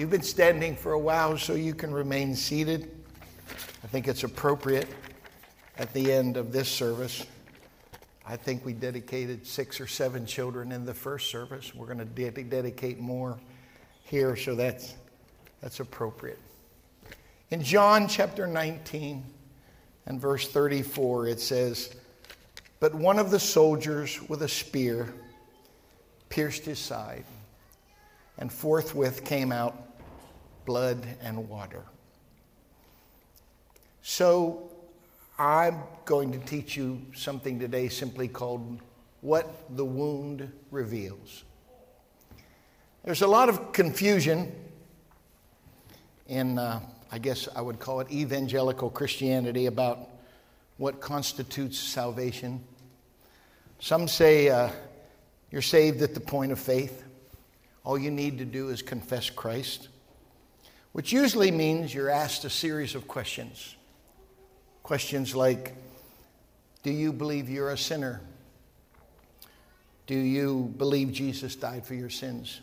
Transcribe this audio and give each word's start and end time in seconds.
You've 0.00 0.08
been 0.08 0.22
standing 0.22 0.76
for 0.76 0.94
a 0.94 0.98
while, 0.98 1.36
so 1.36 1.52
you 1.52 1.74
can 1.74 1.92
remain 1.92 2.34
seated. 2.34 2.90
I 3.84 3.86
think 3.86 4.08
it's 4.08 4.24
appropriate 4.24 4.88
at 5.76 5.92
the 5.92 6.10
end 6.10 6.38
of 6.38 6.52
this 6.52 6.70
service. 6.70 7.26
I 8.26 8.36
think 8.36 8.64
we 8.64 8.72
dedicated 8.72 9.46
six 9.46 9.78
or 9.78 9.86
seven 9.86 10.24
children 10.24 10.72
in 10.72 10.86
the 10.86 10.94
first 10.94 11.30
service. 11.30 11.74
We're 11.74 11.84
going 11.84 11.98
to 11.98 12.06
de- 12.06 12.30
dedicate 12.44 12.98
more 12.98 13.38
here, 14.04 14.36
so 14.36 14.54
that's, 14.54 14.94
that's 15.60 15.80
appropriate. 15.80 16.38
In 17.50 17.62
John 17.62 18.08
chapter 18.08 18.46
19 18.46 19.22
and 20.06 20.18
verse 20.18 20.48
34, 20.48 21.26
it 21.26 21.40
says, 21.40 21.94
But 22.80 22.94
one 22.94 23.18
of 23.18 23.30
the 23.30 23.38
soldiers 23.38 24.18
with 24.30 24.40
a 24.40 24.48
spear 24.48 25.12
pierced 26.30 26.64
his 26.64 26.78
side, 26.78 27.26
and 28.38 28.50
forthwith 28.50 29.26
came 29.26 29.52
out 29.52 29.88
blood 30.70 31.04
and 31.20 31.48
water. 31.48 31.82
So 34.02 34.70
I'm 35.36 35.80
going 36.04 36.30
to 36.30 36.38
teach 36.38 36.76
you 36.76 37.02
something 37.12 37.58
today 37.58 37.88
simply 37.88 38.28
called 38.28 38.78
What 39.20 39.52
the 39.76 39.84
Wound 39.84 40.48
Reveals. 40.70 41.42
There's 43.02 43.22
a 43.22 43.26
lot 43.26 43.48
of 43.48 43.72
confusion 43.72 44.54
in, 46.28 46.56
uh, 46.56 46.78
I 47.10 47.18
guess 47.18 47.48
I 47.56 47.60
would 47.60 47.80
call 47.80 47.98
it 47.98 48.12
evangelical 48.12 48.90
Christianity 48.90 49.66
about 49.66 49.98
what 50.76 51.00
constitutes 51.00 51.80
salvation. 51.80 52.62
Some 53.80 54.06
say 54.06 54.50
uh, 54.50 54.70
you're 55.50 55.62
saved 55.62 56.00
at 56.02 56.14
the 56.14 56.20
point 56.20 56.52
of 56.52 56.60
faith. 56.60 57.02
All 57.82 57.98
you 57.98 58.12
need 58.12 58.38
to 58.38 58.44
do 58.44 58.68
is 58.68 58.82
confess 58.82 59.30
Christ, 59.30 59.88
which 60.92 61.12
usually 61.12 61.50
means 61.50 61.94
you're 61.94 62.10
asked 62.10 62.44
a 62.44 62.50
series 62.50 62.94
of 62.94 63.06
questions. 63.06 63.76
Questions 64.82 65.34
like 65.34 65.74
Do 66.82 66.90
you 66.90 67.12
believe 67.12 67.48
you're 67.48 67.70
a 67.70 67.78
sinner? 67.78 68.20
Do 70.06 70.16
you 70.16 70.74
believe 70.76 71.12
Jesus 71.12 71.54
died 71.54 71.86
for 71.86 71.94
your 71.94 72.10
sins? 72.10 72.60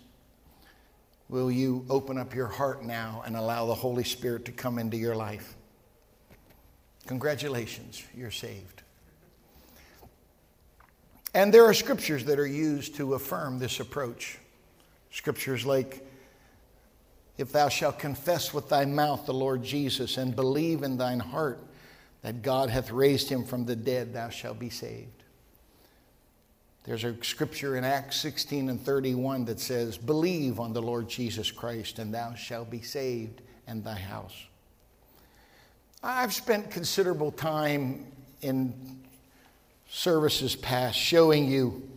Will 1.29 1.51
you 1.51 1.85
open 1.89 2.17
up 2.17 2.33
your 2.33 2.47
heart 2.47 2.83
now 2.83 3.23
and 3.25 3.35
allow 3.35 3.65
the 3.65 3.75
Holy 3.75 4.03
Spirit 4.03 4.45
to 4.45 4.51
come 4.51 4.79
into 4.79 4.97
your 4.97 5.15
life? 5.15 5.55
Congratulations, 7.05 8.03
you're 8.13 8.31
saved. 8.31 8.83
And 11.33 11.53
there 11.53 11.65
are 11.65 11.73
scriptures 11.73 12.25
that 12.25 12.39
are 12.39 12.47
used 12.47 12.95
to 12.95 13.13
affirm 13.13 13.59
this 13.59 13.79
approach. 13.79 14.39
Scriptures 15.11 15.65
like, 15.65 16.06
If 17.37 17.51
thou 17.51 17.69
shalt 17.69 17.99
confess 17.99 18.53
with 18.53 18.69
thy 18.69 18.85
mouth 18.85 19.25
the 19.25 19.33
Lord 19.33 19.63
Jesus 19.63 20.17
and 20.17 20.35
believe 20.35 20.83
in 20.83 20.97
thine 20.97 21.19
heart 21.19 21.59
that 22.23 22.41
God 22.41 22.69
hath 22.69 22.91
raised 22.91 23.29
him 23.29 23.43
from 23.43 23.65
the 23.65 23.75
dead, 23.75 24.13
thou 24.13 24.29
shalt 24.29 24.57
be 24.57 24.69
saved. 24.69 25.23
There's 26.83 27.03
a 27.03 27.21
scripture 27.23 27.75
in 27.75 27.83
Acts 27.83 28.15
16 28.21 28.69
and 28.69 28.81
31 28.81 29.45
that 29.45 29.59
says, 29.59 29.97
Believe 29.97 30.59
on 30.59 30.73
the 30.73 30.81
Lord 30.81 31.09
Jesus 31.09 31.51
Christ, 31.51 31.99
and 31.99 32.13
thou 32.13 32.33
shalt 32.33 32.71
be 32.71 32.81
saved 32.81 33.41
and 33.67 33.83
thy 33.83 33.99
house. 33.99 34.45
I've 36.01 36.33
spent 36.33 36.71
considerable 36.71 37.31
time 37.31 38.07
in 38.41 39.01
services 39.89 40.55
past 40.55 40.97
showing 40.97 41.51
you 41.51 41.87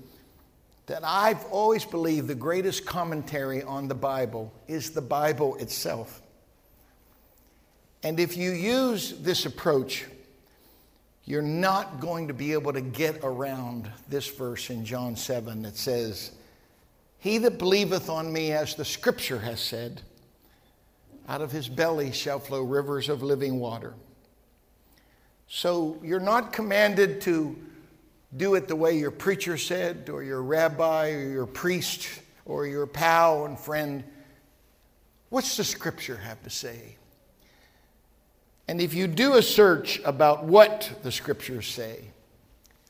that 0.90 1.04
I've 1.04 1.44
always 1.52 1.84
believed 1.84 2.26
the 2.26 2.34
greatest 2.34 2.84
commentary 2.84 3.62
on 3.62 3.86
the 3.86 3.94
Bible 3.94 4.52
is 4.66 4.90
the 4.90 5.00
Bible 5.00 5.54
itself. 5.58 6.20
And 8.02 8.18
if 8.18 8.36
you 8.36 8.50
use 8.50 9.12
this 9.20 9.46
approach, 9.46 10.04
you're 11.26 11.42
not 11.42 12.00
going 12.00 12.26
to 12.26 12.34
be 12.34 12.54
able 12.54 12.72
to 12.72 12.80
get 12.80 13.20
around 13.22 13.88
this 14.08 14.26
verse 14.26 14.68
in 14.68 14.84
John 14.84 15.14
7 15.14 15.62
that 15.62 15.76
says, 15.76 16.32
He 17.20 17.38
that 17.38 17.56
believeth 17.56 18.10
on 18.10 18.32
me, 18.32 18.50
as 18.50 18.74
the 18.74 18.84
scripture 18.84 19.38
has 19.38 19.60
said, 19.60 20.02
out 21.28 21.40
of 21.40 21.52
his 21.52 21.68
belly 21.68 22.10
shall 22.10 22.40
flow 22.40 22.62
rivers 22.62 23.08
of 23.08 23.22
living 23.22 23.60
water. 23.60 23.94
So 25.46 26.00
you're 26.02 26.18
not 26.18 26.52
commanded 26.52 27.20
to 27.20 27.56
do 28.36 28.54
it 28.54 28.68
the 28.68 28.76
way 28.76 28.96
your 28.96 29.10
preacher 29.10 29.56
said, 29.56 30.08
or 30.08 30.22
your 30.22 30.42
rabbi, 30.42 31.10
or 31.10 31.28
your 31.30 31.46
priest, 31.46 32.08
or 32.44 32.66
your 32.66 32.86
pal 32.86 33.46
and 33.46 33.58
friend. 33.58 34.04
What's 35.30 35.56
the 35.56 35.64
scripture 35.64 36.16
have 36.16 36.42
to 36.42 36.50
say? 36.50 36.96
And 38.68 38.80
if 38.80 38.94
you 38.94 39.08
do 39.08 39.34
a 39.34 39.42
search 39.42 40.00
about 40.04 40.44
what 40.44 40.92
the 41.02 41.10
scriptures 41.10 41.66
say, 41.66 42.04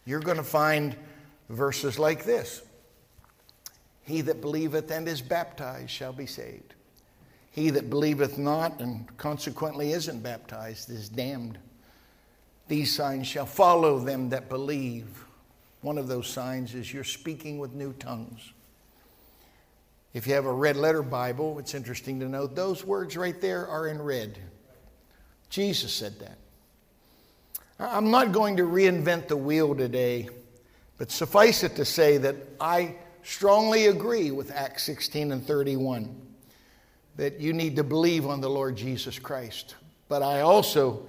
you're 0.04 0.20
going 0.20 0.36
to 0.36 0.42
find 0.42 0.94
verses 1.48 1.98
like 1.98 2.24
this 2.24 2.62
He 4.02 4.20
that 4.22 4.40
believeth 4.40 4.90
and 4.90 5.08
is 5.08 5.22
baptized 5.22 5.90
shall 5.90 6.12
be 6.12 6.26
saved. 6.26 6.74
He 7.50 7.70
that 7.70 7.90
believeth 7.90 8.38
not 8.38 8.80
and 8.80 9.16
consequently 9.16 9.92
isn't 9.92 10.22
baptized 10.22 10.90
is 10.90 11.08
damned. 11.08 11.58
These 12.68 12.94
signs 12.94 13.26
shall 13.26 13.46
follow 13.46 13.98
them 13.98 14.28
that 14.28 14.48
believe. 14.48 15.24
One 15.82 15.98
of 15.98 16.08
those 16.08 16.26
signs 16.26 16.74
is 16.74 16.92
you're 16.92 17.04
speaking 17.04 17.58
with 17.58 17.72
new 17.72 17.92
tongues. 17.94 18.52
If 20.12 20.26
you 20.26 20.34
have 20.34 20.44
a 20.44 20.52
red 20.52 20.76
letter 20.76 21.02
Bible, 21.02 21.58
it's 21.58 21.74
interesting 21.74 22.20
to 22.20 22.28
note 22.28 22.54
those 22.54 22.84
words 22.84 23.16
right 23.16 23.40
there 23.40 23.66
are 23.66 23.86
in 23.88 24.02
red. 24.02 24.38
Jesus 25.48 25.92
said 25.92 26.18
that. 26.20 26.38
I'm 27.78 28.10
not 28.10 28.32
going 28.32 28.56
to 28.58 28.64
reinvent 28.64 29.28
the 29.28 29.36
wheel 29.36 29.74
today, 29.74 30.28
but 30.98 31.10
suffice 31.10 31.62
it 31.62 31.76
to 31.76 31.84
say 31.84 32.18
that 32.18 32.36
I 32.60 32.96
strongly 33.22 33.86
agree 33.86 34.30
with 34.30 34.50
Acts 34.50 34.82
16 34.84 35.32
and 35.32 35.46
31 35.46 36.14
that 37.16 37.40
you 37.40 37.52
need 37.52 37.76
to 37.76 37.84
believe 37.84 38.26
on 38.26 38.40
the 38.40 38.50
Lord 38.50 38.76
Jesus 38.76 39.18
Christ. 39.18 39.76
But 40.08 40.22
I 40.22 40.40
also 40.40 41.06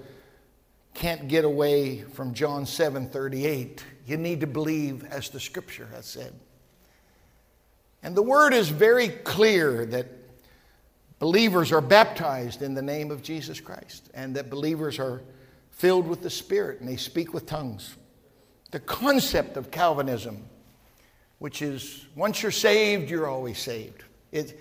can't 0.93 1.27
get 1.27 1.45
away 1.45 2.01
from 2.01 2.33
John 2.33 2.65
7 2.65 3.09
38. 3.09 3.83
You 4.11 4.17
need 4.17 4.41
to 4.41 4.47
believe 4.47 5.05
as 5.05 5.29
the 5.29 5.39
scripture 5.39 5.87
has 5.93 6.05
said. 6.05 6.33
And 8.03 8.13
the 8.13 8.21
word 8.21 8.53
is 8.53 8.67
very 8.67 9.07
clear 9.07 9.85
that 9.85 10.05
believers 11.17 11.71
are 11.71 11.79
baptized 11.79 12.61
in 12.61 12.73
the 12.73 12.81
name 12.81 13.09
of 13.09 13.23
Jesus 13.23 13.61
Christ 13.61 14.09
and 14.13 14.35
that 14.35 14.49
believers 14.49 14.99
are 14.99 15.21
filled 15.69 16.09
with 16.09 16.21
the 16.21 16.29
Spirit 16.29 16.81
and 16.81 16.89
they 16.89 16.97
speak 16.97 17.33
with 17.33 17.45
tongues. 17.45 17.95
The 18.71 18.81
concept 18.81 19.55
of 19.55 19.71
Calvinism, 19.71 20.43
which 21.39 21.61
is 21.61 22.05
once 22.13 22.43
you're 22.43 22.51
saved, 22.51 23.09
you're 23.09 23.29
always 23.29 23.59
saved. 23.59 24.03
It, 24.33 24.59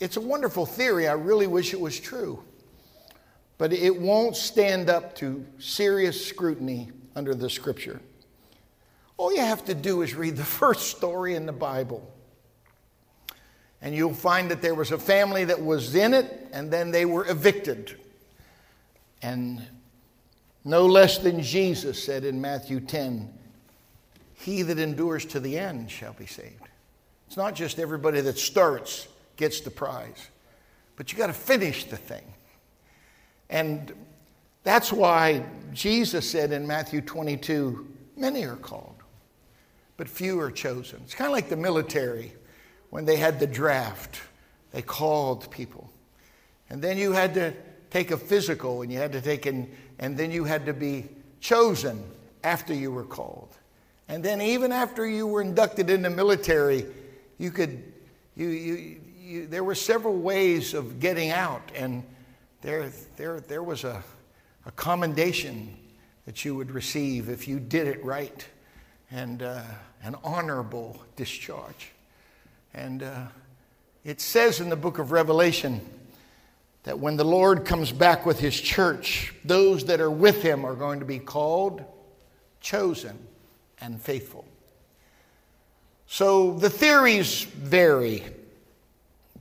it's 0.00 0.18
a 0.18 0.20
wonderful 0.20 0.66
theory. 0.66 1.08
I 1.08 1.14
really 1.14 1.46
wish 1.46 1.72
it 1.72 1.80
was 1.80 1.98
true. 1.98 2.44
But 3.56 3.72
it 3.72 3.98
won't 3.98 4.36
stand 4.36 4.90
up 4.90 5.14
to 5.14 5.46
serious 5.58 6.26
scrutiny 6.26 6.90
under 7.16 7.34
the 7.34 7.48
scripture. 7.48 8.02
All 9.16 9.32
you 9.32 9.40
have 9.40 9.64
to 9.66 9.74
do 9.74 10.02
is 10.02 10.14
read 10.14 10.36
the 10.36 10.44
first 10.44 10.96
story 10.96 11.34
in 11.34 11.46
the 11.46 11.52
Bible 11.52 12.14
and 13.84 13.94
you'll 13.94 14.14
find 14.14 14.50
that 14.50 14.62
there 14.62 14.74
was 14.74 14.92
a 14.92 14.98
family 14.98 15.44
that 15.44 15.62
was 15.62 15.94
in 15.94 16.14
it, 16.14 16.48
and 16.52 16.70
then 16.70 16.90
they 16.90 17.04
were 17.04 17.28
evicted. 17.28 17.94
And 19.20 19.62
no 20.64 20.86
less 20.86 21.18
than 21.18 21.42
Jesus 21.42 22.02
said 22.02 22.24
in 22.24 22.40
Matthew 22.40 22.80
10, 22.80 23.30
He 24.32 24.62
that 24.62 24.78
endures 24.78 25.26
to 25.26 25.38
the 25.38 25.58
end 25.58 25.90
shall 25.90 26.14
be 26.14 26.24
saved. 26.24 26.62
It's 27.26 27.36
not 27.36 27.54
just 27.54 27.78
everybody 27.78 28.22
that 28.22 28.38
starts 28.38 29.06
gets 29.36 29.60
the 29.60 29.70
prize, 29.70 30.28
but 30.96 31.12
you 31.12 31.18
got 31.18 31.26
to 31.26 31.34
finish 31.34 31.84
the 31.84 31.98
thing. 31.98 32.24
And 33.50 33.92
that's 34.62 34.94
why 34.94 35.44
Jesus 35.74 36.30
said 36.30 36.52
in 36.52 36.66
Matthew 36.66 37.02
22, 37.02 37.86
Many 38.16 38.46
are 38.46 38.56
called, 38.56 38.93
but 39.96 40.08
few 40.08 40.40
are 40.40 40.50
chosen. 40.50 41.00
It's 41.04 41.14
kind 41.14 41.28
of 41.28 41.32
like 41.32 41.48
the 41.48 41.56
military 41.56 42.32
when 42.90 43.04
they 43.04 43.16
had 43.16 43.40
the 43.40 43.46
draft, 43.46 44.20
they 44.70 44.82
called 44.82 45.50
people. 45.50 45.90
And 46.70 46.80
then 46.80 46.96
you 46.96 47.12
had 47.12 47.34
to 47.34 47.52
take 47.90 48.10
a 48.10 48.16
physical 48.16 48.82
and 48.82 48.92
you 48.92 48.98
had 48.98 49.12
to 49.12 49.20
take 49.20 49.46
in, 49.46 49.70
and 49.98 50.16
then 50.16 50.30
you 50.30 50.44
had 50.44 50.66
to 50.66 50.72
be 50.72 51.08
chosen 51.40 52.02
after 52.42 52.74
you 52.74 52.90
were 52.90 53.04
called. 53.04 53.56
And 54.08 54.22
then 54.22 54.40
even 54.40 54.72
after 54.72 55.06
you 55.06 55.26
were 55.26 55.40
inducted 55.40 55.90
in 55.90 56.02
the 56.02 56.10
military, 56.10 56.86
you 57.38 57.50
could, 57.50 57.92
you, 58.36 58.48
you, 58.48 59.00
you, 59.18 59.46
there 59.46 59.64
were 59.64 59.74
several 59.74 60.16
ways 60.16 60.74
of 60.74 61.00
getting 61.00 61.30
out. 61.30 61.72
And 61.74 62.04
there, 62.60 62.90
there, 63.16 63.40
there 63.40 63.62
was 63.62 63.84
a, 63.84 64.02
a 64.66 64.70
commendation 64.72 65.76
that 66.26 66.44
you 66.44 66.54
would 66.54 66.70
receive 66.70 67.28
if 67.28 67.48
you 67.48 67.60
did 67.60 67.86
it 67.86 68.04
right 68.04 68.46
and 69.10 69.42
uh, 69.42 69.62
an 70.02 70.16
honorable 70.24 71.02
discharge. 71.16 71.92
And 72.72 73.02
uh, 73.02 73.26
It 74.04 74.20
says 74.20 74.60
in 74.60 74.68
the 74.68 74.76
book 74.76 74.98
of 74.98 75.12
Revelation 75.12 75.80
that 76.82 76.98
when 76.98 77.16
the 77.16 77.24
Lord 77.24 77.64
comes 77.64 77.90
back 77.90 78.26
with 78.26 78.38
his 78.38 78.60
church, 78.60 79.32
those 79.44 79.86
that 79.86 80.00
are 80.00 80.10
with 80.10 80.42
him 80.42 80.66
are 80.66 80.74
going 80.74 81.00
to 81.00 81.06
be 81.06 81.18
called, 81.18 81.82
chosen, 82.60 83.18
and 83.80 83.98
faithful. 84.00 84.44
So 86.06 86.52
the 86.52 86.68
theories 86.68 87.44
vary, 87.44 88.22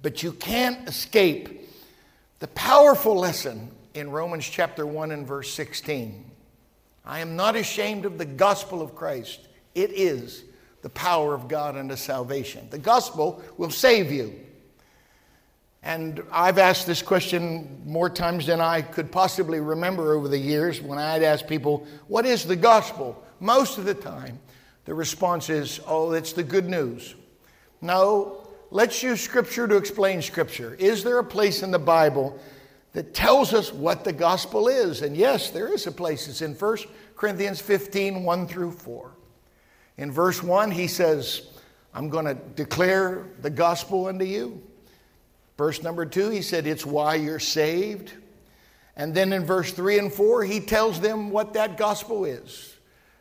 but 0.02 0.24
you 0.24 0.32
can't 0.32 0.88
escape 0.88 1.68
the 2.40 2.48
powerful 2.48 3.16
lesson 3.16 3.70
in 3.94 4.10
Romans 4.12 4.48
chapter 4.48 4.86
1 4.86 5.12
and 5.12 5.28
verse 5.28 5.54
16. 5.54 6.24
I 7.06 7.20
am 7.20 7.36
not 7.36 7.58
ashamed 7.58 8.06
of 8.06 8.18
the 8.18 8.26
gospel 8.26 8.82
of 8.82 8.96
Christ. 8.96 9.42
It 9.76 9.92
is 9.92 10.44
the 10.82 10.90
power 10.90 11.34
of 11.34 11.48
God 11.48 11.78
unto 11.78 11.96
salvation. 11.96 12.68
The 12.70 12.78
gospel 12.78 13.42
will 13.58 13.72
save 13.72 14.12
you. 14.12 14.34
And 15.82 16.24
I've 16.32 16.58
asked 16.58 16.88
this 16.88 17.02
question 17.02 17.82
more 17.86 18.10
times 18.10 18.46
than 18.46 18.62
I 18.62 18.82
could 18.82 19.12
possibly 19.12 19.60
remember 19.60 20.14
over 20.14 20.30
the 20.30 20.38
years 20.38 20.82
when 20.82 20.98
I'd 20.98 21.24
ask 21.24 21.46
people, 21.46 21.86
What 22.08 22.26
is 22.26 22.46
the 22.46 22.56
gospel? 22.56 23.22
Most 23.40 23.78
of 23.78 23.84
the 23.84 23.94
time, 23.94 24.40
the 24.86 24.94
response 24.94 25.50
is, 25.50 25.82
Oh, 25.86 26.14
it's 26.14 26.32
the 26.32 26.44
good 26.44 26.70
news. 26.70 27.16
No, 27.82 28.48
let's 28.72 29.04
use 29.04 29.20
Scripture 29.20 29.68
to 29.68 29.76
explain 29.76 30.22
Scripture. 30.22 30.76
Is 30.76 31.04
there 31.04 31.20
a 31.20 31.24
place 31.24 31.64
in 31.64 31.72
the 31.72 31.80
Bible 31.80 32.40
that 32.94 33.14
tells 33.14 33.54
us 33.54 33.74
what 33.74 34.06
the 34.06 34.14
gospel 34.14 34.70
is? 34.70 35.02
And 35.02 35.18
yes, 35.18 35.50
there 35.50 35.74
is 35.74 35.86
a 35.86 35.92
place. 35.92 36.30
It's 36.30 36.42
in 36.42 36.54
1 36.54 36.78
Corinthians 37.18 37.60
15 37.60 38.24
1 38.24 38.48
through 38.48 38.72
4. 38.72 39.13
In 39.98 40.12
verse 40.12 40.42
1, 40.42 40.72
he 40.72 40.88
says, 40.88 41.44
I'm 41.94 42.10
going 42.10 42.26
to 42.26 42.34
declare 42.34 43.28
the 43.42 43.50
gospel 43.50 44.08
unto 44.08 44.26
you. 44.26 44.62
Verse 45.58 45.84
number 45.84 46.06
two, 46.06 46.30
he 46.30 46.42
said, 46.42 46.66
It's 46.66 46.86
why 46.86 47.16
you're 47.16 47.40
saved. 47.40 48.14
And 48.96 49.14
then 49.14 49.34
in 49.34 49.46
verse 49.46 49.72
three 49.72 49.98
and 50.00 50.12
four, 50.12 50.44
he 50.44 50.60
tells 50.60 51.00
them 51.00 51.32
what 51.32 51.54
that 51.54 51.78
gospel 51.78 52.26
is 52.26 52.76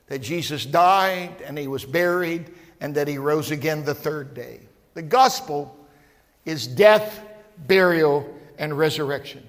that 0.09 0.19
Jesus 0.19 0.67
died 0.67 1.43
and 1.47 1.57
he 1.57 1.67
was 1.67 1.85
buried 1.85 2.53
and 2.81 2.95
that 2.95 3.09
he 3.09 3.17
rose 3.17 3.51
again 3.51 3.85
the 3.85 3.95
third 3.95 4.35
day. 4.35 4.61
The 4.95 5.03
gospel 5.03 5.75
is 6.45 6.67
death, 6.67 7.23
burial, 7.67 8.29
and 8.59 8.77
resurrection. 8.77 9.47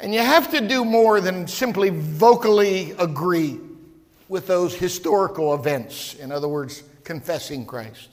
And 0.00 0.12
you 0.12 0.20
have 0.20 0.50
to 0.50 0.60
do 0.60 0.84
more 0.84 1.22
than 1.22 1.48
simply 1.48 1.88
vocally 1.88 2.90
agree 2.98 3.58
with 4.28 4.46
those 4.46 4.74
historical 4.74 5.54
events. 5.54 6.14
In 6.14 6.32
other 6.32 6.48
words, 6.48 6.82
confessing 7.04 7.64
Christ. 7.64 8.08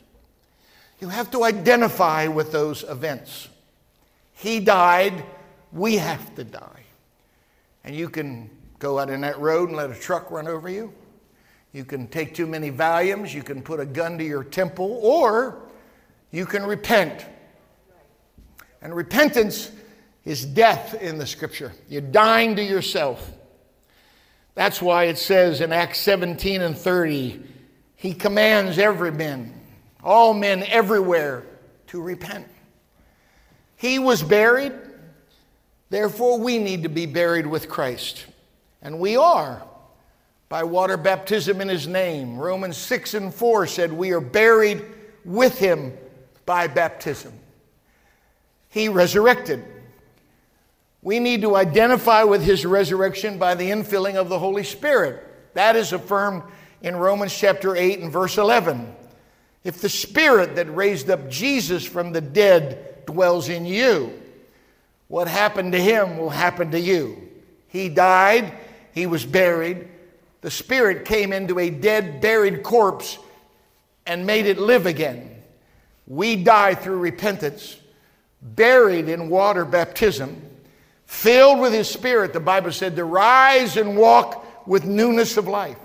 You 0.99 1.09
have 1.09 1.31
to 1.31 1.43
identify 1.43 2.27
with 2.27 2.51
those 2.51 2.83
events. 2.83 3.49
He 4.33 4.59
died, 4.59 5.25
we 5.71 5.97
have 5.97 6.33
to 6.35 6.43
die. 6.43 6.83
And 7.83 7.95
you 7.95 8.09
can 8.09 8.49
go 8.79 8.99
out 8.99 9.09
in 9.09 9.21
that 9.21 9.39
road 9.39 9.69
and 9.69 9.77
let 9.77 9.89
a 9.91 9.95
truck 9.95 10.31
run 10.31 10.47
over 10.47 10.69
you. 10.69 10.93
You 11.73 11.83
can 11.83 12.07
take 12.07 12.35
too 12.35 12.45
many 12.45 12.71
Valiums, 12.71 13.33
you 13.33 13.43
can 13.43 13.61
put 13.61 13.79
a 13.79 13.85
gun 13.85 14.17
to 14.19 14.23
your 14.23 14.43
temple, 14.43 14.99
or 15.01 15.57
you 16.31 16.45
can 16.45 16.63
repent. 16.63 17.25
And 18.81 18.95
repentance 18.95 19.71
is 20.23 20.45
death 20.45 20.93
in 21.01 21.17
the 21.17 21.25
scripture. 21.25 21.73
You're 21.89 22.01
dying 22.01 22.55
to 22.57 22.63
yourself. 22.63 23.31
That's 24.55 24.81
why 24.81 25.05
it 25.05 25.17
says 25.17 25.61
in 25.61 25.71
Acts 25.71 25.99
17 25.99 26.61
and 26.61 26.77
30, 26.77 27.41
He 27.95 28.13
commands 28.13 28.77
every 28.77 29.11
man 29.11 29.61
all 30.03 30.33
men 30.33 30.63
everywhere 30.63 31.45
to 31.87 32.01
repent. 32.01 32.47
He 33.75 33.99
was 33.99 34.21
buried, 34.21 34.73
therefore, 35.89 36.39
we 36.39 36.59
need 36.59 36.83
to 36.83 36.89
be 36.89 37.05
buried 37.05 37.47
with 37.47 37.69
Christ. 37.69 38.25
And 38.81 38.99
we 38.99 39.15
are 39.15 39.63
by 40.49 40.63
water 40.63 40.97
baptism 40.97 41.61
in 41.61 41.69
his 41.69 41.87
name. 41.87 42.37
Romans 42.37 42.77
6 42.77 43.13
and 43.13 43.33
4 43.33 43.67
said, 43.67 43.93
We 43.93 44.11
are 44.11 44.21
buried 44.21 44.83
with 45.25 45.57
him 45.57 45.93
by 46.45 46.67
baptism. 46.67 47.33
He 48.69 48.89
resurrected. 48.89 49.63
We 51.03 51.19
need 51.19 51.41
to 51.41 51.57
identify 51.57 52.23
with 52.23 52.43
his 52.43 52.65
resurrection 52.65 53.37
by 53.37 53.55
the 53.55 53.69
infilling 53.69 54.15
of 54.15 54.29
the 54.29 54.39
Holy 54.39 54.63
Spirit. 54.63 55.21
That 55.53 55.75
is 55.75 55.91
affirmed 55.91 56.43
in 56.81 56.95
Romans 56.95 57.37
chapter 57.37 57.75
8 57.75 57.99
and 57.99 58.11
verse 58.11 58.37
11. 58.37 58.95
If 59.65 59.81
the 59.81 59.89
Spirit 59.89 60.55
that 60.55 60.73
raised 60.73 61.09
up 61.09 61.29
Jesus 61.29 61.85
from 61.85 62.13
the 62.13 62.21
dead 62.21 63.05
dwells 63.05 63.49
in 63.49 63.65
you, 63.65 64.13
what 65.09 65.27
happened 65.27 65.73
to 65.73 65.81
him 65.81 66.17
will 66.17 66.29
happen 66.29 66.71
to 66.71 66.79
you. 66.79 67.29
He 67.67 67.89
died, 67.89 68.53
he 68.93 69.05
was 69.05 69.25
buried. 69.25 69.89
The 70.41 70.51
Spirit 70.51 71.05
came 71.05 71.33
into 71.33 71.59
a 71.59 71.69
dead, 71.69 72.21
buried 72.21 72.63
corpse 72.63 73.17
and 74.05 74.25
made 74.25 74.45
it 74.45 74.57
live 74.57 74.85
again. 74.85 75.43
We 76.07 76.37
die 76.37 76.75
through 76.75 76.97
repentance, 76.99 77.77
buried 78.41 79.07
in 79.07 79.29
water 79.29 79.65
baptism, 79.65 80.41
filled 81.13 81.59
with 81.59 81.71
His 81.71 81.89
Spirit, 81.89 82.33
the 82.33 82.39
Bible 82.39 82.71
said, 82.71 82.95
to 82.95 83.05
rise 83.05 83.77
and 83.77 83.95
walk 83.95 84.67
with 84.67 84.83
newness 84.83 85.37
of 85.37 85.47
life. 85.47 85.77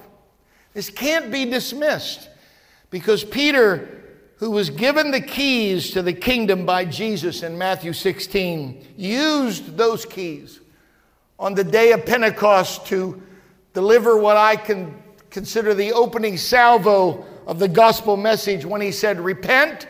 This 0.72 0.90
can't 0.90 1.30
be 1.30 1.44
dismissed. 1.44 2.28
Because 2.90 3.22
Peter, 3.22 4.04
who 4.36 4.50
was 4.50 4.70
given 4.70 5.10
the 5.10 5.20
keys 5.20 5.90
to 5.90 6.02
the 6.02 6.14
kingdom 6.14 6.64
by 6.64 6.86
Jesus 6.86 7.42
in 7.42 7.58
Matthew 7.58 7.92
16, 7.92 8.94
used 8.96 9.76
those 9.76 10.06
keys 10.06 10.60
on 11.38 11.54
the 11.54 11.64
day 11.64 11.92
of 11.92 12.06
Pentecost 12.06 12.86
to 12.86 13.22
deliver 13.74 14.16
what 14.16 14.36
I 14.38 14.56
can 14.56 14.94
consider 15.30 15.74
the 15.74 15.92
opening 15.92 16.38
salvo 16.38 17.26
of 17.46 17.58
the 17.58 17.68
gospel 17.68 18.16
message 18.16 18.64
when 18.64 18.80
he 18.80 18.92
said, 18.92 19.20
Repent 19.20 19.86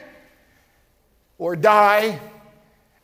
or 1.38 1.54
die 1.54 2.18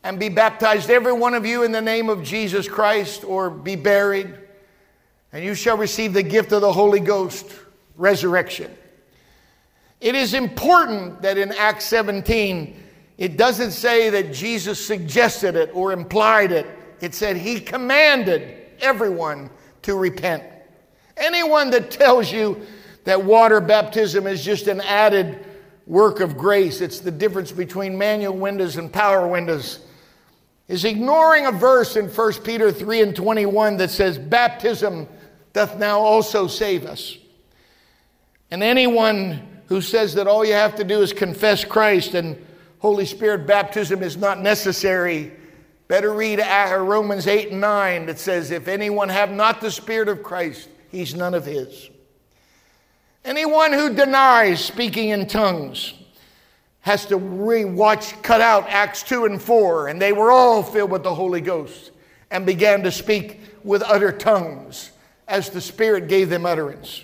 and 0.05 0.19
be 0.19 0.29
baptized, 0.29 0.91
every 0.91 1.13
one 1.13 1.33
of 1.33 1.47
you, 1.47 1.63
in 1.63 1.71
the 1.71 1.81
name 1.81 2.09
of 2.09 2.21
Jesus 2.21 2.67
Christ, 2.67 3.23
or 3.23 3.49
be 3.49 3.75
buried, 3.75 4.31
and 5.33 5.43
you 5.43 5.55
shall 5.55 5.77
receive 5.77 6.13
the 6.13 6.21
gift 6.21 6.51
of 6.51 6.61
the 6.61 6.71
Holy 6.71 6.99
Ghost, 6.99 7.47
resurrection. 7.97 8.71
It 9.99 10.13
is 10.13 10.35
important 10.35 11.23
that 11.23 11.39
in 11.39 11.51
Acts 11.53 11.85
17, 11.85 12.83
it 13.17 13.35
doesn't 13.35 13.71
say 13.71 14.11
that 14.11 14.31
Jesus 14.31 14.85
suggested 14.85 15.55
it 15.55 15.71
or 15.73 15.91
implied 15.91 16.51
it. 16.51 16.67
It 17.01 17.15
said 17.15 17.35
he 17.35 17.59
commanded 17.59 18.57
everyone 18.81 19.49
to 19.81 19.95
repent. 19.95 20.43
Anyone 21.17 21.71
that 21.71 21.89
tells 21.89 22.31
you 22.31 22.61
that 23.05 23.23
water 23.23 23.59
baptism 23.59 24.27
is 24.27 24.45
just 24.45 24.67
an 24.67 24.81
added 24.81 25.43
work 25.87 26.19
of 26.19 26.37
grace, 26.37 26.79
it's 26.79 26.99
the 26.99 27.09
difference 27.09 27.51
between 27.51 27.97
manual 27.97 28.37
windows 28.37 28.77
and 28.77 28.93
power 28.93 29.27
windows, 29.27 29.79
is 30.67 30.83
ignoring 30.83 31.45
a 31.45 31.51
verse 31.51 31.95
in 31.95 32.07
1 32.07 32.33
Peter 32.43 32.71
3 32.71 33.01
and 33.01 33.15
21 33.15 33.77
that 33.77 33.91
says, 33.91 34.17
Baptism 34.17 35.07
doth 35.53 35.77
now 35.77 35.99
also 35.99 36.47
save 36.47 36.85
us. 36.85 37.17
And 38.51 38.63
anyone 38.63 39.61
who 39.67 39.81
says 39.81 40.15
that 40.15 40.27
all 40.27 40.45
you 40.45 40.53
have 40.53 40.75
to 40.75 40.83
do 40.83 41.01
is 41.01 41.13
confess 41.13 41.63
Christ 41.63 42.13
and 42.13 42.43
Holy 42.79 43.05
Spirit 43.05 43.47
baptism 43.47 44.03
is 44.03 44.17
not 44.17 44.39
necessary, 44.41 45.31
better 45.87 46.13
read 46.13 46.39
uh, 46.39 46.77
Romans 46.79 47.25
8 47.25 47.51
and 47.51 47.61
9 47.61 48.05
that 48.07 48.19
says, 48.19 48.51
If 48.51 48.67
anyone 48.67 49.09
have 49.09 49.31
not 49.31 49.61
the 49.61 49.71
Spirit 49.71 50.07
of 50.07 50.21
Christ, 50.21 50.69
he's 50.91 51.15
none 51.15 51.33
of 51.33 51.45
his. 51.45 51.89
Anyone 53.23 53.73
who 53.73 53.93
denies 53.95 54.63
speaking 54.63 55.09
in 55.09 55.25
tongues 55.25 55.93
has 56.85 57.07
to 57.07 57.17
re-watch, 57.17 58.21
cut 58.21 58.41
out 58.41 58.69
Acts 58.69 59.01
2 59.01 59.25
and 59.25 59.41
4, 59.41 59.87
and 59.87 59.99
they 59.99 60.13
were 60.13 60.31
all 60.31 60.61
filled 60.61 60.91
with 60.91 61.01
the 61.01 61.15
Holy 61.15 61.41
Ghost 61.41 61.89
and 62.29 62.45
began 62.45 62.83
to 62.83 62.91
speak 62.91 63.41
with 63.63 63.81
other 63.81 64.11
tongues 64.11 64.91
as 65.27 65.49
the 65.49 65.59
Spirit 65.59 66.07
gave 66.07 66.29
them 66.29 66.45
utterance. 66.45 67.03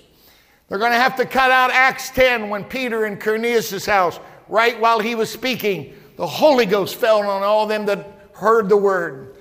They're 0.69 0.77
going 0.77 0.91
to 0.91 0.99
have 0.99 1.15
to 1.15 1.25
cut 1.25 1.49
out 1.49 1.71
Acts 1.71 2.11
10 2.11 2.47
when 2.47 2.63
Peter 2.63 3.07
in 3.07 3.17
Cornelius' 3.17 3.83
house, 3.83 4.19
right 4.47 4.79
while 4.79 4.99
he 4.99 5.15
was 5.15 5.31
speaking, 5.31 5.95
the 6.15 6.27
Holy 6.27 6.67
Ghost 6.67 6.97
fell 6.97 7.27
on 7.27 7.41
all 7.41 7.65
them 7.65 7.87
that 7.87 8.29
heard 8.33 8.69
the 8.69 8.77
word. 8.77 9.35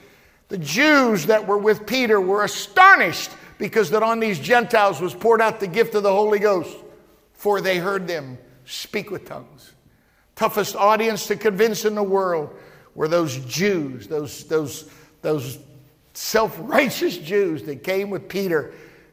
The 0.49 0.56
Jews 0.56 1.26
that 1.26 1.47
were 1.47 1.59
with 1.59 1.87
Peter 1.87 2.18
were 2.18 2.44
astonished 2.44 3.30
because 3.59 3.90
that 3.90 4.02
on 4.02 4.20
these 4.20 4.38
Gentiles 4.38 5.02
was 5.02 5.14
poured 5.14 5.42
out 5.42 5.61
the 5.61 5.66
gift 5.66 5.94
of 5.94 6.02
the 6.02 6.11
Holy 6.11 6.38
Ghost, 6.38 6.78
for 7.35 7.61
they 7.61 7.76
heard 7.76 8.09
them 8.09 8.38
speak 8.64 9.11
with 9.11 9.26
tongues. 9.26 9.75
Toughest 10.40 10.75
audience 10.75 11.26
to 11.26 11.37
convince 11.37 11.85
in 11.85 11.94
the 11.94 12.02
world 12.02 12.59
were 12.94 13.09
those 13.09 13.37
Jews, 13.44 14.09
those, 14.09 14.44
those, 14.44 14.90
those 15.20 15.59
self 16.14 16.56
righteous 16.61 17.18
Jews 17.18 17.62
that 17.64 17.85
came 17.85 18.09
with 18.09 18.26
Peter. 18.26 18.73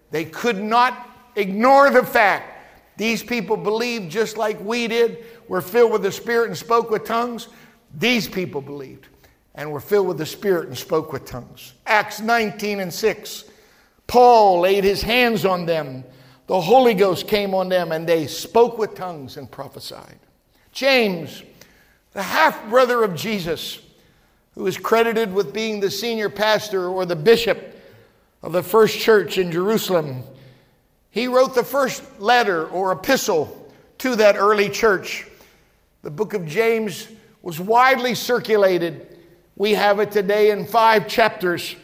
They 0.10 0.24
could 0.24 0.58
not 0.58 1.08
Ignore 1.38 1.92
the 1.92 2.04
fact 2.04 2.98
these 2.98 3.22
people 3.22 3.58
believed 3.58 4.12
just 4.12 4.38
like 4.38 4.60
we 4.60 4.88
did, 4.88 5.24
were 5.48 5.62
filled 5.62 5.92
with 5.92 6.02
the 6.02 6.12
Spirit 6.12 6.48
and 6.48 6.58
spoke 6.58 6.90
with 6.90 7.06
tongues. 7.06 7.48
These 7.96 8.28
people 8.28 8.60
believed 8.60 9.08
and 9.54 9.72
were 9.72 9.80
filled 9.80 10.08
with 10.08 10.18
the 10.18 10.26
Spirit 10.26 10.68
and 10.68 10.76
spoke 10.76 11.14
with 11.14 11.26
tongues. 11.26 11.74
Acts 11.86 12.22
19 12.22 12.80
and 12.80 12.92
6. 12.92 13.44
Paul 14.08 14.62
laid 14.62 14.84
his 14.84 15.04
hands 15.04 15.46
on 15.46 15.68
them. 15.68 16.04
The 16.48 16.60
Holy 16.60 16.96
Ghost 16.96 17.28
came 17.28 17.54
on 17.54 17.70
them, 17.70 17.92
and 17.92 18.10
they 18.10 18.26
spoke 18.26 18.80
with 18.80 18.96
tongues 18.96 19.38
and 19.38 19.52
prophesied. 19.52 20.18
James, 20.78 21.42
the 22.14 22.22
half 22.22 22.70
brother 22.70 23.04
of 23.04 23.16
Jesus, 23.16 23.80
who 24.54 24.68
is 24.68 24.78
credited 24.78 25.34
with 25.34 25.52
being 25.52 25.80
the 25.80 25.90
senior 25.90 26.30
pastor 26.30 26.88
or 26.88 27.04
the 27.04 27.16
bishop 27.16 27.76
of 28.44 28.52
the 28.52 28.62
first 28.62 29.00
church 29.00 29.40
in 29.40 29.52
Jerusalem, 29.52 30.22
he 31.10 31.28
wrote 31.28 31.56
the 31.56 31.64
first 31.64 32.04
letter 32.22 32.68
or 32.68 32.92
epistle 32.92 33.74
to 33.98 34.16
that 34.18 34.36
early 34.36 34.70
church. 34.70 35.26
The 36.04 36.12
book 36.12 36.36
of 36.36 36.46
James 36.46 37.08
was 37.42 37.60
widely 37.60 38.14
circulated 38.14 39.18
we 39.56 39.72
have 39.72 40.00
it 40.00 40.12
today 40.12 40.52
in 40.52 40.64
five 40.64 41.08
chapters, 41.08 41.76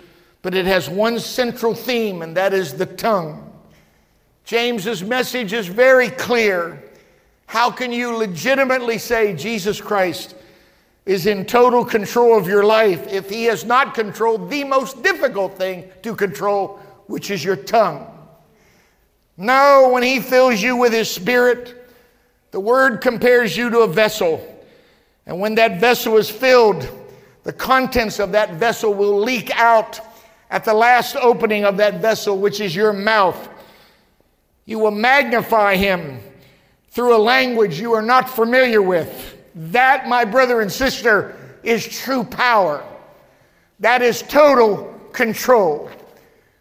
but 0.43 0.53
it 0.53 0.67
has 0.67 0.87
one 0.87 1.19
central 1.19 1.73
theme, 1.73 2.21
and 2.21 2.37
that 2.37 2.53
is 2.53 2.75
the 2.75 2.85
tongue. 2.85 3.51
James's 4.45 5.01
message 5.01 5.51
is 5.51 5.65
very 5.65 6.09
clear. 6.09 6.83
How 7.45 7.69
can 7.69 7.91
you 7.91 8.15
legitimately 8.15 8.97
say 8.97 9.33
Jesus 9.35 9.79
Christ 9.79 10.35
is 11.05 11.25
in 11.25 11.45
total 11.45 11.83
control 11.83 12.37
of 12.37 12.47
your 12.47 12.63
life 12.63 13.07
if 13.11 13.29
he 13.29 13.45
has 13.45 13.65
not 13.65 13.93
controlled 13.93 14.49
the 14.49 14.63
most 14.63 15.03
difficult 15.03 15.57
thing 15.57 15.89
to 16.01 16.15
control, 16.15 16.79
which 17.07 17.29
is 17.29 17.43
your 17.43 17.55
tongue? 17.55 18.07
No, 19.37 19.89
when 19.91 20.03
he 20.03 20.19
fills 20.19 20.61
you 20.61 20.75
with 20.77 20.93
his 20.93 21.09
spirit, 21.09 21.89
the 22.51 22.59
word 22.59 23.01
compares 23.01 23.57
you 23.57 23.69
to 23.69 23.79
a 23.79 23.87
vessel. 23.87 24.49
And 25.25 25.39
when 25.39 25.55
that 25.55 25.79
vessel 25.79 26.17
is 26.17 26.29
filled, 26.29 26.87
the 27.43 27.53
contents 27.53 28.19
of 28.19 28.31
that 28.33 28.53
vessel 28.55 28.93
will 28.93 29.19
leak 29.19 29.51
out 29.51 29.99
at 30.49 30.63
the 30.63 30.73
last 30.73 31.15
opening 31.15 31.65
of 31.65 31.77
that 31.77 31.95
vessel, 31.95 32.37
which 32.37 32.61
is 32.61 32.75
your 32.75 32.93
mouth. 32.93 33.49
You 34.65 34.79
will 34.79 34.91
magnify 34.91 35.75
him 35.75 36.19
through 36.93 37.15
a 37.15 37.17
language 37.17 37.79
you 37.79 37.93
are 37.93 38.03
not 38.03 38.29
familiar 38.29 38.81
with. 38.81 39.35
That, 39.55 40.07
my 40.07 40.25
brother 40.25 40.61
and 40.61 40.71
sister, 40.71 41.35
is 41.63 41.87
true 41.87 42.23
power. 42.23 42.85
That 43.79 44.03
is 44.03 44.21
total 44.21 44.93
control. 45.11 45.89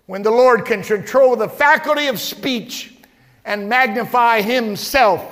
When 0.06 0.22
the 0.22 0.30
Lord 0.30 0.64
can 0.64 0.82
control 0.82 1.36
the 1.36 1.48
faculty 1.48 2.06
of 2.06 2.18
speech 2.18 2.94
and 3.44 3.68
magnify 3.68 4.40
himself 4.40 5.22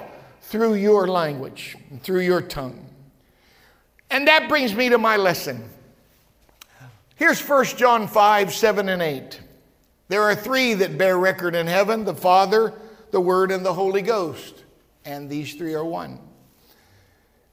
through 0.43 0.75
your 0.75 1.09
language, 1.09 1.77
through 2.03 2.21
your 2.21 2.43
tongue. 2.43 2.87
And 4.11 4.29
that 4.29 4.49
brings 4.51 4.75
me 4.75 4.91
to 4.91 4.99
my 4.99 5.17
lesson. 5.17 5.65
Here's 7.15 7.41
1 7.41 7.65
John 7.77 8.07
5, 8.07 8.53
7, 8.53 8.89
and 8.91 9.01
8. 9.01 9.41
There 10.09 10.23
are 10.23 10.35
three 10.35 10.75
that 10.75 10.99
bear 10.99 11.19
record 11.19 11.55
in 11.55 11.67
heaven 11.67 12.05
the 12.05 12.15
Father, 12.15 12.75
the 13.13 13.21
Word, 13.21 13.51
and 13.51 13.65
the 13.65 13.75
Holy 13.75 14.03
Ghost. 14.03 14.60
And 15.05 15.29
these 15.29 15.55
three 15.55 15.75
are 15.75 15.85
one. 15.85 16.19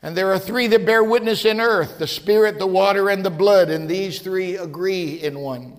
And 0.01 0.15
there 0.15 0.31
are 0.31 0.39
three 0.39 0.67
that 0.67 0.85
bear 0.85 1.03
witness 1.03 1.45
in 1.45 1.59
earth 1.59 1.99
the 1.99 2.07
Spirit, 2.07 2.59
the 2.59 2.67
water, 2.67 3.09
and 3.09 3.25
the 3.25 3.29
blood. 3.29 3.69
And 3.69 3.89
these 3.89 4.21
three 4.21 4.55
agree 4.55 5.21
in 5.21 5.39
one. 5.39 5.77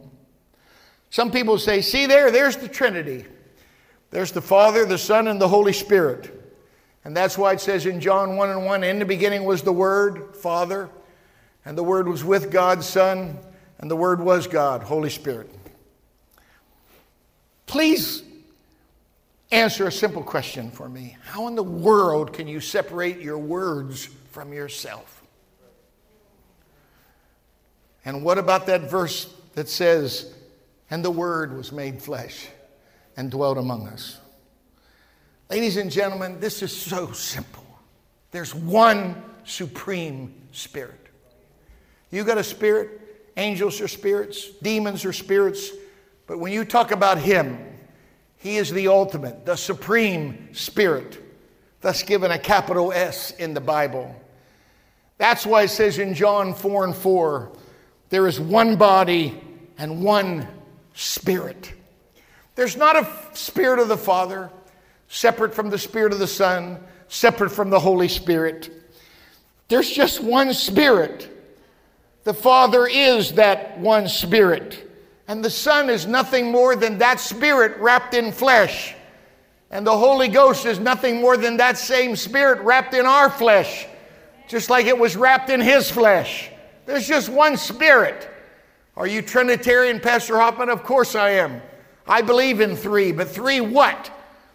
Some 1.11 1.31
people 1.31 1.59
say, 1.59 1.81
see 1.81 2.07
there, 2.07 2.31
there's 2.31 2.57
the 2.57 2.69
Trinity. 2.69 3.25
There's 4.11 4.33
the 4.33 4.43
Father, 4.43 4.85
the 4.85 4.99
Son, 4.99 5.29
and 5.29 5.41
the 5.41 5.49
Holy 5.49 5.73
Spirit. 5.73 6.35
And 7.05 7.17
that's 7.17 7.39
why 7.39 7.53
it 7.53 7.61
says 7.61 7.87
in 7.87 8.01
John 8.01 8.37
1 8.37 8.51
and 8.51 8.65
1 8.67 8.85
In 8.85 8.99
the 8.99 9.05
beginning 9.05 9.45
was 9.45 9.63
the 9.63 9.73
Word, 9.73 10.37
Father, 10.37 10.91
and 11.65 11.77
the 11.77 11.83
Word 11.83 12.09
was 12.09 12.25
with 12.25 12.51
God, 12.51 12.83
Son, 12.83 13.39
and 13.79 13.91
the 13.91 13.97
Word 13.97 14.21
was 14.21 14.47
God, 14.47 14.83
Holy 14.83 15.11
Spirit. 15.11 15.51
Please 17.67 18.23
answer 19.51 19.87
a 19.87 19.93
simple 19.93 20.23
question 20.23 20.71
for 20.71 20.89
me. 20.89 21.17
How 21.23 21.49
in 21.49 21.55
the 21.55 21.63
world 21.63 22.33
can 22.33 22.49
you 22.49 22.61
separate 22.61 23.21
your 23.21 23.39
words 23.39 24.09
from 24.31 24.53
yourself? 24.53 25.23
And 28.05 28.23
what 28.23 28.39
about 28.39 28.67
that 28.67 28.91
verse 28.91 29.33
that 29.55 29.69
says, 29.69 30.35
And 30.91 31.05
the 31.05 31.11
Word 31.11 31.57
was 31.57 31.73
made 31.73 32.01
flesh 32.01 32.49
and 33.17 33.31
dwelt 33.31 33.59
among 33.59 33.89
us? 33.89 34.19
Ladies 35.51 35.77
and 35.77 35.91
gentlemen, 35.91 36.41
this 36.41 36.63
is 36.63 36.75
so 36.75 37.13
simple. 37.13 37.65
There's 38.31 38.55
one 38.55 39.23
supreme 39.45 40.35
spirit. 40.53 41.09
You 42.11 42.25
got 42.25 42.39
a 42.39 42.45
spirit, 42.45 43.01
angels 43.37 43.81
are 43.81 43.89
spirits, 43.89 44.51
demons 44.63 45.05
are 45.05 45.13
spirits, 45.13 45.71
but 46.27 46.39
when 46.39 46.53
you 46.53 46.65
talk 46.65 46.91
about 46.91 47.19
Him, 47.19 47.78
He 48.39 48.57
is 48.57 48.71
the 48.71 48.89
ultimate, 48.89 49.45
the 49.45 49.57
supreme 49.57 50.55
spirit, 50.55 51.21
thus 51.81 52.03
given 52.03 52.31
a 52.31 52.39
capital 52.39 52.93
S 52.93 53.33
in 53.33 53.55
the 53.55 53.61
Bible. 53.61 54.15
That's 55.19 55.45
why 55.45 55.63
it 55.65 55.69
says 55.69 55.99
in 55.99 56.15
John 56.15 56.55
4 56.55 56.85
and 56.85 56.97
4 56.97 57.53
there 58.11 58.27
is 58.27 58.41
one 58.41 58.77
body 58.77 59.39
and 59.77 60.03
one 60.03 60.49
spirit. 60.95 61.73
There's 62.55 62.77
not 62.77 62.97
a 62.97 63.37
spirit 63.37 63.79
of 63.81 63.89
the 63.89 63.97
Father, 63.97 64.51
separate 65.09 65.55
from 65.55 65.71
the 65.71 65.79
Spirit 65.79 66.13
of 66.13 66.19
the 66.19 66.27
Son, 66.27 66.79
separate 67.09 67.51
from 67.51 67.71
the 67.71 67.79
Holy 67.79 68.09
Spirit. 68.09 68.71
There's 69.69 69.91
just 69.91 70.23
one 70.23 70.55
Spirit. 70.55 71.29
The 72.25 72.35
Father 72.35 72.87
is 72.87 73.33
that 73.33 73.79
one 73.79 74.09
Spirit. 74.09 74.88
And 75.29 75.45
the 75.45 75.51
Son 75.51 75.91
is 75.91 76.07
nothing 76.07 76.51
more 76.51 76.75
than 76.75 76.99
that 76.99 77.21
Spirit 77.21 77.77
wrapped 77.79 78.15
in 78.15 78.33
flesh. 78.33 78.95
And 79.71 79.87
the 79.87 79.97
Holy 79.97 80.29
Ghost 80.29 80.65
is 80.65 80.79
nothing 80.79 81.21
more 81.21 81.37
than 81.37 81.59
that 81.59 81.77
same 81.77 82.17
Spirit 82.17 82.61
wrapped 82.63 82.95
in 82.95 83.05
our 83.05 83.29
flesh, 83.29 83.87
just 84.49 84.71
like 84.71 84.87
it 84.87 84.99
was 84.99 85.15
wrapped 85.15 85.51
in 85.51 85.61
His 85.61 85.91
flesh. 85.91 86.51
There's 86.87 87.07
just 87.07 87.29
one 87.29 87.59
Spirit. 87.59 88.27
Are 88.97 89.07
you 89.07 89.21
Trinitarian, 89.21 90.01
Pastor 90.01 90.39
Hoffman? 90.39 90.71
Of 90.71 90.83
course 90.83 91.15
I 91.15 91.31
am. 91.31 91.61
I 92.07 92.23
believe 92.23 92.63
in 92.63 92.75
three, 92.75 93.13
but 93.13 93.29
three 93.29 93.61
what? 93.61 94.11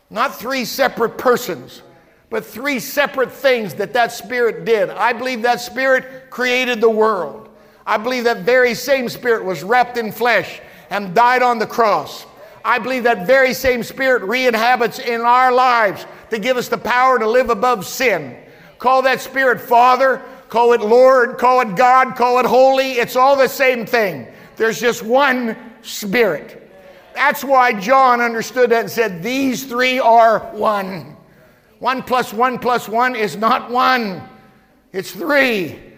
Not 0.10 0.36
three 0.36 0.66
separate 0.66 1.20
persons, 1.20 1.84
but 2.32 2.44
three 2.44 2.80
separate 2.80 3.32
things 3.32 3.76
that 3.76 3.94
that 3.94 4.12
Spirit 4.12 4.66
did. 4.66 4.90
I 4.90 5.14
believe 5.14 5.44
that 5.44 5.62
Spirit 5.62 6.32
created 6.32 6.82
the 6.82 6.90
world. 6.90 7.50
I 7.86 7.98
believe 7.98 8.24
that 8.26 8.40
very 8.40 8.74
same 8.74 9.10
Spirit 9.10 9.44
was 9.44 9.64
wrapped 9.64 9.98
in 9.98 10.12
flesh 10.12 10.62
and 10.90 11.14
died 11.14 11.42
on 11.42 11.60
the 11.60 11.68
cross. 11.68 12.26
I 12.66 12.80
believe 12.80 13.04
that 13.04 13.28
very 13.28 13.54
same 13.54 13.84
Spirit 13.84 14.24
re 14.24 14.48
inhabits 14.48 15.00
in 15.00 15.22
our 15.22 15.52
lives 15.52 16.06
to 16.30 16.40
give 16.40 16.56
us 16.56 16.70
the 16.70 16.78
power 16.78 17.20
to 17.20 17.30
live 17.30 17.50
above 17.50 17.86
sin. 17.86 18.38
Call 18.80 19.02
that 19.02 19.22
Spirit 19.22 19.60
Father, 19.60 20.22
call 20.50 20.74
it 20.74 20.82
Lord, 20.82 21.38
call 21.38 21.62
it 21.62 21.76
God, 21.76 22.16
call 22.16 22.40
it 22.40 22.46
Holy. 22.46 22.94
It's 22.94 23.16
all 23.16 23.36
the 23.36 23.50
same 23.50 23.86
thing. 23.86 24.28
There's 24.56 24.80
just 24.80 25.04
one 25.04 25.58
Spirit. 25.82 26.60
That's 27.14 27.44
why 27.44 27.80
John 27.80 28.22
understood 28.22 28.72
that 28.72 28.82
and 28.82 28.90
said, 28.90 29.22
These 29.22 29.66
three 29.66 30.00
are 30.00 30.40
one. 30.54 31.18
One 31.80 32.02
plus 32.02 32.34
one 32.34 32.60
plus 32.60 32.88
one 32.88 33.16
is 33.16 33.36
not 33.36 33.70
one, 33.70 34.28
it's 34.94 35.12
three. 35.12 35.93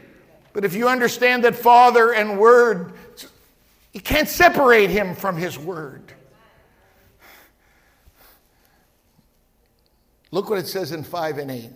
But 0.56 0.64
if 0.64 0.74
you 0.74 0.88
understand 0.88 1.44
that 1.44 1.54
Father 1.54 2.14
and 2.14 2.40
Word, 2.40 2.94
you 3.92 4.00
can't 4.00 4.30
separate 4.30 4.90
him 4.90 5.14
from 5.14 5.36
his 5.36 5.60
Word. 5.60 6.14
Look 10.32 10.50
what 10.50 10.58
it 10.58 10.68
says 10.68 10.94
in 10.94 11.04
5 11.04 11.40
and 11.40 11.52
8. 11.52 11.70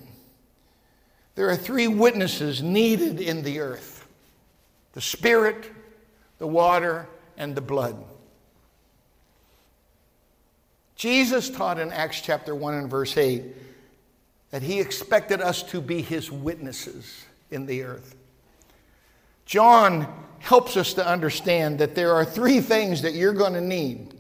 There 1.36 1.50
are 1.50 1.58
three 1.58 1.90
witnesses 1.90 2.64
needed 2.64 3.20
in 3.20 3.44
the 3.44 3.60
earth 3.60 4.08
the 4.94 5.02
Spirit, 5.02 5.70
the 6.38 6.48
water, 6.48 7.06
and 7.36 7.56
the 7.56 7.62
blood. 7.62 8.02
Jesus 10.96 11.50
taught 11.50 11.80
in 11.80 11.92
Acts 11.92 12.22
chapter 12.22 12.56
1 12.56 12.76
and 12.76 12.90
verse 12.90 13.18
8 13.18 13.44
that 14.52 14.62
he 14.62 14.80
expected 14.80 15.42
us 15.42 15.64
to 15.64 15.82
be 15.82 16.02
his 16.02 16.32
witnesses 16.32 17.26
in 17.52 17.66
the 17.66 17.84
earth. 17.84 18.16
John 19.50 20.08
helps 20.38 20.78
us 20.78 20.94
to 20.94 21.08
understand 21.08 21.80
that 21.80 21.96
there 21.96 22.14
are 22.14 22.24
three 22.24 22.62
things 22.62 23.02
that 23.02 23.16
you're 23.16 23.34
going 23.34 23.54
to 23.54 23.62
need 23.62 24.14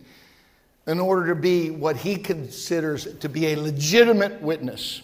in 0.88 1.00
order 1.00 1.28
to 1.28 1.36
be 1.36 1.70
what 1.70 1.98
he 1.98 2.16
considers 2.16 3.06
to 3.20 3.30
be 3.30 3.54
a 3.54 3.56
legitimate 3.56 4.42
witness. 4.42 5.04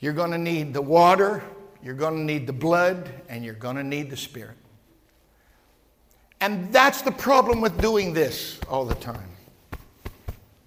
You're 0.00 0.14
going 0.14 0.32
to 0.32 0.38
need 0.38 0.74
the 0.74 0.82
water, 0.82 1.44
you're 1.80 1.94
going 1.94 2.16
to 2.16 2.24
need 2.24 2.48
the 2.48 2.52
blood, 2.52 3.08
and 3.28 3.44
you're 3.44 3.54
going 3.54 3.76
to 3.76 3.84
need 3.84 4.10
the 4.10 4.16
spirit. 4.16 4.56
And 6.40 6.72
that's 6.72 7.02
the 7.02 7.12
problem 7.12 7.60
with 7.60 7.80
doing 7.80 8.12
this 8.12 8.58
all 8.68 8.84
the 8.84 8.96
time. 8.96 9.30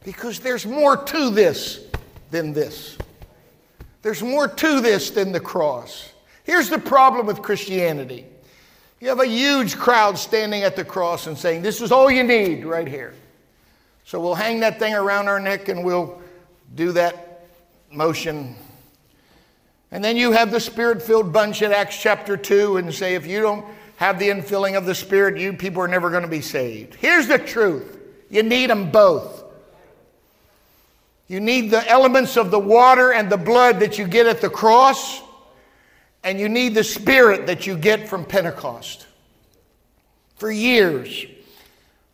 Because 0.05 0.39
there's 0.39 0.65
more 0.65 0.95
to 0.95 1.29
this 1.31 1.85
than 2.31 2.53
this. 2.53 2.97
There's 4.03 4.23
more 4.23 4.47
to 4.47 4.79
this 4.79 5.09
than 5.09 5.33
the 5.33 5.41
cross. 5.41 6.13
Here's 6.45 6.69
the 6.69 6.79
problem 6.79 7.25
with 7.25 7.41
Christianity 7.41 8.27
you 9.03 9.09
have 9.09 9.19
a 9.19 9.27
huge 9.27 9.75
crowd 9.75 10.17
standing 10.17 10.63
at 10.63 10.77
the 10.77 10.85
cross 10.85 11.27
and 11.27 11.37
saying, 11.37 11.61
This 11.61 11.81
is 11.81 11.91
all 11.91 12.09
you 12.09 12.23
need 12.23 12.63
right 12.63 12.87
here. 12.87 13.13
So 14.05 14.17
we'll 14.21 14.33
hang 14.33 14.61
that 14.61 14.79
thing 14.79 14.93
around 14.93 15.27
our 15.27 15.41
neck 15.41 15.67
and 15.67 15.83
we'll 15.83 16.21
do 16.73 16.93
that 16.93 17.49
motion. 17.91 18.55
And 19.91 20.01
then 20.01 20.15
you 20.15 20.31
have 20.31 20.51
the 20.51 20.59
spirit 20.61 21.01
filled 21.01 21.33
bunch 21.33 21.61
at 21.61 21.73
Acts 21.73 22.01
chapter 22.01 22.37
2 22.37 22.77
and 22.77 22.93
say, 22.93 23.15
If 23.15 23.27
you 23.27 23.41
don't 23.41 23.65
have 23.97 24.19
the 24.19 24.29
infilling 24.29 24.77
of 24.77 24.85
the 24.85 24.95
Spirit, 24.95 25.37
you 25.37 25.51
people 25.51 25.81
are 25.81 25.87
never 25.89 26.09
going 26.09 26.23
to 26.23 26.29
be 26.29 26.39
saved. 26.39 26.95
Here's 26.95 27.27
the 27.27 27.39
truth 27.39 27.99
you 28.29 28.41
need 28.41 28.69
them 28.69 28.89
both. 28.89 29.43
You 31.27 31.41
need 31.41 31.71
the 31.71 31.85
elements 31.89 32.37
of 32.37 32.51
the 32.51 32.59
water 32.59 33.11
and 33.11 33.29
the 33.29 33.35
blood 33.35 33.81
that 33.81 33.97
you 33.97 34.07
get 34.07 34.27
at 34.27 34.39
the 34.39 34.49
cross, 34.49 35.21
and 36.23 36.39
you 36.39 36.47
need 36.47 36.73
the 36.73 36.83
Spirit 36.83 37.47
that 37.47 37.67
you 37.67 37.77
get 37.77 38.07
from 38.07 38.25
Pentecost. 38.25 39.05
For 40.35 40.51
years, 40.51 41.25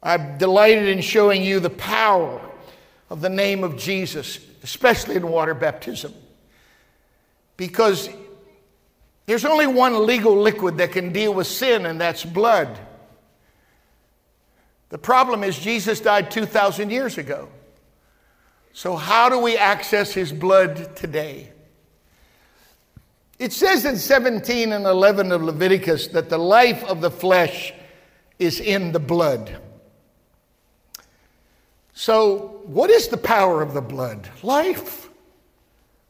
I've 0.01 0.37
delighted 0.37 0.87
in 0.87 1.01
showing 1.01 1.43
you 1.43 1.59
the 1.59 1.69
power 1.69 2.41
of 3.09 3.21
the 3.21 3.29
name 3.29 3.63
of 3.63 3.77
Jesus, 3.77 4.39
especially 4.63 5.15
in 5.15 5.27
water 5.27 5.53
baptism. 5.53 6.13
Because 7.57 8.09
there's 9.25 9.45
only 9.45 9.67
one 9.67 10.05
legal 10.05 10.35
liquid 10.35 10.77
that 10.77 10.91
can 10.91 11.11
deal 11.11 11.33
with 11.33 11.47
sin, 11.47 11.85
and 11.85 12.01
that's 12.01 12.23
blood. 12.23 12.79
The 14.89 14.97
problem 14.97 15.43
is, 15.43 15.59
Jesus 15.59 15.99
died 15.99 16.31
2,000 16.31 16.89
years 16.89 17.17
ago. 17.17 17.49
So, 18.73 18.95
how 18.95 19.29
do 19.29 19.39
we 19.39 19.57
access 19.57 20.13
his 20.13 20.31
blood 20.31 20.95
today? 20.95 21.51
It 23.39 23.53
says 23.53 23.85
in 23.85 23.97
17 23.97 24.73
and 24.73 24.85
11 24.85 25.31
of 25.31 25.41
Leviticus 25.41 26.07
that 26.07 26.29
the 26.29 26.37
life 26.37 26.83
of 26.83 26.99
the 26.99 27.09
flesh 27.09 27.73
is 28.37 28.59
in 28.59 28.91
the 28.91 28.99
blood. 28.99 29.57
So, 31.93 32.61
what 32.65 32.89
is 32.89 33.07
the 33.07 33.17
power 33.17 33.61
of 33.61 33.73
the 33.73 33.81
blood? 33.81 34.29
Life. 34.43 35.09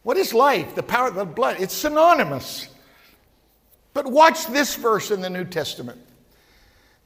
What 0.03 0.17
is 0.17 0.33
life? 0.33 0.73
The 0.73 0.83
power 0.83 1.07
of 1.07 1.15
the 1.15 1.25
blood. 1.25 1.57
It's 1.59 1.73
synonymous. 1.73 2.67
But 3.93 4.07
watch 4.07 4.47
this 4.47 4.75
verse 4.75 5.11
in 5.11 5.21
the 5.21 5.29
New 5.29 5.45
Testament. 5.45 5.99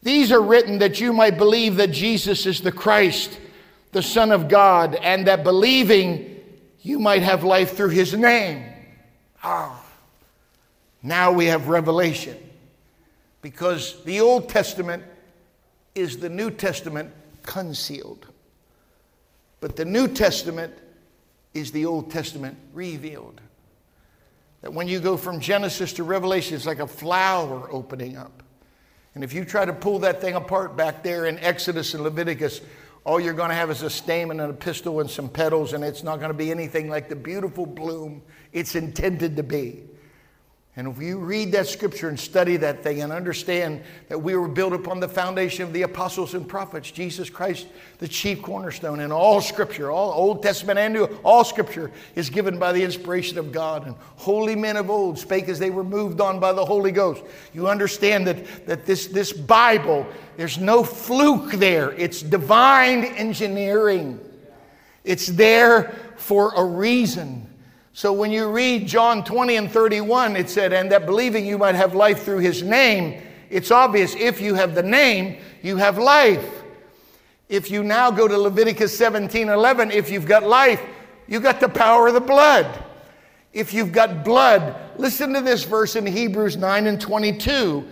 These 0.02 0.32
are 0.32 0.42
written 0.42 0.80
that 0.80 1.00
you 1.00 1.14
might 1.14 1.38
believe 1.38 1.78
that 1.78 1.92
Jesus 1.92 2.46
is 2.46 2.62
the 2.62 2.72
Christ, 2.72 3.40
the 3.94 4.02
Son 4.02 4.32
of 4.32 4.50
God, 4.50 4.96
and 4.96 5.28
that 5.28 5.44
believing 5.44 6.42
you 6.82 7.00
might 7.00 7.24
have 7.24 7.44
life 7.44 7.76
through 7.76 7.90
his 7.90 8.14
name. 8.14 8.66
Ah, 9.42 9.83
now 11.04 11.34
we 11.34 11.48
have 11.48 11.68
revelation. 11.68 12.38
Because 13.42 14.02
the 14.06 14.22
Old 14.22 14.48
Testament 14.48 15.04
is 15.94 16.18
the 16.18 16.30
New 16.30 16.50
Testament 16.50 17.12
concealed. 17.44 18.26
But 19.60 19.76
the 19.76 19.86
New 19.86 20.08
Testament 20.08 20.74
is 21.54 21.72
the 21.72 21.86
Old 21.86 22.10
Testament 22.10 22.58
revealed. 22.74 23.42
That 24.62 24.74
when 24.74 24.88
you 24.88 25.02
go 25.02 25.18
from 25.18 25.42
Genesis 25.42 25.92
to 25.94 26.04
Revelation, 26.04 26.56
it's 26.56 26.66
like 26.66 26.80
a 26.80 26.88
flower 26.88 27.68
opening 27.70 28.16
up. 28.16 28.44
And 29.14 29.24
if 29.24 29.34
you 29.34 29.46
try 29.46 29.66
to 29.66 29.74
pull 29.74 30.00
that 30.00 30.22
thing 30.22 30.36
apart 30.36 30.76
back 30.76 31.04
there 31.04 31.26
in 31.26 31.38
Exodus 31.40 31.94
and 31.94 32.02
Leviticus, 32.02 32.62
all 33.04 33.20
you're 33.20 33.34
going 33.34 33.50
to 33.50 33.56
have 33.56 33.70
is 33.70 33.82
a 33.82 33.90
stamen 33.90 34.40
and 34.40 34.50
a 34.50 34.54
pistil 34.54 35.02
and 35.02 35.10
some 35.10 35.28
petals, 35.28 35.74
and 35.74 35.84
it's 35.84 36.02
not 36.02 36.20
going 36.20 36.32
to 36.32 36.38
be 36.38 36.50
anything 36.50 36.90
like 36.90 37.10
the 37.10 37.16
beautiful 37.16 37.66
bloom 37.66 38.22
it's 38.54 38.76
intended 38.76 39.36
to 39.36 39.44
be. 39.44 39.84
And 40.76 40.88
if 40.88 41.00
you 41.00 41.20
read 41.20 41.52
that 41.52 41.68
scripture 41.68 42.10
and 42.10 42.20
study 42.20 42.58
that 42.58 42.82
thing 42.82 43.04
and 43.04 43.14
understand 43.14 43.84
that 44.10 44.18
we 44.18 44.36
were 44.36 44.48
built 44.48 44.74
upon 44.74 45.00
the 45.00 45.08
foundation 45.08 45.64
of 45.64 45.72
the 45.72 45.84
apostles 45.84 46.34
and 46.34 46.50
prophets, 46.50 46.90
Jesus 46.90 47.30
Christ, 47.30 47.68
the 48.00 48.08
chief 48.08 48.42
cornerstone, 48.42 49.02
and 49.02 49.14
all 49.14 49.40
scripture, 49.40 49.92
all 49.92 50.12
Old 50.12 50.42
Testament 50.42 50.80
and 50.80 50.96
New, 50.96 51.06
all 51.24 51.44
scripture 51.44 51.92
is 52.16 52.32
given 52.32 52.58
by 52.58 52.72
the 52.72 52.84
inspiration 52.84 53.38
of 53.38 53.52
God. 53.52 53.86
And 53.86 53.96
holy 54.16 54.56
men 54.56 54.76
of 54.76 54.90
old 54.90 55.20
spake 55.20 55.48
as 55.48 55.60
they 55.60 55.70
were 55.70 55.84
moved 55.84 56.20
on 56.20 56.40
by 56.40 56.54
the 56.54 56.66
Holy 56.66 56.92
Ghost. 56.92 57.22
You 57.54 57.68
understand 57.68 58.26
that, 58.26 58.66
that 58.66 58.88
this, 58.88 59.06
this 59.06 59.32
Bible, 59.32 60.08
there's 60.38 60.58
no 60.58 60.84
fluke 60.84 61.52
there, 61.52 61.92
it's 61.92 62.24
divine 62.24 63.04
engineering. 63.04 64.20
It's 65.04 65.28
there 65.28 65.94
for 66.16 66.54
a 66.56 66.66
reason. 66.66 67.48
So 67.96 68.12
when 68.12 68.32
you 68.32 68.50
read 68.50 68.88
John 68.88 69.24
20 69.24 69.56
and 69.56 69.72
31, 69.72 70.36
it 70.36 70.50
said, 70.50 70.74
and 70.74 70.92
that 70.92 71.06
believing 71.06 71.46
you 71.46 71.60
might 71.60 71.76
have 71.76 71.94
life 71.94 72.24
through 72.24 72.40
his 72.40 72.64
name, 72.64 73.22
it's 73.52 73.70
obvious 73.70 74.16
if 74.16 74.42
you 74.42 74.56
have 74.56 74.74
the 74.74 74.82
name, 74.82 75.38
you 75.62 75.78
have 75.78 76.00
life. 76.00 76.64
If 77.50 77.70
you 77.70 77.84
now 77.84 78.10
go 78.10 78.28
to 78.28 78.36
Leviticus 78.36 78.98
17 78.98 79.48
11, 79.48 79.92
if 79.92 80.10
you've 80.10 80.26
got 80.26 80.42
life, 80.42 80.82
you've 81.28 81.44
got 81.44 81.60
the 81.60 81.70
power 81.70 82.08
of 82.08 82.16
the 82.16 82.20
blood. 82.20 82.84
If 83.54 83.76
you've 83.76 83.92
got 83.92 84.26
blood, 84.26 84.76
listen 84.98 85.32
to 85.34 85.42
this 85.42 85.64
verse 85.64 85.96
in 85.96 86.08
Hebrews 86.08 86.58
9 86.58 86.88
and 86.88 87.00
22. 87.00 87.88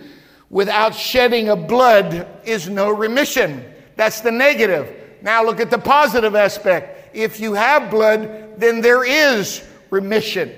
Without 0.50 0.96
shedding 0.96 1.48
of 1.48 1.68
blood 1.68 2.26
is 2.44 2.68
no 2.68 2.90
remission. 2.90 3.64
That's 3.94 4.20
the 4.20 4.32
negative. 4.32 4.92
Now 5.22 5.44
look 5.44 5.60
at 5.60 5.70
the 5.70 5.78
positive 5.78 6.34
aspect. 6.34 7.14
If 7.14 7.38
you 7.38 7.54
have 7.54 7.88
blood, 7.88 8.58
then 8.58 8.80
there 8.80 9.04
is 9.04 9.62
remission. 9.92 10.52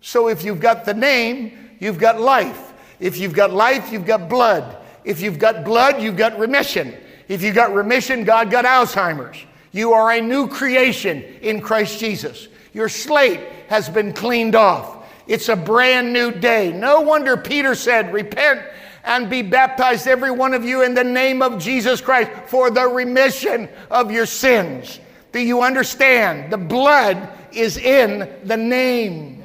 So 0.00 0.28
if 0.28 0.42
you've 0.42 0.58
got 0.58 0.84
the 0.84 0.94
name, 0.94 1.76
you've 1.78 1.98
got 1.98 2.20
life. 2.20 2.72
If 2.98 3.18
you've 3.18 3.34
got 3.34 3.52
life, 3.52 3.92
you've 3.92 4.06
got 4.06 4.28
blood. 4.28 4.76
If 5.04 5.20
you've 5.20 5.38
got 5.38 5.64
blood, 5.64 6.02
you've 6.02 6.16
got 6.16 6.38
remission. 6.38 6.94
If 7.28 7.42
you've 7.42 7.54
got 7.54 7.74
remission, 7.74 8.24
God 8.24 8.50
got 8.50 8.64
Alzheimer's. 8.64 9.38
You 9.70 9.92
are 9.92 10.10
a 10.10 10.20
new 10.20 10.48
creation 10.48 11.22
in 11.42 11.60
Christ 11.60 12.00
Jesus. 12.00 12.48
Your 12.72 12.88
slate 12.88 13.40
has 13.68 13.88
been 13.88 14.12
cleaned 14.12 14.54
off. 14.54 15.06
It's 15.26 15.50
a 15.50 15.56
brand 15.56 16.12
new 16.12 16.32
day. 16.32 16.72
No 16.72 17.02
wonder 17.02 17.36
Peter 17.36 17.74
said, 17.74 18.12
Repent 18.12 18.62
and 19.04 19.28
be 19.28 19.42
baptized, 19.42 20.06
every 20.06 20.30
one 20.30 20.54
of 20.54 20.64
you, 20.64 20.82
in 20.82 20.94
the 20.94 21.04
name 21.04 21.42
of 21.42 21.58
Jesus 21.58 22.00
Christ 22.00 22.30
for 22.46 22.70
the 22.70 22.86
remission 22.86 23.68
of 23.90 24.10
your 24.10 24.26
sins. 24.26 25.00
Do 25.32 25.38
you 25.38 25.62
understand? 25.62 26.50
The 26.52 26.58
blood 26.58 27.28
is 27.52 27.76
in 27.76 28.28
the 28.44 28.56
name. 28.56 29.44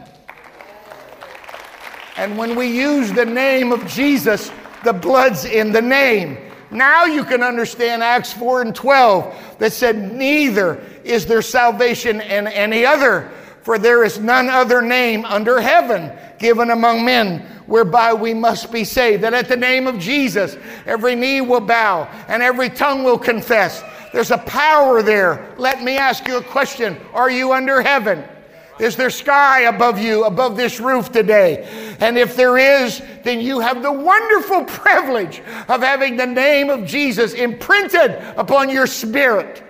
And 2.16 2.38
when 2.38 2.56
we 2.56 2.68
use 2.68 3.12
the 3.12 3.26
name 3.26 3.72
of 3.72 3.86
Jesus, 3.88 4.52
the 4.84 4.94
blood's 4.94 5.46
in 5.46 5.72
the 5.72 5.82
name. 5.82 6.38
Now 6.70 7.06
you 7.06 7.24
can 7.24 7.44
understand 7.44 8.04
Acts 8.04 8.34
4 8.34 8.62
and 8.62 8.76
12 8.76 9.58
that 9.60 9.74
said, 9.74 10.14
Neither 10.14 10.84
is 11.04 11.26
there 11.26 11.42
salvation 11.42 12.22
in 12.22 12.48
any 12.48 12.86
other, 12.86 13.32
for 13.62 13.78
there 13.78 14.04
is 14.04 14.20
none 14.20 14.50
other 14.50 14.82
name 14.82 15.26
under 15.26 15.62
heaven 15.62 16.12
given 16.40 16.72
among 16.72 17.06
men 17.06 17.40
whereby 17.68 18.14
we 18.14 18.34
must 18.34 18.72
be 18.72 18.84
saved. 18.84 19.24
That 19.24 19.34
at 19.34 19.48
the 19.48 19.56
name 19.56 19.88
of 19.88 20.00
Jesus, 20.00 20.58
every 20.86 21.16
knee 21.16 21.42
will 21.42 21.62
bow 21.62 22.10
and 22.28 22.44
every 22.44 22.70
tongue 22.70 23.04
will 23.04 23.20
confess 23.20 23.84
there's 24.14 24.32
a 24.32 24.38
power 24.38 25.02
there. 25.02 25.54
Let 25.58 25.84
me 25.84 25.98
ask 25.98 26.28
you 26.28 26.38
a 26.38 26.44
question 26.44 26.98
Are 27.14 27.30
you 27.30 27.52
under 27.52 27.82
heaven? 27.82 28.24
Is 28.80 28.96
there 28.96 29.10
sky 29.10 29.62
above 29.62 30.00
you, 30.00 30.24
above 30.24 30.56
this 30.56 30.80
roof 30.80 31.12
today? 31.12 31.96
And 32.00 32.18
if 32.18 32.36
there 32.36 32.58
is, 32.58 33.02
then 33.24 33.40
you 33.40 33.60
have 33.60 33.84
the 33.84 33.92
wonderful 33.92 34.64
privilege 34.68 35.42
of 35.68 35.82
having 35.82 36.16
the 36.16 36.26
name 36.26 36.70
of 36.70 36.86
Jesus 36.86 37.34
imprinted 37.34 38.12
upon 38.38 38.70
your 38.70 38.88
spirit. 38.88 39.64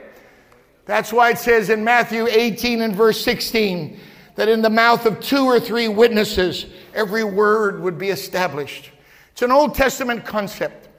That's 0.86 1.12
why 1.12 1.32
it 1.32 1.38
says 1.38 1.70
in 1.70 1.84
Matthew 1.84 2.28
18 2.28 2.82
and 2.82 2.96
verse 2.96 3.24
16 3.24 4.00
that 4.36 4.50
in 4.50 4.62
the 4.62 4.70
mouth 4.70 5.06
of 5.06 5.20
two 5.20 5.46
or 5.46 5.60
three 5.60 5.88
witnesses, 5.88 6.66
every 6.94 7.24
word 7.24 7.82
would 7.82 7.98
be 7.98 8.10
established. 8.10 8.90
It's 9.32 9.42
an 9.42 9.52
Old 9.52 9.76
Testament 9.76 10.26
concept. 10.26 10.90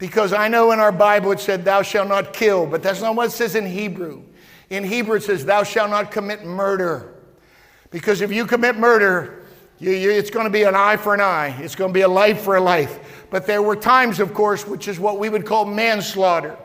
Because 0.00 0.32
I 0.32 0.48
know 0.48 0.72
in 0.72 0.80
our 0.80 0.90
Bible 0.90 1.30
it 1.30 1.40
said, 1.40 1.64
Thou 1.64 1.82
shalt 1.82 2.08
not 2.08 2.32
kill, 2.32 2.66
but 2.66 2.82
that's 2.82 3.02
not 3.02 3.14
what 3.14 3.26
it 3.26 3.32
says 3.32 3.54
in 3.54 3.66
Hebrew. 3.66 4.22
In 4.70 4.82
Hebrew 4.82 5.16
it 5.16 5.22
says, 5.22 5.44
Thou 5.44 5.62
shalt 5.62 5.90
not 5.90 6.10
commit 6.10 6.42
murder. 6.42 7.14
Because 7.90 8.22
if 8.22 8.32
you 8.32 8.46
commit 8.46 8.76
murder, 8.76 9.44
you, 9.78 9.92
you, 9.92 10.10
it's 10.10 10.30
going 10.30 10.46
to 10.46 10.50
be 10.50 10.62
an 10.62 10.74
eye 10.74 10.96
for 10.96 11.12
an 11.12 11.20
eye, 11.20 11.54
it's 11.60 11.74
going 11.74 11.90
to 11.90 11.94
be 11.94 12.00
a 12.00 12.08
life 12.08 12.40
for 12.40 12.56
a 12.56 12.60
life. 12.60 13.26
But 13.28 13.46
there 13.46 13.60
were 13.60 13.76
times, 13.76 14.20
of 14.20 14.32
course, 14.32 14.66
which 14.66 14.88
is 14.88 14.98
what 14.98 15.18
we 15.18 15.28
would 15.28 15.44
call 15.44 15.66
manslaughter. 15.66 16.56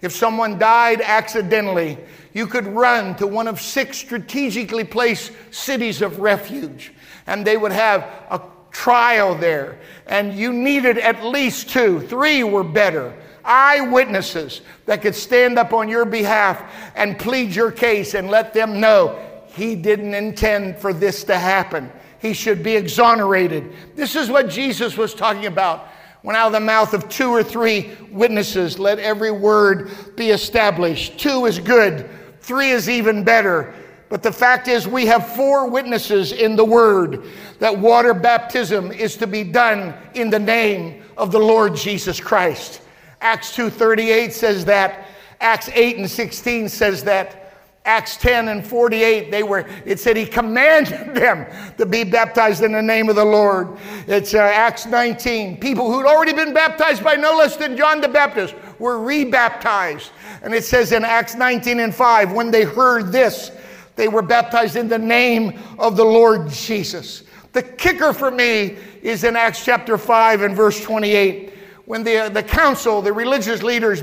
If 0.00 0.12
someone 0.12 0.58
died 0.58 1.00
accidentally, 1.00 1.98
you 2.32 2.46
could 2.46 2.66
run 2.66 3.16
to 3.16 3.26
one 3.26 3.48
of 3.48 3.60
six 3.60 3.96
strategically 3.98 4.84
placed 4.84 5.32
cities 5.50 6.00
of 6.00 6.20
refuge, 6.20 6.92
and 7.26 7.44
they 7.44 7.56
would 7.56 7.72
have 7.72 8.02
a 8.30 8.38
trial 8.74 9.34
there, 9.34 9.78
and 10.06 10.34
you 10.34 10.52
needed 10.52 10.98
at 10.98 11.24
least 11.24 11.70
two, 11.70 12.00
three 12.00 12.44
were 12.44 12.64
better. 12.64 13.14
Eyewitnesses 13.44 14.60
that 14.86 15.00
could 15.00 15.14
stand 15.14 15.58
up 15.58 15.72
on 15.72 15.88
your 15.88 16.04
behalf 16.04 16.62
and 16.94 17.18
plead 17.18 17.54
your 17.54 17.70
case 17.70 18.14
and 18.14 18.28
let 18.28 18.52
them 18.52 18.80
know 18.80 19.18
he 19.46 19.74
didn't 19.76 20.14
intend 20.14 20.76
for 20.78 20.92
this 20.92 21.24
to 21.24 21.38
happen. 21.38 21.90
he 22.20 22.32
should 22.32 22.62
be 22.62 22.74
exonerated. 22.74 23.70
This 23.94 24.16
is 24.16 24.30
what 24.30 24.48
Jesus 24.48 24.96
was 24.96 25.14
talking 25.14 25.44
about 25.46 25.88
when 26.22 26.34
out 26.34 26.46
of 26.46 26.52
the 26.54 26.60
mouth 26.60 26.94
of 26.94 27.10
two 27.10 27.28
or 27.28 27.42
three 27.42 27.90
witnesses, 28.10 28.78
let 28.78 28.98
every 28.98 29.30
word 29.30 29.90
be 30.16 30.30
established. 30.30 31.18
Two 31.18 31.44
is 31.44 31.58
good, 31.58 32.08
three 32.40 32.70
is 32.70 32.88
even 32.88 33.24
better. 33.24 33.74
But 34.08 34.22
the 34.22 34.32
fact 34.32 34.68
is, 34.68 34.86
we 34.86 35.06
have 35.06 35.34
four 35.34 35.68
witnesses 35.68 36.32
in 36.32 36.56
the 36.56 36.64
word 36.64 37.24
that 37.58 37.76
water 37.76 38.14
baptism 38.14 38.92
is 38.92 39.16
to 39.16 39.26
be 39.26 39.44
done 39.44 39.94
in 40.14 40.30
the 40.30 40.38
name 40.38 41.02
of 41.16 41.32
the 41.32 41.38
Lord 41.38 41.74
Jesus 41.74 42.20
Christ. 42.20 42.82
Acts 43.20 43.56
2:38 43.56 44.32
says 44.32 44.64
that. 44.66 45.06
Acts 45.40 45.68
8 45.74 45.96
and 45.96 46.10
16 46.10 46.68
says 46.68 47.04
that. 47.04 47.40
Acts 47.86 48.16
10 48.16 48.48
and 48.48 48.66
48, 48.66 49.30
they 49.30 49.42
were, 49.42 49.66
it 49.84 50.00
said 50.00 50.16
he 50.16 50.24
commanded 50.24 51.14
them 51.14 51.46
to 51.76 51.84
be 51.84 52.02
baptized 52.02 52.62
in 52.62 52.72
the 52.72 52.80
name 52.80 53.10
of 53.10 53.16
the 53.16 53.24
Lord. 53.24 53.76
It's 54.06 54.32
uh, 54.32 54.38
Acts 54.38 54.86
19. 54.86 55.58
People 55.58 55.92
who'd 55.92 56.06
already 56.06 56.32
been 56.32 56.54
baptized 56.54 57.04
by 57.04 57.14
no 57.14 57.36
less 57.36 57.56
than 57.56 57.76
John 57.76 58.00
the 58.00 58.08
Baptist 58.08 58.54
were 58.78 59.00
rebaptized. 59.00 60.12
And 60.42 60.54
it 60.54 60.64
says 60.64 60.92
in 60.92 61.04
Acts 61.04 61.34
19 61.34 61.78
and 61.80 61.94
5, 61.94 62.32
when 62.32 62.50
they 62.50 62.64
heard 62.64 63.12
this, 63.12 63.50
they 63.96 64.08
were 64.08 64.22
baptized 64.22 64.76
in 64.76 64.88
the 64.88 64.98
name 64.98 65.60
of 65.78 65.96
the 65.96 66.04
Lord 66.04 66.48
Jesus. 66.48 67.22
The 67.52 67.62
kicker 67.62 68.12
for 68.12 68.30
me 68.30 68.76
is 69.02 69.22
in 69.24 69.36
Acts 69.36 69.64
chapter 69.64 69.96
5 69.96 70.42
and 70.42 70.56
verse 70.56 70.82
28, 70.82 71.52
when 71.84 72.02
the, 72.02 72.30
the 72.32 72.42
council, 72.42 73.00
the 73.00 73.12
religious 73.12 73.62
leaders, 73.62 74.02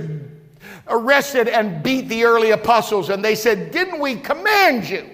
arrested 0.88 1.47
and 1.47 1.84
beat 1.84 2.08
the 2.08 2.23
early 2.23 2.51
apostles. 2.51 3.10
And 3.10 3.23
they 3.23 3.36
said, 3.36 3.71
Didn't 3.71 3.99
we 3.99 4.15
command 4.15 4.89
you 4.89 5.10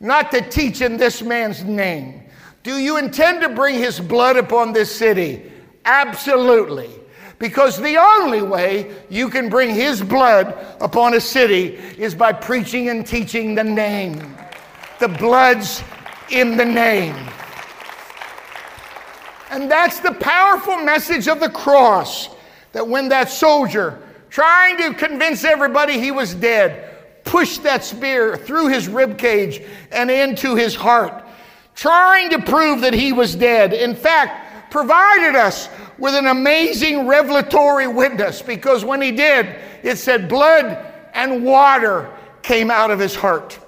not 0.00 0.30
to 0.30 0.40
teach 0.40 0.80
in 0.80 0.96
this 0.96 1.22
man's 1.22 1.64
name? 1.64 2.22
Do 2.62 2.78
you 2.78 2.96
intend 2.96 3.42
to 3.42 3.50
bring 3.50 3.74
his 3.74 4.00
blood 4.00 4.36
upon 4.36 4.72
this 4.72 4.94
city? 4.94 5.52
Absolutely. 5.84 6.90
Because 7.38 7.78
the 7.78 7.96
only 7.96 8.42
way 8.42 8.94
you 9.10 9.28
can 9.28 9.48
bring 9.48 9.74
his 9.74 10.02
blood 10.02 10.56
upon 10.80 11.14
a 11.14 11.20
city 11.20 11.76
is 11.98 12.14
by 12.14 12.32
preaching 12.32 12.88
and 12.88 13.06
teaching 13.06 13.54
the 13.54 13.64
name. 13.64 14.36
The 15.00 15.08
blood's 15.08 15.82
in 16.30 16.56
the 16.56 16.64
name. 16.64 17.16
And 19.50 19.70
that's 19.70 20.00
the 20.00 20.12
powerful 20.12 20.78
message 20.78 21.28
of 21.28 21.40
the 21.40 21.50
cross 21.50 22.28
that 22.72 22.88
when 22.88 23.08
that 23.10 23.30
soldier 23.30 24.00
trying 24.30 24.76
to 24.78 24.94
convince 24.94 25.44
everybody 25.44 26.00
he 26.00 26.10
was 26.10 26.34
dead, 26.34 26.90
pushed 27.24 27.62
that 27.62 27.84
spear 27.84 28.36
through 28.36 28.66
his 28.66 28.88
rib 28.88 29.16
cage 29.16 29.62
and 29.92 30.10
into 30.10 30.56
his 30.56 30.74
heart, 30.74 31.24
trying 31.76 32.30
to 32.30 32.42
prove 32.42 32.80
that 32.80 32.94
he 32.94 33.12
was 33.12 33.36
dead. 33.36 33.72
In 33.72 33.94
fact, 33.94 34.72
provided 34.72 35.36
us 35.36 35.68
with 35.98 36.14
an 36.14 36.26
amazing 36.26 37.06
revelatory 37.06 37.86
witness 37.86 38.42
because 38.42 38.84
when 38.84 39.00
he 39.00 39.12
did, 39.12 39.56
it 39.82 39.96
said 39.96 40.28
blood 40.28 40.92
and 41.14 41.44
water 41.44 42.10
came 42.42 42.70
out 42.70 42.90
of 42.90 42.98
his 42.98 43.14
heart. 43.14 43.58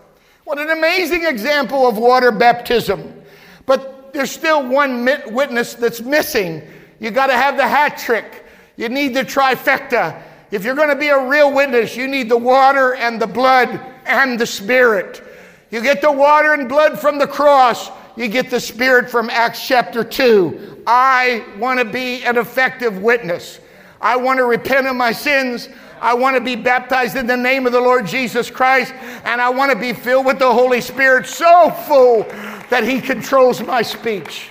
What 0.44 0.58
an 0.58 0.70
amazing 0.70 1.24
example 1.24 1.88
of 1.88 1.98
water 1.98 2.30
baptism. 2.30 3.22
But 3.64 4.12
there's 4.12 4.30
still 4.30 4.66
one 4.66 5.04
witness 5.32 5.74
that's 5.74 6.00
missing. 6.00 6.62
You 7.00 7.10
got 7.10 7.26
to 7.26 7.36
have 7.36 7.56
the 7.56 7.66
hat 7.66 7.98
trick. 7.98 8.44
You 8.76 8.88
need 8.88 9.14
the 9.14 9.24
trifecta. 9.24 10.22
If 10.50 10.64
you're 10.64 10.76
going 10.76 10.90
to 10.90 10.96
be 10.96 11.08
a 11.08 11.28
real 11.28 11.52
witness, 11.52 11.96
you 11.96 12.06
need 12.06 12.28
the 12.28 12.36
water 12.36 12.94
and 12.94 13.20
the 13.20 13.26
blood 13.26 13.80
and 14.04 14.38
the 14.38 14.46
spirit. 14.46 15.22
You 15.70 15.80
get 15.82 16.00
the 16.00 16.12
water 16.12 16.52
and 16.52 16.68
blood 16.68 16.98
from 16.98 17.18
the 17.18 17.26
cross, 17.26 17.90
you 18.16 18.28
get 18.28 18.50
the 18.50 18.60
spirit 18.60 19.10
from 19.10 19.28
Acts 19.28 19.66
chapter 19.66 20.02
2. 20.02 20.84
I 20.86 21.44
want 21.58 21.78
to 21.78 21.84
be 21.84 22.24
an 22.24 22.38
effective 22.38 23.02
witness. 23.02 23.60
I 24.00 24.16
want 24.16 24.38
to 24.38 24.44
repent 24.44 24.86
of 24.86 24.96
my 24.96 25.12
sins. 25.12 25.68
I 26.00 26.14
want 26.14 26.36
to 26.36 26.40
be 26.40 26.56
baptized 26.56 27.16
in 27.16 27.26
the 27.26 27.36
name 27.36 27.66
of 27.66 27.72
the 27.72 27.80
Lord 27.80 28.06
Jesus 28.06 28.50
Christ. 28.50 28.94
And 29.24 29.40
I 29.40 29.50
want 29.50 29.70
to 29.70 29.78
be 29.78 29.92
filled 29.92 30.24
with 30.24 30.38
the 30.38 30.50
Holy 30.50 30.80
Spirit 30.80 31.26
so 31.26 31.70
full 31.86 32.22
that 32.70 32.84
He 32.84 33.00
controls 33.00 33.60
my 33.60 33.82
speech. 33.82 34.50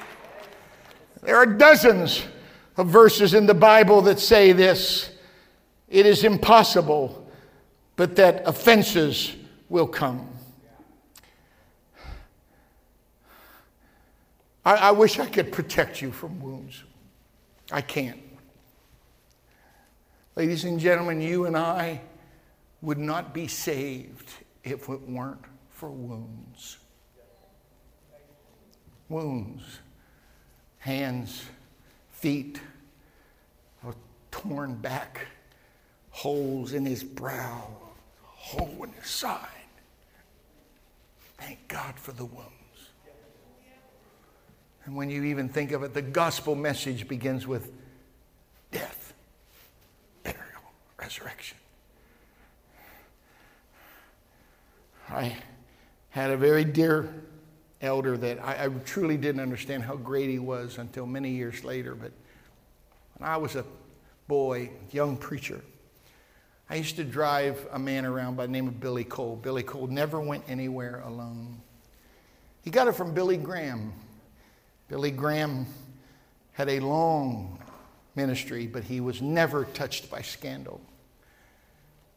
There 1.24 1.38
are 1.38 1.46
dozens 1.46 2.24
of 2.78 2.88
verses 2.88 3.34
in 3.34 3.48
the 3.48 3.54
Bible 3.54 4.02
that 4.04 4.20
say 4.20 4.52
this 4.52 5.10
it 5.88 6.06
is 6.06 6.24
impossible, 6.24 7.28
but 7.96 8.16
that 8.18 8.44
offenses 8.46 9.36
will 9.70 9.88
come. 9.88 10.35
I, 14.66 14.76
I 14.76 14.92
wish 14.92 15.20
I 15.20 15.28
could 15.28 15.52
protect 15.52 16.02
you 16.02 16.12
from 16.12 16.40
wounds. 16.42 16.84
I 17.72 17.82
can't. 17.82 18.20
Ladies 20.36 20.66
and 20.66 20.80
gentlemen, 20.80 21.22
you 21.22 21.46
and 21.46 21.56
I 21.56 22.02
would 22.82 22.98
not 22.98 23.34
be 23.34 23.48
saved 23.48 24.30
if 24.64 24.90
it 24.90 25.08
weren't 25.08 25.46
for 25.70 25.90
wounds. 25.90 26.78
Wounds, 29.08 29.64
hands, 30.80 31.46
feet, 32.12 32.60
a 33.88 33.94
torn 34.32 34.76
back, 34.76 35.28
holes 36.10 36.74
in 36.74 36.86
his 36.86 37.04
brow, 37.04 37.68
hole 38.24 38.84
in 38.84 38.92
his 38.94 39.08
side. 39.08 39.48
Thank 41.38 41.68
God 41.68 42.00
for 42.00 42.14
the 42.14 42.26
wounds. 42.26 42.55
And 44.86 44.96
when 44.96 45.10
you 45.10 45.24
even 45.24 45.50
think 45.50 45.72
of 45.72 45.84
it, 45.84 45.94
the 45.94 46.02
gospel 46.02 46.56
message 46.56 47.08
begins 47.08 47.48
with 47.48 47.72
death, 48.72 49.14
burial, 50.24 50.62
resurrection. 51.00 51.58
I 55.10 55.36
had 56.10 56.32
a 56.32 56.38
very 56.38 56.64
dear 56.64 57.14
elder 57.82 58.18
that 58.18 58.40
I, 58.44 58.66
I, 58.66 58.68
truly 58.86 59.18
didn't 59.18 59.42
understand 59.42 59.84
how 59.84 59.96
great 59.96 60.30
he 60.30 60.40
was 60.40 60.78
until 60.78 61.06
many 61.06 61.32
years 61.32 61.64
later. 61.64 61.94
But 61.94 62.12
when 63.18 63.30
I 63.30 63.38
was 63.38 63.56
a 63.56 63.66
boy, 64.28 64.72
young 64.92 65.18
preacher, 65.18 65.62
I 66.70 66.76
used 66.76 66.96
to 66.96 67.04
drive 67.04 67.68
a 67.72 67.78
man 67.78 68.06
around 68.06 68.38
by 68.38 68.46
the 68.46 68.52
name 68.52 68.68
of 68.68 68.80
Billy 68.80 69.04
Cole. 69.04 69.36
Billy 69.36 69.62
Cole 69.62 69.88
never 69.88 70.20
went 70.20 70.44
anywhere 70.48 71.02
alone. 71.06 71.62
He 72.64 72.72
got 72.72 72.88
it 72.88 72.94
from 72.94 73.14
Billy 73.14 73.38
Graham. 73.38 73.94
Billy 74.88 75.12
Graham 75.12 75.66
had 76.54 76.70
a 76.70 76.80
long 76.80 77.60
ministry, 78.16 78.68
but 78.68 78.84
he 78.84 79.02
was 79.02 79.22
never 79.22 79.66
touched 79.66 80.10
by 80.10 80.22
scandal. 80.22 80.82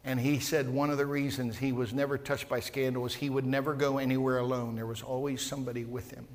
And 0.05 0.19
he 0.19 0.39
said 0.39 0.69
one 0.69 0.89
of 0.89 0.97
the 0.97 1.05
reasons 1.05 1.57
he 1.57 1.71
was 1.71 1.93
never 1.93 2.17
touched 2.17 2.47
by 2.47 2.61
scandal 2.61 3.03
was 3.03 3.15
he 3.15 3.29
would 3.29 3.45
never 3.45 3.73
go 3.73 3.97
anywhere 3.97 4.37
alone. 4.37 4.75
There 4.75 4.85
was 4.85 5.01
always 5.01 5.41
somebody 5.41 5.83
with 5.83 6.11
him. 6.11 6.27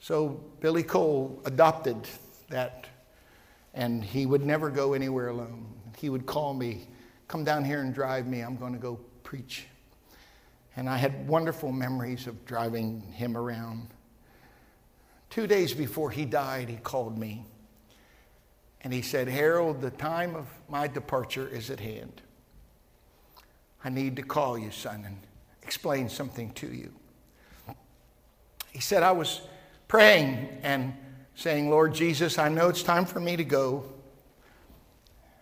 So 0.00 0.40
Billy 0.60 0.82
Cole 0.82 1.40
adopted 1.44 1.96
that, 2.50 2.86
and 3.74 4.04
he 4.04 4.26
would 4.26 4.44
never 4.44 4.70
go 4.70 4.92
anywhere 4.92 5.28
alone. 5.28 5.66
He 5.96 6.10
would 6.10 6.26
call 6.26 6.54
me 6.54 6.88
Come 7.28 7.44
down 7.44 7.62
here 7.62 7.82
and 7.82 7.94
drive 7.94 8.26
me. 8.26 8.40
I'm 8.40 8.56
going 8.56 8.72
to 8.72 8.78
go 8.78 8.98
preach. 9.22 9.66
And 10.76 10.88
I 10.88 10.96
had 10.96 11.28
wonderful 11.28 11.70
memories 11.72 12.26
of 12.26 12.42
driving 12.46 13.02
him 13.12 13.36
around. 13.36 13.88
Two 15.30 15.46
days 15.46 15.74
before 15.74 16.10
he 16.10 16.24
died, 16.24 16.68
he 16.68 16.76
called 16.76 17.18
me. 17.18 17.44
And 18.82 18.92
he 18.92 19.02
said, 19.02 19.28
Harold, 19.28 19.80
the 19.80 19.90
time 19.90 20.34
of 20.34 20.46
my 20.68 20.86
departure 20.86 21.48
is 21.48 21.70
at 21.70 21.80
hand. 21.80 22.22
I 23.84 23.90
need 23.90 24.16
to 24.16 24.22
call 24.22 24.58
you, 24.58 24.70
son, 24.70 25.04
and 25.04 25.18
explain 25.62 26.08
something 26.08 26.52
to 26.52 26.66
you. 26.66 26.92
He 28.70 28.80
said, 28.80 29.02
I 29.02 29.12
was 29.12 29.40
praying 29.88 30.60
and 30.62 30.94
saying, 31.34 31.70
Lord 31.70 31.94
Jesus, 31.94 32.38
I 32.38 32.48
know 32.48 32.68
it's 32.68 32.82
time 32.82 33.04
for 33.04 33.20
me 33.20 33.36
to 33.36 33.44
go. 33.44 33.84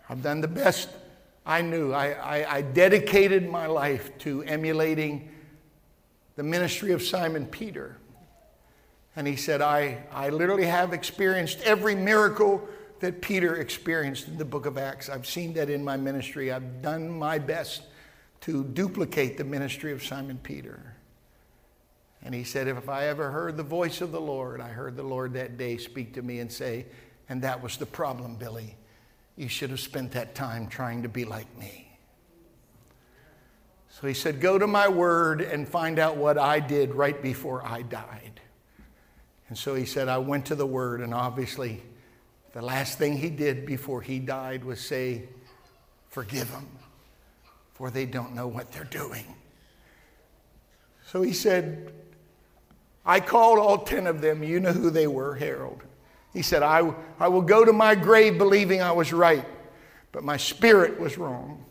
I've 0.09 0.21
done 0.21 0.41
the 0.41 0.47
best 0.47 0.89
I 1.45 1.61
knew. 1.61 1.93
I, 1.93 2.11
I, 2.11 2.55
I 2.57 2.61
dedicated 2.61 3.49
my 3.49 3.67
life 3.67 4.17
to 4.19 4.43
emulating 4.43 5.29
the 6.35 6.43
ministry 6.43 6.91
of 6.91 7.01
Simon 7.01 7.45
Peter. 7.45 7.97
And 9.17 9.25
he 9.25 9.35
said, 9.35 9.63
I, 9.63 9.97
I 10.11 10.29
literally 10.29 10.67
have 10.67 10.93
experienced 10.93 11.59
every 11.61 11.95
miracle 11.95 12.65
that 12.99 13.19
Peter 13.19 13.55
experienced 13.55 14.27
in 14.27 14.37
the 14.37 14.45
book 14.45 14.67
of 14.67 14.77
Acts. 14.77 15.09
I've 15.09 15.25
seen 15.25 15.53
that 15.53 15.71
in 15.71 15.83
my 15.83 15.97
ministry. 15.97 16.51
I've 16.51 16.83
done 16.83 17.09
my 17.09 17.39
best 17.39 17.81
to 18.41 18.63
duplicate 18.63 19.35
the 19.35 19.43
ministry 19.43 19.91
of 19.91 20.03
Simon 20.03 20.39
Peter. 20.43 20.93
And 22.21 22.35
he 22.35 22.43
said, 22.43 22.67
If 22.67 22.89
I 22.89 23.07
ever 23.07 23.31
heard 23.31 23.57
the 23.57 23.63
voice 23.63 24.01
of 24.01 24.11
the 24.11 24.21
Lord, 24.21 24.61
I 24.61 24.69
heard 24.69 24.95
the 24.95 25.01
Lord 25.01 25.33
that 25.33 25.57
day 25.57 25.77
speak 25.77 26.13
to 26.13 26.21
me 26.21 26.37
and 26.39 26.51
say, 26.51 26.85
And 27.27 27.41
that 27.41 27.63
was 27.63 27.77
the 27.77 27.87
problem, 27.87 28.35
Billy. 28.35 28.75
You 29.35 29.47
should 29.47 29.71
have 29.71 29.79
spent 29.79 30.11
that 30.11 30.35
time 30.35 30.67
trying 30.67 31.01
to 31.01 31.09
be 31.09 31.25
like 31.25 31.57
me. 31.57 31.91
So 33.89 34.05
he 34.05 34.13
said, 34.13 34.41
Go 34.41 34.59
to 34.59 34.67
my 34.67 34.87
word 34.87 35.41
and 35.41 35.67
find 35.67 35.97
out 35.97 36.17
what 36.17 36.37
I 36.37 36.59
did 36.59 36.93
right 36.93 37.19
before 37.19 37.65
I 37.65 37.81
died. 37.81 38.41
And 39.49 39.57
so 39.57 39.75
he 39.75 39.85
said, 39.85 40.07
I 40.09 40.17
went 40.17 40.45
to 40.47 40.55
the 40.55 40.65
Word, 40.65 41.01
and 41.01 41.13
obviously, 41.13 41.81
the 42.53 42.61
last 42.61 42.97
thing 42.97 43.17
he 43.17 43.29
did 43.29 43.65
before 43.65 44.01
he 44.01 44.19
died 44.19 44.65
was 44.65 44.79
say, 44.79 45.23
Forgive 46.09 46.51
them, 46.51 46.67
for 47.73 47.91
they 47.91 48.05
don't 48.05 48.33
know 48.33 48.47
what 48.47 48.71
they're 48.71 48.83
doing. 48.83 49.25
So 51.05 51.21
he 51.21 51.33
said, 51.33 51.93
I 53.05 53.19
called 53.19 53.59
all 53.59 53.77
10 53.77 54.07
of 54.07 54.19
them. 54.19 54.43
You 54.43 54.59
know 54.59 54.73
who 54.73 54.89
they 54.89 55.07
were, 55.07 55.35
Harold. 55.35 55.81
He 56.33 56.41
said, 56.41 56.61
I, 56.61 56.93
I 57.19 57.29
will 57.29 57.41
go 57.41 57.63
to 57.63 57.71
my 57.71 57.95
grave 57.95 58.37
believing 58.37 58.81
I 58.81 58.91
was 58.91 59.13
right, 59.13 59.45
but 60.11 60.23
my 60.23 60.37
spirit 60.37 60.99
was 60.99 61.17
wrong. 61.17 61.63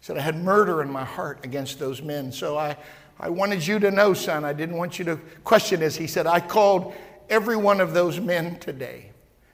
He 0.00 0.06
said, 0.06 0.16
I 0.16 0.22
had 0.22 0.36
murder 0.36 0.80
in 0.80 0.90
my 0.90 1.04
heart 1.04 1.44
against 1.44 1.78
those 1.78 2.00
men. 2.00 2.32
So 2.32 2.56
I, 2.56 2.76
I 3.20 3.28
wanted 3.28 3.66
you 3.66 3.78
to 3.80 3.90
know, 3.90 4.14
son, 4.14 4.44
I 4.44 4.52
didn't 4.52 4.76
want 4.76 4.98
you 4.98 5.04
to 5.06 5.16
question 5.44 5.80
this. 5.80 5.96
He 5.96 6.06
said, 6.06 6.26
I 6.26 6.40
called 6.40 6.94
every 7.28 7.56
one 7.56 7.80
of 7.80 7.94
those 7.94 8.20
men 8.20 8.58
today, 8.58 9.10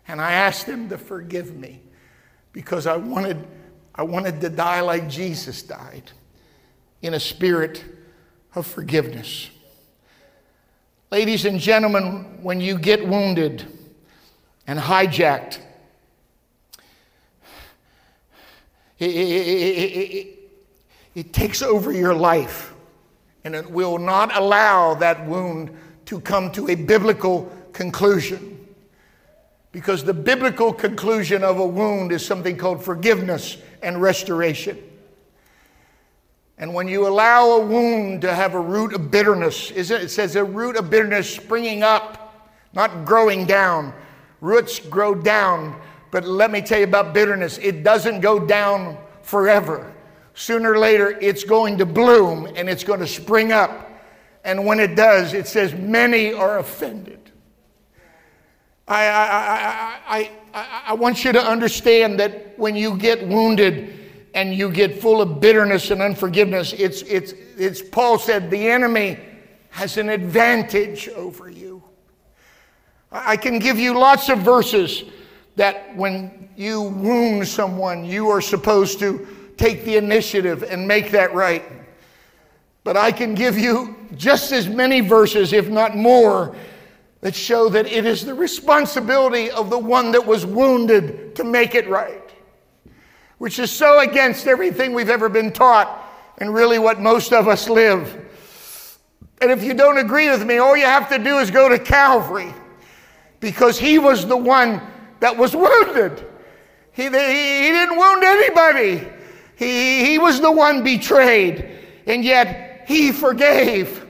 and 0.06 0.20
I 0.20 0.32
asked 0.32 0.66
them 0.66 0.88
to 0.88 0.98
forgive 0.98 1.56
me 1.56 1.80
because 2.52 2.86
I 2.86 2.96
wanted, 2.96 3.46
I 3.94 4.02
wanted 4.02 4.40
to 4.40 4.48
die 4.48 4.80
like 4.80 5.08
Jesus 5.08 5.62
died 5.62 6.12
in 7.02 7.14
a 7.14 7.20
spirit 7.20 7.84
of 8.54 8.66
forgiveness. 8.66 9.50
Ladies 11.10 11.44
and 11.44 11.60
gentlemen, 11.60 12.42
when 12.42 12.60
you 12.60 12.78
get 12.78 13.06
wounded 13.06 13.66
and 14.66 14.78
hijacked, 14.78 15.58
it, 18.98 19.10
it, 19.10 19.14
it, 19.14 20.38
it, 21.14 21.32
takes 21.32 21.62
over 21.62 21.92
your 21.92 22.14
life 22.14 22.74
and 23.44 23.54
it 23.54 23.70
will 23.70 23.98
not 23.98 24.34
allow 24.36 24.94
that 24.94 25.26
wound 25.26 25.76
to 26.06 26.20
come 26.20 26.50
to 26.52 26.68
a 26.68 26.74
biblical 26.74 27.52
conclusion. 27.74 28.66
Because 29.72 30.04
the 30.04 30.14
biblical 30.14 30.72
conclusion 30.72 31.44
of 31.44 31.58
a 31.58 31.66
wound 31.66 32.12
is 32.12 32.24
something 32.24 32.56
called 32.56 32.82
forgiveness 32.82 33.58
and 33.82 34.00
restoration. 34.00 34.78
And 36.56 36.72
when 36.72 36.86
you 36.86 37.08
allow 37.08 37.50
a 37.50 37.66
wound 37.66 38.22
to 38.22 38.32
have 38.32 38.54
a 38.54 38.60
root 38.60 38.94
of 38.94 39.10
bitterness, 39.10 39.72
it 39.72 40.08
says 40.08 40.36
a 40.36 40.44
root 40.44 40.76
of 40.76 40.88
bitterness 40.88 41.28
springing 41.28 41.82
up, 41.82 42.48
not 42.72 43.04
growing 43.04 43.44
down. 43.44 43.92
Roots 44.40 44.78
grow 44.78 45.14
down, 45.14 45.80
but 46.12 46.24
let 46.24 46.52
me 46.52 46.62
tell 46.62 46.78
you 46.78 46.84
about 46.84 47.12
bitterness. 47.12 47.58
It 47.58 47.82
doesn't 47.82 48.20
go 48.20 48.38
down 48.38 48.96
forever. 49.22 49.92
Sooner 50.34 50.72
or 50.72 50.78
later, 50.78 51.18
it's 51.20 51.42
going 51.42 51.78
to 51.78 51.86
bloom 51.86 52.46
and 52.54 52.68
it's 52.68 52.84
going 52.84 53.00
to 53.00 53.06
spring 53.08 53.50
up. 53.50 53.90
And 54.44 54.64
when 54.64 54.78
it 54.78 54.94
does, 54.94 55.34
it 55.34 55.48
says, 55.48 55.74
many 55.74 56.32
are 56.32 56.58
offended. 56.58 57.23
I, 58.86 59.06
I, 59.06 60.00
I, 60.06 60.30
I, 60.52 60.82
I, 60.88 60.92
want 60.94 61.24
you 61.24 61.32
to 61.32 61.42
understand 61.42 62.20
that 62.20 62.58
when 62.58 62.76
you 62.76 62.98
get 62.98 63.26
wounded, 63.26 64.04
and 64.34 64.52
you 64.52 64.70
get 64.70 65.00
full 65.00 65.22
of 65.22 65.40
bitterness 65.40 65.90
and 65.90 66.02
unforgiveness, 66.02 66.72
it's, 66.72 67.02
it's, 67.02 67.32
it's 67.56 67.80
Paul 67.80 68.18
said, 68.18 68.50
the 68.50 68.68
enemy 68.68 69.18
has 69.70 69.96
an 69.96 70.08
advantage 70.08 71.08
over 71.10 71.48
you. 71.48 71.82
I 73.12 73.36
can 73.36 73.60
give 73.60 73.78
you 73.78 73.96
lots 73.96 74.28
of 74.28 74.40
verses 74.40 75.04
that 75.54 75.94
when 75.96 76.48
you 76.56 76.82
wound 76.82 77.46
someone, 77.46 78.04
you 78.04 78.28
are 78.28 78.40
supposed 78.40 78.98
to 78.98 79.26
take 79.56 79.84
the 79.84 79.96
initiative 79.96 80.64
and 80.64 80.86
make 80.86 81.12
that 81.12 81.32
right. 81.32 81.64
But 82.82 82.96
I 82.96 83.12
can 83.12 83.36
give 83.36 83.56
you 83.56 83.94
just 84.16 84.50
as 84.50 84.68
many 84.68 85.00
verses, 85.00 85.52
if 85.52 85.68
not 85.68 85.96
more, 85.96 86.56
that 87.24 87.34
show 87.34 87.70
that 87.70 87.86
it 87.86 88.04
is 88.04 88.24
the 88.24 88.34
responsibility 88.34 89.50
of 89.50 89.70
the 89.70 89.78
one 89.78 90.12
that 90.12 90.24
was 90.26 90.44
wounded 90.44 91.34
to 91.34 91.42
make 91.42 91.74
it 91.74 91.88
right 91.88 92.24
which 93.38 93.58
is 93.58 93.70
so 93.70 94.00
against 94.00 94.46
everything 94.46 94.94
we've 94.94 95.10
ever 95.10 95.28
been 95.28 95.52
taught 95.52 96.02
and 96.38 96.54
really 96.54 96.78
what 96.78 97.00
most 97.00 97.32
of 97.32 97.46
us 97.48 97.68
live. 97.68 98.24
And 99.40 99.50
if 99.50 99.62
you 99.62 99.74
don't 99.74 99.98
agree 99.98 100.30
with 100.30 100.46
me, 100.46 100.56
all 100.58 100.76
you 100.76 100.86
have 100.86 101.08
to 101.10 101.18
do 101.18 101.38
is 101.38 101.50
go 101.50 101.68
to 101.68 101.78
Calvary 101.78 102.54
because 103.40 103.78
he 103.78 103.98
was 103.98 104.26
the 104.26 104.36
one 104.36 104.80
that 105.20 105.36
was 105.36 105.54
wounded. 105.54 106.26
He, 106.92 107.02
he, 107.02 107.10
didn't 107.10 107.96
wound 107.98 108.24
anybody, 108.24 109.06
he, 109.56 110.06
he 110.06 110.18
was 110.18 110.40
the 110.40 110.50
one 110.50 110.82
betrayed, 110.82 111.68
and 112.06 112.24
yet 112.24 112.84
he 112.86 113.12
forgave. 113.12 114.06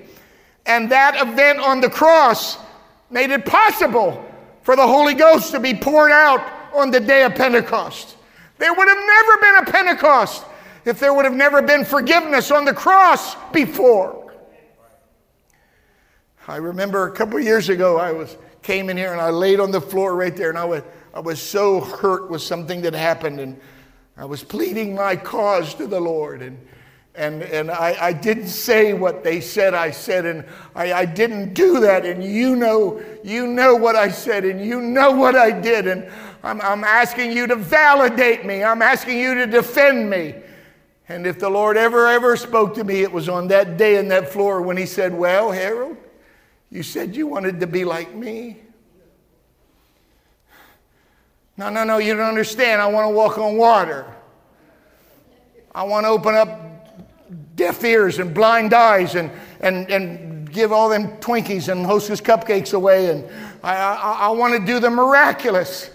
And 0.67 0.93
that 0.93 1.21
event 1.21 1.59
on 1.59 1.81
the 1.81 1.91
cross 1.91 2.57
made 3.11 3.31
it 3.31 3.45
possible 3.45 4.25
for 4.63 4.77
the 4.77 4.87
Holy 4.87 5.15
Ghost 5.15 5.53
to 5.53 5.61
be 5.61 5.75
poured 5.75 6.11
out 6.11 6.41
on 6.75 6.91
the 6.91 7.01
day 7.01 7.25
of 7.25 7.35
Pentecost. 7.35 8.17
There 8.59 8.73
would 8.73 8.89
have 8.89 9.07
never 9.07 9.37
been 9.39 9.57
a 9.57 9.71
Pentecost 9.71 10.45
if 10.85 10.99
there 10.99 11.15
would 11.15 11.25
have 11.25 11.35
never 11.35 11.63
been 11.63 11.85
forgiveness 11.85 12.51
on 12.51 12.65
the 12.65 12.75
cross 12.75 13.37
before. 13.53 14.33
I 16.47 16.57
remember 16.57 17.07
a 17.07 17.13
couple 17.13 17.41
years 17.41 17.69
ago, 17.69 17.99
I 17.99 18.13
was 18.13 18.37
came 18.65 18.89
in 18.89 18.97
here 18.97 19.13
and 19.13 19.21
I 19.21 19.31
laid 19.31 19.61
on 19.61 19.71
the 19.71 19.81
floor 19.81 20.17
right 20.17 20.35
there, 20.35 20.49
and 20.49 20.59
I 20.59 20.65
was, 20.65 20.83
I 21.13 21.21
was 21.21 21.41
so 21.41 21.81
hurt 21.81 22.31
with 22.31 22.43
something 22.43 22.81
that 22.83 22.95
happened, 22.95 23.39
and 23.39 23.61
I 24.17 24.25
was 24.25 24.43
pleading 24.43 24.95
my 24.95 25.15
cause 25.15 25.75
to 25.75 25.87
the 25.87 26.01
Lord, 26.01 26.43
and 26.43 26.59
and, 27.17 27.43
and 27.43 27.71
I, 27.71 27.97
I 28.01 28.13
didn't 28.13 28.49
say 28.49 28.93
what 28.93 29.23
they 29.23 29.41
said 29.41 29.73
I 29.73 29.93
said, 29.93 30.27
and 30.27 30.45
I, 30.75 30.93
I 30.93 31.05
didn't 31.05 31.55
do 31.55 31.81
that, 31.81 32.05
and 32.05 32.25
you 32.25 32.57
know, 32.57 33.03
you 33.23 33.47
know 33.47 33.77
what 33.77 33.95
I 33.95 34.11
said, 34.11 34.45
and 34.45 34.65
you 34.65 34.81
know 34.81 35.13
what 35.13 35.37
I 35.37 35.51
did, 35.53 35.87
and 35.87 36.11
I'm, 36.43 36.61
I'm 36.61 36.83
asking 36.83 37.33
you 37.33 37.47
to 37.47 37.57
validate 37.57 38.45
me. 38.45 38.65
I'm 38.65 38.83
asking 38.83 39.19
you 39.19 39.35
to 39.35 39.47
defend 39.47 40.11
me. 40.11 40.35
And 41.09 41.27
if 41.27 41.39
the 41.39 41.49
Lord 41.49 41.77
ever, 41.77 42.07
ever 42.07 42.37
spoke 42.37 42.75
to 42.75 42.85
me, 42.85 43.03
it 43.03 43.13
was 43.13 43.29
on 43.29 43.49
that 43.49 43.77
day 43.77 43.99
in 43.99 44.09
that 44.09 44.31
floor 44.31 44.61
when 44.61 44.77
He 44.77 44.87
said, 44.87 45.15
Well, 45.15 45.53
Harold, 45.53 45.97
you 46.71 46.83
said 46.83 47.15
you 47.15 47.27
wanted 47.27 47.61
to 47.61 47.67
be 47.67 47.85
like 47.85 48.15
me. 48.15 48.59
No, 51.57 51.71
no, 51.71 51.85
no, 51.85 51.99
you 51.99 52.15
don't 52.15 52.27
understand. 52.27 52.83
I 52.83 52.87
want 52.89 53.05
to 53.05 53.15
walk 53.15 53.39
on 53.39 53.57
water. 53.57 54.13
I 55.75 55.85
want 55.85 56.05
to 56.05 56.09
open 56.09 56.35
up 56.35 56.64
deaf 57.55 57.85
ears 57.85 58.19
and 58.19 58.35
blind 58.35 58.75
eyes 58.75 59.15
and, 59.15 59.31
and, 59.61 59.91
and 59.91 60.53
give 60.53 60.73
all 60.73 60.89
them 60.89 61.09
Twinkies 61.19 61.71
and 61.71 61.85
Hostess 61.85 62.21
cupcakes 62.21 62.75
away. 62.75 63.11
And 63.11 63.25
I, 63.63 63.75
I, 63.75 64.13
I 64.23 64.29
want 64.31 64.59
to 64.59 64.65
do 64.65 64.81
the 64.81 64.91
miraculous. 64.91 65.91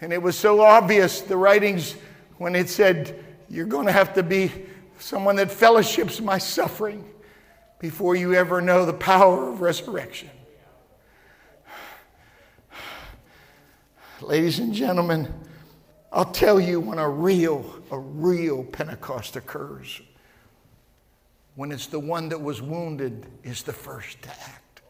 And 0.00 0.12
it 0.12 0.20
was 0.20 0.36
so 0.36 0.60
obvious, 0.60 1.22
the 1.22 1.36
writings, 1.36 1.96
when 2.38 2.54
it 2.54 2.68
said, 2.68 3.24
You're 3.48 3.66
going 3.66 3.86
to 3.86 3.92
have 3.92 4.14
to 4.14 4.22
be 4.22 4.52
someone 4.98 5.36
that 5.36 5.50
fellowships 5.50 6.20
my 6.20 6.38
suffering 6.38 7.04
before 7.78 8.16
you 8.16 8.34
ever 8.34 8.60
know 8.60 8.86
the 8.86 8.92
power 8.92 9.50
of 9.50 9.60
resurrection. 9.60 10.30
Ladies 14.22 14.58
and 14.58 14.72
gentlemen, 14.72 15.32
I'll 16.10 16.24
tell 16.24 16.58
you 16.58 16.80
when 16.80 16.98
a 16.98 17.08
real, 17.08 17.82
a 17.90 17.98
real 17.98 18.64
Pentecost 18.64 19.36
occurs. 19.36 20.00
When 21.56 21.72
it's 21.72 21.86
the 21.86 21.98
one 21.98 22.28
that 22.28 22.40
was 22.40 22.62
wounded 22.62 23.26
is 23.42 23.62
the 23.62 23.72
first 23.72 24.22
to 24.22 24.28
act. 24.28 24.82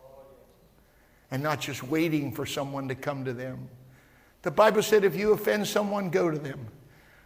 And 1.31 1.42
not 1.42 1.61
just 1.61 1.83
waiting 1.83 2.33
for 2.33 2.44
someone 2.44 2.88
to 2.88 2.94
come 2.94 3.24
to 3.24 3.33
them. 3.33 3.68
The 4.42 4.50
Bible 4.50 4.83
said, 4.83 5.05
if 5.05 5.16
you 5.16 5.33
offend 5.33 5.66
someone, 5.66 6.11
go 6.11 6.31
to 6.31 6.38
them. 6.38 6.68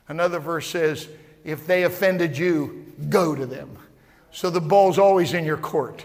Another 0.08 0.38
verse 0.38 0.66
says, 0.66 1.08
if 1.44 1.66
they 1.66 1.84
offended 1.84 2.36
you, 2.36 2.86
go 3.08 3.34
to 3.34 3.46
them. 3.46 3.76
So 4.30 4.50
the 4.50 4.60
ball's 4.60 4.98
always 4.98 5.34
in 5.34 5.44
your 5.44 5.56
court. 5.56 6.04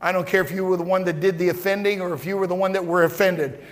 I 0.00 0.12
don't 0.12 0.26
care 0.26 0.42
if 0.42 0.50
you 0.50 0.64
were 0.64 0.76
the 0.76 0.84
one 0.84 1.04
that 1.04 1.20
did 1.20 1.38
the 1.38 1.48
offending 1.48 2.00
or 2.00 2.14
if 2.14 2.24
you 2.24 2.36
were 2.36 2.46
the 2.46 2.54
one 2.54 2.72
that 2.72 2.84
were 2.84 3.04
offended. 3.04 3.64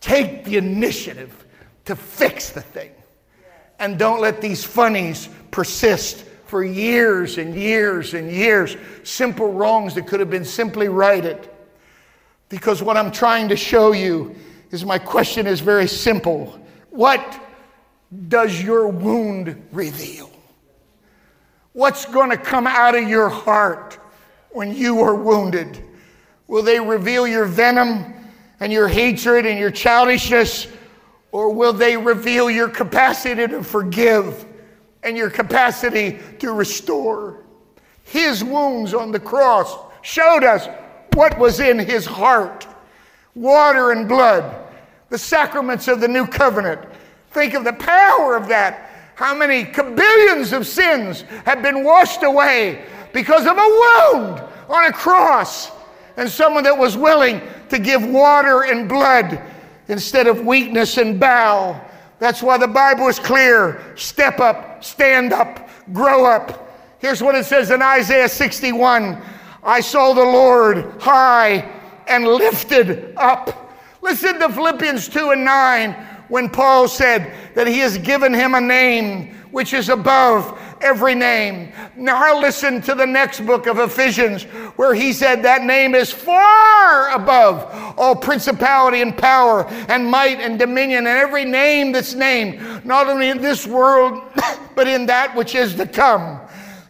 Take 0.00 0.44
the 0.44 0.56
initiative 0.56 1.44
to 1.86 1.96
fix 1.96 2.50
the 2.50 2.60
thing. 2.60 2.92
And 3.78 3.98
don't 3.98 4.20
let 4.20 4.40
these 4.40 4.62
funnies 4.62 5.28
persist 5.50 6.24
for 6.46 6.62
years 6.62 7.38
and 7.38 7.54
years 7.54 8.14
and 8.14 8.30
years. 8.30 8.76
Simple 9.02 9.52
wrongs 9.52 9.94
that 9.94 10.06
could 10.06 10.20
have 10.20 10.30
been 10.30 10.44
simply 10.44 10.88
righted. 10.88 11.48
Because 12.48 12.82
what 12.82 12.96
I'm 12.96 13.10
trying 13.10 13.48
to 13.48 13.56
show 13.56 13.92
you 13.92 14.34
is 14.70 14.84
my 14.84 14.98
question 14.98 15.46
is 15.46 15.60
very 15.60 15.88
simple. 15.88 16.60
What 16.90 17.40
does 18.28 18.62
your 18.62 18.88
wound 18.88 19.68
reveal? 19.72 20.30
What's 21.72 22.04
going 22.04 22.30
to 22.30 22.36
come 22.36 22.66
out 22.66 22.94
of 22.94 23.08
your 23.08 23.28
heart 23.28 23.98
when 24.50 24.72
you 24.72 25.00
are 25.00 25.14
wounded? 25.14 25.82
Will 26.46 26.62
they 26.62 26.78
reveal 26.78 27.26
your 27.26 27.46
venom 27.46 28.14
and 28.60 28.72
your 28.72 28.86
hatred 28.86 29.46
and 29.46 29.58
your 29.58 29.72
childishness? 29.72 30.68
Or 31.32 31.52
will 31.52 31.72
they 31.72 31.96
reveal 31.96 32.48
your 32.48 32.68
capacity 32.68 33.48
to 33.48 33.64
forgive 33.64 34.46
and 35.04 35.16
your 35.16 35.30
capacity 35.30 36.18
to 36.38 36.52
restore? 36.52 37.44
His 38.04 38.42
wounds 38.42 38.94
on 38.94 39.12
the 39.12 39.20
cross 39.20 39.76
showed 40.02 40.44
us 40.44 40.68
what 41.14 41.38
was 41.38 41.60
in 41.60 41.78
his 41.78 42.06
heart. 42.06 42.66
water 43.34 43.90
and 43.90 44.08
blood, 44.08 44.44
the 45.08 45.18
sacraments 45.18 45.88
of 45.88 46.00
the 46.00 46.06
new 46.06 46.24
covenant. 46.26 46.80
Think 47.32 47.54
of 47.54 47.64
the 47.64 47.72
power 47.72 48.36
of 48.36 48.46
that. 48.48 49.10
How 49.16 49.34
many 49.34 49.64
kabillions 49.64 50.52
of 50.56 50.66
sins 50.66 51.22
have 51.44 51.60
been 51.60 51.82
washed 51.82 52.22
away 52.22 52.84
because 53.12 53.46
of 53.46 53.56
a 53.58 54.12
wound 54.12 54.40
on 54.68 54.84
a 54.84 54.92
cross 54.92 55.72
and 56.16 56.28
someone 56.28 56.64
that 56.64 56.78
was 56.78 56.96
willing 56.96 57.40
to 57.70 57.78
give 57.78 58.04
water 58.06 58.62
and 58.62 58.88
blood 58.88 59.40
instead 59.88 60.26
of 60.26 60.46
weakness 60.46 60.96
and 60.96 61.18
bow. 61.18 61.80
That's 62.24 62.42
why 62.42 62.56
the 62.56 62.66
Bible 62.66 63.06
is 63.08 63.18
clear 63.18 63.84
step 63.96 64.40
up, 64.40 64.82
stand 64.82 65.34
up, 65.34 65.68
grow 65.92 66.24
up. 66.24 66.74
Here's 66.98 67.22
what 67.22 67.34
it 67.34 67.44
says 67.44 67.70
in 67.70 67.82
Isaiah 67.82 68.30
61 68.30 69.20
I 69.62 69.80
saw 69.80 70.14
the 70.14 70.24
Lord 70.24 71.02
high 71.02 71.70
and 72.08 72.26
lifted 72.26 73.12
up. 73.18 73.76
Listen 74.00 74.40
to 74.40 74.48
Philippians 74.48 75.06
2 75.10 75.32
and 75.32 75.44
9 75.44 75.92
when 76.28 76.48
Paul 76.48 76.88
said 76.88 77.30
that 77.54 77.66
he 77.66 77.80
has 77.80 77.98
given 77.98 78.32
him 78.32 78.54
a 78.54 78.60
name 78.62 79.36
which 79.54 79.72
is 79.72 79.88
above 79.88 80.60
every 80.80 81.14
name. 81.14 81.72
Now 81.96 82.40
listen 82.40 82.82
to 82.82 82.94
the 82.96 83.06
next 83.06 83.46
book 83.46 83.68
of 83.68 83.78
Ephesians 83.78 84.42
where 84.74 84.94
he 84.94 85.12
said 85.12 85.44
that 85.44 85.62
name 85.62 85.94
is 85.94 86.10
far 86.10 87.10
above 87.14 87.94
all 87.96 88.16
principality 88.16 89.00
and 89.00 89.16
power 89.16 89.64
and 89.88 90.10
might 90.10 90.40
and 90.40 90.58
dominion 90.58 91.06
and 91.06 91.16
every 91.16 91.44
name 91.44 91.92
that's 91.92 92.14
named, 92.14 92.84
not 92.84 93.06
only 93.06 93.28
in 93.28 93.40
this 93.40 93.64
world, 93.64 94.20
but 94.74 94.88
in 94.88 95.06
that 95.06 95.36
which 95.36 95.54
is 95.54 95.76
to 95.76 95.86
come. 95.86 96.40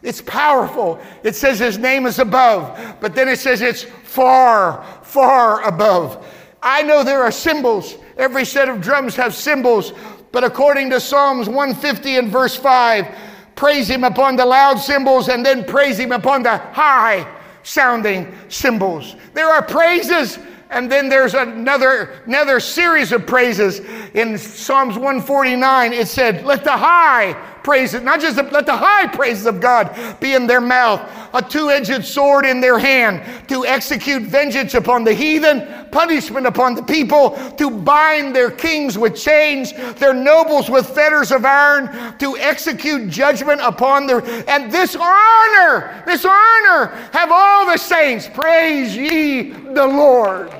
It's 0.02 0.22
powerful. 0.22 0.98
It 1.22 1.36
says 1.36 1.58
his 1.58 1.76
name 1.76 2.06
is 2.06 2.18
above, 2.18 2.96
but 2.98 3.14
then 3.14 3.28
it 3.28 3.38
says 3.40 3.60
it's 3.60 3.82
far, 3.84 4.82
far 5.02 5.62
above. 5.68 6.26
I 6.62 6.80
know 6.80 7.04
there 7.04 7.22
are 7.22 7.30
cymbals. 7.30 7.96
Every 8.16 8.46
set 8.46 8.70
of 8.70 8.80
drums 8.80 9.14
have 9.16 9.34
cymbals, 9.34 9.92
but 10.34 10.42
according 10.42 10.90
to 10.90 10.98
Psalms 10.98 11.48
150 11.48 12.16
and 12.16 12.28
verse 12.28 12.56
5, 12.56 13.06
praise 13.54 13.88
him 13.88 14.02
upon 14.02 14.34
the 14.34 14.44
loud 14.44 14.80
cymbals 14.80 15.28
and 15.28 15.46
then 15.46 15.64
praise 15.64 15.96
him 15.96 16.10
upon 16.10 16.42
the 16.42 16.58
high 16.58 17.24
sounding 17.62 18.34
cymbals. 18.48 19.14
There 19.32 19.48
are 19.48 19.62
praises 19.62 20.40
and 20.70 20.90
then 20.90 21.08
there's 21.08 21.34
another, 21.34 22.20
another 22.26 22.58
series 22.58 23.12
of 23.12 23.28
praises. 23.28 23.78
In 24.14 24.36
Psalms 24.36 24.96
149, 24.96 25.92
it 25.92 26.08
said, 26.08 26.44
Let 26.44 26.64
the 26.64 26.76
high 26.76 27.40
praises, 27.64 28.02
not 28.02 28.20
just 28.20 28.36
the, 28.36 28.42
let 28.44 28.66
the 28.66 28.76
high 28.76 29.08
praises 29.08 29.46
of 29.46 29.60
God 29.60 29.96
be 30.20 30.34
in 30.34 30.46
their 30.46 30.60
mouth, 30.60 31.00
a 31.32 31.42
two 31.42 31.70
edged 31.70 32.04
sword 32.04 32.44
in 32.44 32.60
their 32.60 32.78
hand 32.78 33.48
to 33.48 33.66
execute 33.66 34.22
vengeance 34.22 34.74
upon 34.74 35.02
the 35.02 35.12
heathen, 35.12 35.66
punishment 35.90 36.46
upon 36.46 36.74
the 36.74 36.82
people, 36.82 37.30
to 37.56 37.70
bind 37.70 38.36
their 38.36 38.50
kings 38.50 38.96
with 38.96 39.16
chains, 39.16 39.72
their 39.94 40.12
nobles 40.14 40.70
with 40.70 40.86
fetters 40.88 41.32
of 41.32 41.44
iron, 41.44 42.16
to 42.18 42.36
execute 42.36 43.08
judgment 43.08 43.60
upon 43.62 44.06
their, 44.06 44.24
and 44.48 44.70
this 44.70 44.94
honor, 44.94 46.02
this 46.06 46.24
honor 46.24 46.86
have 47.12 47.30
all 47.32 47.66
the 47.66 47.78
saints. 47.78 48.28
Praise 48.28 48.96
ye 48.96 49.50
the 49.50 49.86
Lord. 49.86 50.50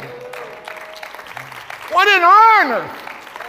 What 1.93 2.09
an 2.09 2.23
honor 2.25 3.04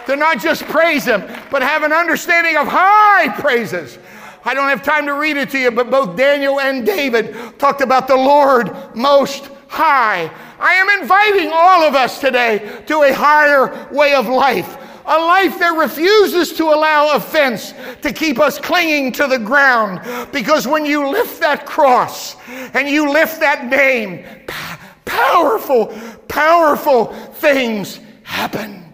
to 0.06 0.16
not 0.16 0.40
just 0.40 0.62
praise 0.64 1.04
Him, 1.04 1.22
but 1.50 1.62
have 1.62 1.82
an 1.82 1.92
understanding 1.92 2.56
of 2.56 2.66
high 2.66 3.28
praises. 3.40 3.98
I 4.44 4.54
don't 4.54 4.68
have 4.68 4.82
time 4.82 5.06
to 5.06 5.14
read 5.14 5.36
it 5.36 5.50
to 5.50 5.58
you, 5.58 5.72
but 5.72 5.90
both 5.90 6.16
Daniel 6.16 6.60
and 6.60 6.86
David 6.86 7.34
talked 7.58 7.80
about 7.80 8.06
the 8.06 8.16
Lord 8.16 8.74
most 8.94 9.50
high. 9.66 10.30
I 10.60 10.74
am 10.74 11.02
inviting 11.02 11.50
all 11.52 11.82
of 11.82 11.94
us 11.94 12.20
today 12.20 12.82
to 12.86 13.02
a 13.02 13.12
higher 13.12 13.88
way 13.92 14.14
of 14.14 14.28
life. 14.28 14.78
A 15.08 15.18
life 15.18 15.58
that 15.58 15.76
refuses 15.76 16.52
to 16.54 16.64
allow 16.64 17.14
offense 17.14 17.74
to 18.02 18.12
keep 18.12 18.38
us 18.38 18.58
clinging 18.58 19.12
to 19.12 19.26
the 19.26 19.38
ground. 19.38 20.00
Because 20.32 20.66
when 20.66 20.86
you 20.86 21.08
lift 21.10 21.40
that 21.40 21.66
cross 21.66 22.36
and 22.48 22.88
you 22.88 23.12
lift 23.12 23.40
that 23.40 23.66
name, 23.66 24.24
powerful, 25.04 25.96
powerful 26.28 27.06
things 27.34 28.00
happen. 28.22 28.85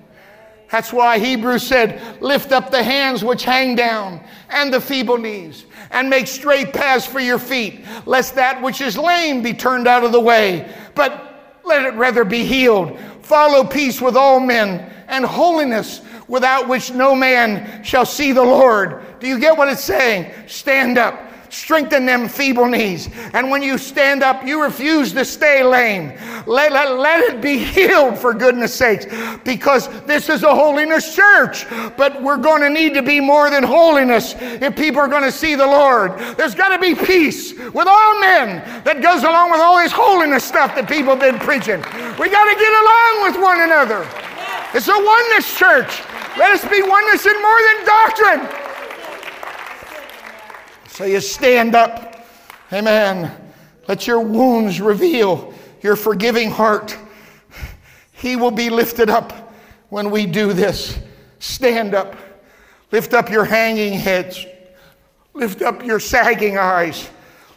That's 0.72 0.90
why 0.90 1.18
Hebrews 1.18 1.64
said, 1.64 2.00
Lift 2.22 2.50
up 2.50 2.70
the 2.70 2.82
hands 2.82 3.22
which 3.22 3.44
hang 3.44 3.74
down 3.74 4.24
and 4.48 4.72
the 4.72 4.80
feeble 4.80 5.18
knees, 5.18 5.66
and 5.90 6.08
make 6.08 6.26
straight 6.26 6.72
paths 6.72 7.04
for 7.04 7.20
your 7.20 7.38
feet, 7.38 7.84
lest 8.06 8.36
that 8.36 8.62
which 8.62 8.80
is 8.80 8.96
lame 8.96 9.42
be 9.42 9.52
turned 9.52 9.86
out 9.86 10.02
of 10.02 10.12
the 10.12 10.20
way, 10.20 10.74
but 10.94 11.60
let 11.62 11.84
it 11.84 11.92
rather 11.92 12.24
be 12.24 12.46
healed. 12.46 12.98
Follow 13.20 13.64
peace 13.64 14.00
with 14.00 14.16
all 14.16 14.40
men 14.40 14.90
and 15.08 15.26
holiness, 15.26 16.00
without 16.26 16.68
which 16.68 16.90
no 16.90 17.14
man 17.14 17.84
shall 17.84 18.06
see 18.06 18.32
the 18.32 18.42
Lord. 18.42 19.02
Do 19.20 19.28
you 19.28 19.38
get 19.38 19.58
what 19.58 19.68
it's 19.68 19.84
saying? 19.84 20.32
Stand 20.48 20.96
up 20.96 21.31
strengthen 21.52 22.06
them 22.06 22.28
feeble 22.28 22.66
knees. 22.66 23.10
And 23.34 23.50
when 23.50 23.62
you 23.62 23.76
stand 23.76 24.22
up, 24.22 24.44
you 24.44 24.62
refuse 24.62 25.12
to 25.12 25.24
stay 25.24 25.62
lame. 25.62 26.12
Let, 26.46 26.72
let, 26.72 26.98
let 26.98 27.34
it 27.34 27.42
be 27.42 27.58
healed 27.58 28.18
for 28.18 28.32
goodness 28.32 28.74
sakes, 28.74 29.06
because 29.44 29.88
this 30.04 30.28
is 30.28 30.42
a 30.42 30.54
holiness 30.54 31.14
church. 31.14 31.68
But 31.96 32.22
we're 32.22 32.38
going 32.38 32.62
to 32.62 32.70
need 32.70 32.94
to 32.94 33.02
be 33.02 33.20
more 33.20 33.50
than 33.50 33.62
holiness 33.62 34.34
if 34.40 34.74
people 34.74 35.00
are 35.00 35.08
going 35.08 35.24
to 35.24 35.32
see 35.32 35.54
the 35.54 35.66
Lord. 35.66 36.18
There's 36.36 36.54
got 36.54 36.74
to 36.74 36.80
be 36.80 36.94
peace 36.94 37.52
with 37.52 37.86
all 37.86 38.20
men 38.20 38.64
that 38.84 39.02
goes 39.02 39.22
along 39.22 39.50
with 39.50 39.60
all 39.60 39.76
this 39.76 39.92
holiness 39.92 40.44
stuff 40.44 40.74
that 40.74 40.88
people 40.88 41.14
have 41.14 41.20
been 41.20 41.38
preaching. 41.38 41.80
We 42.18 42.30
got 42.32 42.48
to 42.48 42.56
get 42.56 42.72
along 42.72 43.12
with 43.28 43.36
one 43.42 43.60
another. 43.60 44.08
It's 44.74 44.88
a 44.88 44.96
oneness 44.96 45.52
church. 45.58 46.00
Let 46.38 46.50
us 46.56 46.64
be 46.64 46.80
oneness 46.80 47.26
in 47.26 47.36
more 47.42 47.60
than 47.60 47.76
doctrine. 47.84 48.61
So 50.92 51.04
you 51.04 51.20
stand 51.22 51.74
up. 51.74 52.26
Amen. 52.70 53.34
Let 53.88 54.06
your 54.06 54.20
wounds 54.20 54.78
reveal 54.78 55.54
your 55.80 55.96
forgiving 55.96 56.50
heart. 56.50 56.96
He 58.12 58.36
will 58.36 58.50
be 58.50 58.68
lifted 58.68 59.08
up 59.08 59.54
when 59.88 60.10
we 60.10 60.26
do 60.26 60.52
this. 60.52 60.98
Stand 61.38 61.94
up. 61.94 62.14
Lift 62.90 63.14
up 63.14 63.30
your 63.30 63.46
hanging 63.46 63.94
heads. 63.94 64.44
Lift 65.32 65.62
up 65.62 65.82
your 65.82 65.98
sagging 65.98 66.58
eyes. 66.58 67.08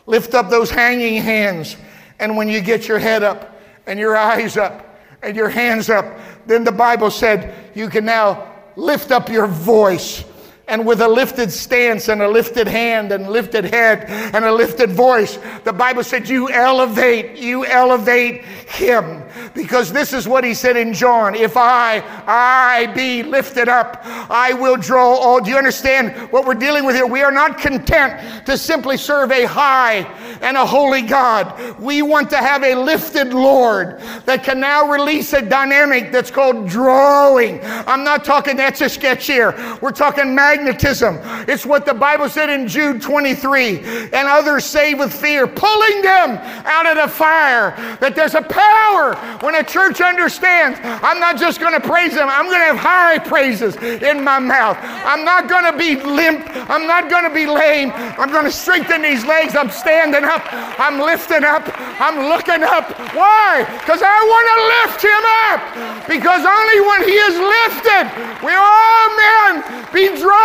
Lift 0.06 0.34
up 0.34 0.50
those 0.50 0.72
hanging 0.72 1.22
hands. 1.22 1.76
And 2.20 2.38
when 2.38 2.48
you 2.48 2.62
get 2.62 2.88
your 2.88 3.00
head 3.00 3.22
up 3.22 3.60
and 3.86 4.00
your 4.00 4.16
eyes 4.16 4.56
up 4.56 4.98
and 5.22 5.36
your 5.36 5.50
hands 5.50 5.90
up, 5.90 6.06
then 6.48 6.64
the 6.64 6.72
Bible 6.72 7.12
said 7.12 7.54
you 7.76 7.90
can 7.90 8.06
now 8.06 8.54
lift 8.78 9.12
up 9.12 9.28
your 9.28 9.46
voice 9.46 10.24
and 10.68 10.86
with 10.86 11.02
a 11.02 11.08
lifted 11.08 11.52
stance 11.52 12.10
and 12.10 12.22
a 12.22 12.28
lifted 12.28 12.68
hand 12.68 13.12
and 13.12 13.30
lifted 13.30 13.66
head 13.66 14.06
and 14.34 14.44
a 14.44 14.52
lifted 14.52 14.92
voice, 14.92 15.38
the 15.64 15.74
Bible 15.74 16.04
said, 16.04 16.28
You 16.28 16.50
elevate, 16.50 17.38
you 17.38 17.66
elevate 17.66 18.44
him. 18.44 19.24
Because 19.54 19.92
this 19.92 20.12
is 20.12 20.28
what 20.28 20.44
he 20.44 20.54
said 20.54 20.76
in 20.76 20.94
John 20.94 21.36
If 21.36 21.56
I, 21.56 22.02
I 22.26 22.88
be 22.88 23.22
lifted 23.22 23.70
up, 23.70 24.00
I 24.04 24.54
will 24.54 24.78
draw 24.78 25.16
all. 25.16 25.40
Do 25.40 25.52
you 25.52 25.58
understand 25.58 26.32
what 26.32 26.46
we're 26.46 26.56
dealing 26.56 26.86
with 26.86 26.96
here? 26.96 27.06
We 27.06 27.22
are 27.22 27.32
not 27.32 27.60
content 27.60 28.46
to 28.48 28.58
simply 28.58 28.98
serve 28.98 29.32
a 29.32 29.46
high 29.46 30.00
and 30.42 30.58
a 30.58 30.66
holy 30.66 31.04
God. 31.04 31.80
We 31.80 32.02
want 32.02 32.30
to 32.32 32.38
have 32.38 32.64
a 32.64 32.76
lifted 32.76 33.34
Lord 33.34 34.00
that 34.26 34.44
can 34.44 34.60
now 34.60 34.90
release 34.90 35.34
a 35.34 35.42
dynamic 35.42 36.12
that's 36.12 36.32
called 36.32 36.68
drawing. 36.68 37.60
I'm 37.64 38.04
not 38.04 38.26
talking 38.26 38.58
that's 38.58 38.82
a 38.82 38.90
sketch 38.90 39.28
here. 39.28 39.54
We're 39.82 39.92
talking 39.92 40.34
mag 40.34 40.55
magnetism. 40.56 41.20
It's 41.48 41.66
what 41.66 41.86
the 41.86 41.94
Bible 41.94 42.30
said 42.30 42.50
in 42.50 42.68
Jude 42.68 43.02
23. 43.02 43.80
And 44.14 44.28
others 44.28 44.66
say 44.66 44.94
with 44.94 45.14
fear, 45.14 45.48
pulling 45.48 46.02
them 46.02 46.38
out 46.66 46.86
of 46.86 46.96
the 46.96 47.08
fire. 47.08 47.76
That 48.00 48.16
there's 48.16 48.36
a 48.36 48.42
power 48.42 49.16
when 49.42 49.56
a 49.56 49.64
church 49.64 50.02
understands 50.02 50.80
I'm 50.84 51.20
not 51.20 51.38
just 51.38 51.60
going 51.60 51.74
to 51.74 51.86
praise 51.86 52.16
them, 52.16 52.30
I'm 52.30 52.46
going 52.46 52.60
to 52.60 52.66
have 52.66 52.78
high 52.78 53.20
praises 53.20 53.76
in 53.76 54.24
my 54.24 54.40
mouth. 54.40 54.78
I'm 54.82 55.26
not 55.26 55.50
going 55.50 55.72
to 55.72 55.78
be 55.78 55.96
limp. 56.02 56.46
I'm 56.70 56.88
not 56.88 57.10
going 57.10 57.28
to 57.28 57.34
be 57.34 57.46
lame. 57.46 57.92
I'm 57.94 58.32
going 58.32 58.46
to 58.46 58.52
strengthen 58.52 59.02
these 59.02 59.26
legs. 59.26 59.56
I'm 59.56 59.70
standing 59.70 60.24
up. 60.24 60.42
I'm 60.80 61.00
lifting 61.00 61.44
up. 61.44 61.64
I'm 62.00 62.30
looking 62.30 62.64
up. 62.64 62.90
Why? 63.14 63.66
Because 63.80 64.02
I 64.02 64.18
want 64.32 64.46
to 64.54 64.60
lift 64.76 65.00
him 65.04 65.24
up. 65.52 65.60
Because 66.08 66.44
only 66.46 66.80
when 66.82 67.02
he 67.04 67.16
is 67.16 67.36
lifted 67.36 68.06
will 68.44 68.62
all 68.62 69.08
men 69.18 69.86
be 69.92 70.08
drawn 70.20 70.45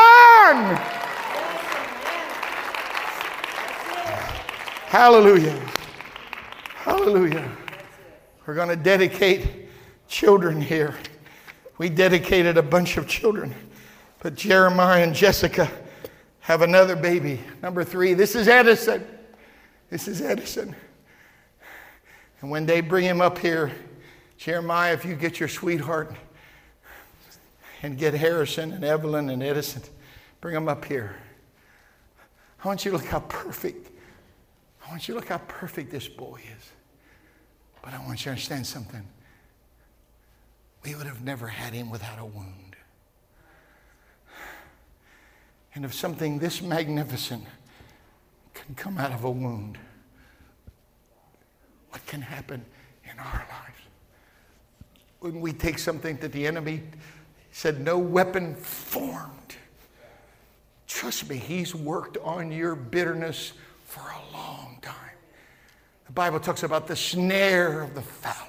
Hallelujah. 4.91 5.59
Hallelujah. 6.75 7.51
We're 8.45 8.55
going 8.55 8.69
to 8.69 8.77
dedicate 8.77 9.69
children 10.09 10.61
here. 10.61 10.97
We 11.79 11.89
dedicated 11.89 12.57
a 12.59 12.63
bunch 12.63 12.97
of 12.97 13.07
children, 13.07 13.55
but 14.21 14.35
Jeremiah 14.35 15.03
and 15.05 15.15
Jessica 15.15 15.71
have 16.41 16.63
another 16.63 16.97
baby. 16.97 17.41
Number 17.63 17.85
three, 17.85 18.15
this 18.15 18.35
is 18.35 18.49
Edison. 18.49 19.07
This 19.91 20.09
is 20.09 20.21
Edison. 20.21 20.75
And 22.41 22.51
when 22.51 22.67
they 22.67 22.81
bring 22.81 23.05
him 23.05 23.21
up 23.21 23.39
here, 23.39 23.71
Jeremiah, 24.37 24.93
if 24.93 25.05
you 25.05 25.15
get 25.15 25.39
your 25.39 25.49
sweetheart 25.49 26.15
and 27.83 27.97
get 27.99 28.15
Harrison 28.15 28.73
and 28.73 28.85
Evelyn 28.85 29.31
and 29.31 29.43
Edison, 29.43 29.83
bring 30.41 30.55
them 30.55 30.69
up 30.69 30.85
here. 30.85 31.17
I 32.63 32.69
want 32.69 32.85
you 32.85 32.91
to 32.91 32.97
look 32.99 33.07
how 33.07 33.21
perfect, 33.21 33.91
I 34.87 34.91
want 34.91 35.09
you 35.09 35.15
to 35.15 35.21
look 35.21 35.29
how 35.29 35.39
perfect 35.39 35.91
this 35.91 36.09
boy 36.09 36.41
is. 36.57 36.71
But 37.83 37.95
I 37.95 37.99
want 37.99 38.21
you 38.21 38.25
to 38.25 38.31
understand 38.31 38.67
something. 38.67 39.07
We 40.85 40.95
would 40.95 41.07
have 41.07 41.23
never 41.23 41.47
had 41.47 41.73
him 41.73 41.91
without 41.91 42.19
a 42.19 42.25
wound. 42.25 42.77
And 45.75 45.85
if 45.85 45.95
something 45.95 46.39
this 46.39 46.61
magnificent 46.61 47.45
can 48.55 48.75
come 48.75 48.99
out 48.99 49.13
of 49.13 49.25
a 49.25 49.31
wound, 49.31 49.79
what 51.91 52.05
can 52.07 52.21
happen 52.21 52.65
in 53.05 53.19
our 53.19 53.47
lives? 53.51 53.79
When 55.21 55.41
we 55.41 55.53
take 55.53 55.79
something 55.79 56.17
that 56.19 56.33
the 56.33 56.47
enemy 56.47 56.83
said, 57.53 57.81
no 57.81 57.99
weapon 57.99 58.55
formed. 58.55 59.57
Trust 60.87 61.29
me, 61.29 61.37
he's 61.37 61.75
worked 61.75 62.17
on 62.19 62.51
your 62.53 62.75
bitterness 62.75 63.53
for 63.87 64.03
a 64.03 64.37
long 64.37 64.79
time. 64.83 64.95
The 66.07 66.13
Bible 66.13 66.41
talks 66.41 66.63
about 66.63 66.87
the 66.87 66.97
snare 66.97 67.83
of 67.83 67.95
the 67.95 68.03
fowler. 68.03 68.47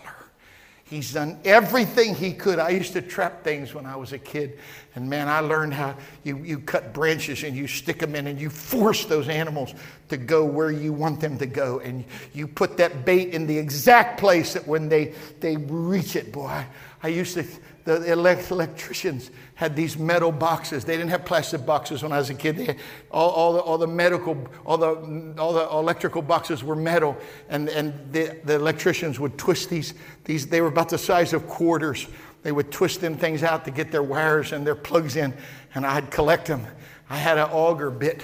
He's 0.92 1.14
done 1.14 1.40
everything 1.46 2.16
he 2.16 2.34
could. 2.34 2.60
I 2.60 2.72
used 2.72 2.92
to 2.94 3.02
trap 3.02 3.46
things 3.46 3.74
when 3.74 3.86
I 3.86 3.96
was 3.96 4.12
a 4.12 4.18
kid. 4.18 4.60
And 4.94 5.10
man, 5.10 5.30
I 5.30 5.40
learned 5.40 5.74
how 5.74 5.96
you, 6.26 6.40
you 6.40 6.60
cut 6.60 6.94
branches 6.94 7.44
and 7.44 7.56
you 7.56 7.66
stick 7.66 8.00
them 8.00 8.14
in 8.14 8.28
and 8.28 8.38
you 8.38 8.50
force 8.50 9.06
those 9.06 9.30
animals 9.30 9.74
to 10.10 10.18
go 10.18 10.44
where 10.44 10.70
you 10.70 10.92
want 10.92 11.22
them 11.22 11.38
to 11.38 11.46
go. 11.46 11.80
And 11.80 12.04
you 12.34 12.46
put 12.46 12.76
that 12.76 13.06
bait 13.06 13.34
in 13.34 13.48
the 13.48 13.58
exact 13.58 14.20
place 14.20 14.52
that 14.52 14.68
when 14.68 14.90
they, 14.90 15.14
they 15.40 15.56
reach 15.56 16.18
it, 16.18 16.34
boy, 16.34 16.48
I, 16.48 16.68
I 17.04 17.08
used 17.08 17.36
to 17.36 17.46
the 17.84 18.12
electricians 18.12 19.32
had 19.56 19.76
these 19.76 19.98
metal 19.98 20.32
boxes. 20.32 20.86
They 20.86 20.98
didn't 20.98 21.10
have 21.10 21.26
plastic 21.26 21.66
boxes 21.66 22.04
when 22.04 22.12
I 22.12 22.18
was 22.18 22.30
a 22.30 22.34
kid. 22.34 22.58
Had, 22.58 22.78
all, 23.10 23.30
all, 23.30 23.54
the, 23.54 23.60
all 23.60 23.78
the 23.78 23.88
medical, 23.88 24.48
all 24.66 24.78
the, 24.78 25.34
all 25.38 25.54
the 25.54 25.68
electrical 25.70 26.22
boxes 26.22 26.64
were 26.64 26.76
metal. 26.76 27.18
And, 27.50 27.70
and 27.70 27.94
the, 28.12 28.38
the 28.44 28.56
electricians 28.56 29.20
would 29.20 29.38
twist 29.38 29.70
these, 29.70 29.94
these, 30.26 30.48
they 30.48 30.62
were 30.62 30.68
about 30.68 30.90
the 30.90 30.98
size 30.98 31.34
of 31.34 31.48
quarters. 31.48 32.08
They 32.44 32.52
would 32.52 32.72
twist 32.72 33.02
them 33.02 33.18
things 33.18 33.44
out 33.44 33.66
to 33.66 33.72
get 33.72 33.92
their 33.92 34.04
wires 34.04 34.52
and 34.52 34.66
their 34.66 34.76
plugs 34.76 35.16
in, 35.16 35.34
and 35.76 35.86
I'd 35.86 36.10
collect 36.12 36.48
them. 36.48 36.66
I 37.10 37.18
had 37.18 37.38
an 37.38 37.50
auger 37.52 37.92
bit 37.92 38.24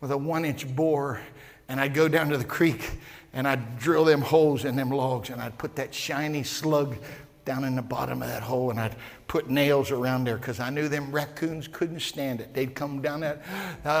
with 0.00 0.10
a 0.10 0.16
one 0.16 0.44
inch 0.44 0.74
bore, 0.74 1.20
and 1.68 1.80
I'd 1.80 1.94
go 1.94 2.08
down 2.08 2.28
to 2.30 2.36
the 2.36 2.44
creek 2.44 2.98
and 3.32 3.48
I'd 3.48 3.78
drill 3.78 4.04
them 4.04 4.20
holes 4.20 4.64
in 4.64 4.76
them 4.76 4.90
logs, 4.90 5.30
and 5.30 5.40
I'd 5.40 5.56
put 5.56 5.76
that 5.76 5.94
shiny 5.94 6.42
slug 6.42 6.96
down 7.44 7.64
in 7.64 7.74
the 7.74 7.82
bottom 7.82 8.22
of 8.22 8.28
that 8.28 8.42
hole 8.42 8.70
and 8.70 8.78
I'd 8.78 8.94
put 9.26 9.50
nails 9.50 9.90
around 9.90 10.24
there 10.24 10.36
because 10.36 10.60
I 10.60 10.70
knew 10.70 10.88
them 10.88 11.10
raccoons 11.10 11.66
couldn't 11.66 12.00
stand 12.00 12.40
it. 12.40 12.54
They'd 12.54 12.74
come 12.74 13.02
down 13.02 13.20
that 13.20 13.42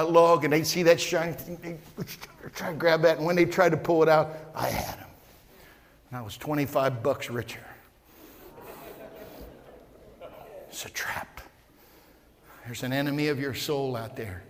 log 0.08 0.44
and 0.44 0.52
they'd 0.52 0.66
see 0.66 0.82
that 0.84 1.00
shiny 1.00 1.32
thing, 1.32 1.78
they'd 1.96 2.52
try 2.54 2.70
to 2.70 2.76
grab 2.76 3.02
that, 3.02 3.16
and 3.18 3.26
when 3.26 3.36
they 3.36 3.44
tried 3.44 3.70
to 3.70 3.76
pull 3.76 4.02
it 4.02 4.08
out, 4.08 4.36
I 4.54 4.68
had 4.68 4.98
them. 4.98 5.08
And 6.10 6.18
I 6.18 6.22
was 6.22 6.36
25 6.36 7.02
bucks 7.02 7.30
richer. 7.30 7.64
It's 10.68 10.84
a 10.86 10.90
trap. 10.90 11.40
There's 12.64 12.82
an 12.82 12.92
enemy 12.92 13.28
of 13.28 13.40
your 13.40 13.54
soul 13.54 13.96
out 13.96 14.16
there 14.16 14.42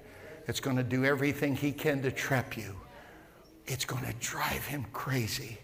that's 0.46 0.60
going 0.60 0.76
to 0.76 0.82
do 0.82 1.04
everything 1.04 1.56
he 1.56 1.72
can 1.72 2.02
to 2.02 2.12
trap 2.12 2.56
you. 2.56 2.76
It's 3.66 3.84
going 3.84 4.04
to 4.04 4.12
drive 4.20 4.66
him 4.66 4.84
crazy 4.92 5.58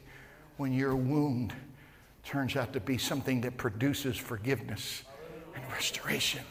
when 0.56 0.72
your 0.72 0.96
wound 0.96 1.52
turns 2.28 2.56
out 2.56 2.74
to 2.74 2.80
be 2.80 2.98
something 2.98 3.40
that 3.40 3.56
produces 3.56 4.18
forgiveness 4.18 5.02
and 5.54 5.64
restoration 5.72 6.42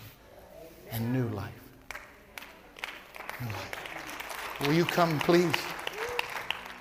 and 0.89 1.13
new 1.13 1.27
life. 1.27 1.53
New 3.39 3.45
life. 3.45 4.57
Will 4.61 4.73
you 4.73 4.85
come, 4.85 5.19
please? 5.19 5.53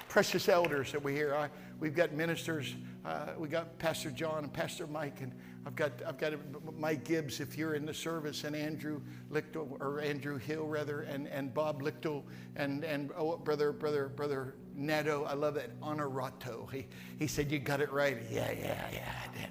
Precious 0.08 0.48
elders 0.48 0.92
that 0.92 1.04
we 1.04 1.12
hear. 1.12 1.34
I, 1.34 1.50
we've 1.80 1.94
got 1.94 2.12
ministers. 2.12 2.74
Uh, 3.04 3.28
we 3.38 3.48
got 3.48 3.78
Pastor 3.78 4.10
John 4.10 4.44
and 4.44 4.52
Pastor 4.52 4.86
Mike, 4.86 5.20
and 5.20 5.32
I've 5.66 5.76
got 5.76 5.92
I've 6.06 6.18
got 6.18 6.32
Mike 6.78 7.04
Gibbs 7.04 7.40
if 7.40 7.56
you're 7.56 7.74
in 7.74 7.86
the 7.86 7.94
service, 7.94 8.44
and 8.44 8.54
Andrew 8.54 9.00
Lichtel 9.32 9.80
or 9.80 10.00
Andrew 10.00 10.38
Hill 10.38 10.66
rather, 10.66 11.02
and, 11.02 11.26
and 11.28 11.52
Bob 11.52 11.82
Lichtel, 11.82 12.22
and 12.56 12.84
and 12.84 13.10
oh, 13.16 13.36
brother 13.36 13.72
brother 13.72 14.08
brother 14.08 14.54
Neto. 14.74 15.24
I 15.24 15.34
love 15.34 15.54
that 15.54 15.78
honorato. 15.80 16.72
He 16.72 16.86
he 17.18 17.26
said 17.26 17.50
you 17.50 17.58
got 17.58 17.80
it 17.80 17.92
right. 17.92 18.18
Yeah 18.30 18.50
yeah 18.52 18.88
yeah 18.92 19.12
I 19.24 19.38
did. 19.38 19.48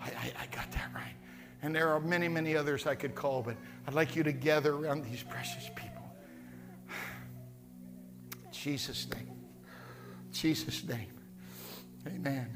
I, 0.00 0.06
I, 0.06 0.42
I 0.42 0.46
got 0.54 0.70
that 0.72 0.90
right. 0.94 1.14
And 1.60 1.74
there 1.74 1.88
are 1.88 2.00
many 2.00 2.28
many 2.28 2.56
others 2.56 2.86
I 2.86 2.94
could 2.94 3.14
call, 3.14 3.42
but 3.42 3.56
I'd 3.86 3.94
like 3.94 4.16
you 4.16 4.22
to 4.22 4.32
gather 4.32 4.74
around 4.74 5.04
these 5.04 5.22
precious 5.22 5.70
people. 5.74 6.10
Jesus 8.52 9.08
name. 9.10 9.36
Jesus 10.32 10.84
name. 10.84 11.17
Amen. 12.08 12.48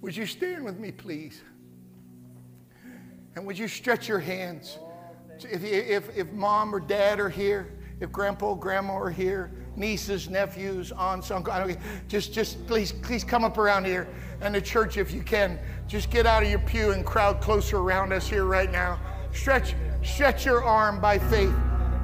Would 0.00 0.16
you 0.16 0.26
stand 0.26 0.64
with 0.64 0.78
me, 0.78 0.92
please? 0.92 1.42
And 3.34 3.46
would 3.46 3.58
you 3.58 3.68
stretch 3.68 4.08
your 4.08 4.18
hands? 4.18 4.78
If, 5.38 5.64
if, 5.64 6.16
if 6.16 6.30
mom 6.32 6.74
or 6.74 6.80
dad 6.80 7.18
are 7.18 7.28
here, 7.28 7.72
if 8.00 8.12
grandpa 8.12 8.50
or 8.50 8.58
grandma 8.58 8.94
are 8.94 9.10
here, 9.10 9.50
nieces, 9.76 10.28
nephews, 10.28 10.92
aunts, 10.92 11.30
uncles, 11.30 11.54
I 11.54 11.66
don't, 11.66 11.78
just, 12.08 12.32
just 12.32 12.66
please, 12.66 12.92
please 12.92 13.24
come 13.24 13.44
up 13.44 13.58
around 13.58 13.86
here. 13.86 14.08
And 14.40 14.54
the 14.54 14.60
church, 14.60 14.96
if 14.98 15.12
you 15.12 15.22
can, 15.22 15.58
just 15.88 16.10
get 16.10 16.26
out 16.26 16.42
of 16.42 16.50
your 16.50 16.58
pew 16.58 16.90
and 16.90 17.06
crowd 17.06 17.40
closer 17.40 17.78
around 17.78 18.12
us 18.12 18.28
here 18.28 18.44
right 18.44 18.70
now. 18.70 19.00
Stretch, 19.32 19.74
stretch 20.02 20.44
your 20.44 20.62
arm 20.62 21.00
by 21.00 21.18
faith. 21.18 21.54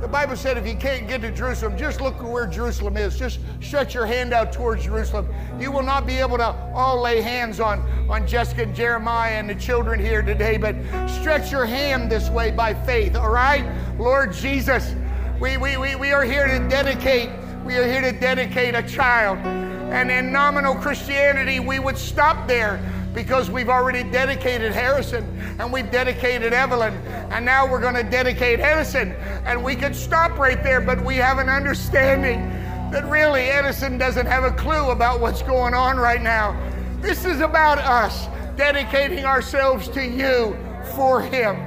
The 0.01 0.07
Bible 0.07 0.37
said 0.37 0.57
if 0.57 0.65
you 0.65 0.77
can't 0.77 1.09
get 1.09 1.23
to 1.23 1.33
Jerusalem, 1.33 1.77
just 1.77 2.01
look 2.01 2.23
where 2.23 2.47
Jerusalem 2.47 2.97
is. 2.97 3.19
Just 3.19 3.41
stretch 3.61 3.95
your 3.95 4.07
hand 4.07 4.33
out 4.33 4.53
towards 4.53 4.85
Jerusalem. 4.85 5.29
You 5.59 5.73
will 5.73 5.83
not 5.83 6.07
be 6.07 6.19
able 6.19 6.37
to 6.37 6.55
all 6.73 7.01
lay 7.01 7.21
hands 7.21 7.59
on, 7.59 7.81
on 8.09 8.25
Jessica 8.25 8.63
and 8.63 8.77
Jeremiah 8.77 9.33
and 9.33 9.51
the 9.51 9.57
children 9.57 9.99
here 9.99 10.23
today, 10.23 10.57
but 10.57 10.77
stretch 11.09 11.51
your 11.51 11.67
hand 11.67 12.13
this 12.13 12.31
way 12.31 12.53
by 12.53 12.75
faith, 12.75 13.17
all 13.17 13.31
right? 13.31 13.65
Lord 13.99 14.33
Jesus, 14.33 14.95
we, 15.41 15.57
we, 15.57 15.77
we, 15.77 15.97
we 15.97 16.13
are 16.13 16.23
here 16.23 16.47
to 16.47 16.69
dedicate, 16.69 17.31
we 17.65 17.77
are 17.77 17.85
here 17.85 18.01
to 18.01 18.13
dedicate 18.13 18.77
a 18.77 18.83
child. 18.85 19.39
And 19.39 20.13
in 20.13 20.31
nominal 20.31 20.77
Christianity, 20.77 21.59
we 21.59 21.81
would 21.81 21.99
stop 21.99 22.47
there 22.47 22.81
because 23.19 23.51
we've 23.51 23.69
already 23.69 24.05
dedicated 24.05 24.71
Harrison 24.71 25.25
and 25.59 25.73
we've 25.73 25.91
dedicated 25.91 26.53
Evelyn, 26.53 26.95
and 27.33 27.45
now 27.45 27.69
we're 27.69 27.81
going 27.81 27.97
to 27.97 28.05
dedicate 28.05 28.61
Edison. 28.61 29.11
And 29.45 29.65
we 29.65 29.75
could 29.75 29.97
stop 29.97 30.39
right 30.39 30.63
there, 30.63 30.81
but 30.81 31.05
we 31.05 31.17
have 31.17 31.39
an 31.39 31.49
understanding 31.49 32.49
that 32.93 33.05
really 33.07 33.41
Edison 33.41 33.99
doesn't 33.99 34.27
have 34.27 34.45
a 34.45 34.53
clue 34.53 34.91
about 34.91 35.19
what's 35.19 35.43
going 35.43 35.75
on 35.75 35.97
right 35.97 36.23
now. 36.23 36.57
This 37.01 37.25
is 37.25 37.41
about 37.41 37.79
us 37.79 38.29
dedicating 38.57 39.25
ourselves 39.25 39.89
to 39.89 40.07
you 40.07 40.57
for 40.95 41.21
him. 41.21 41.59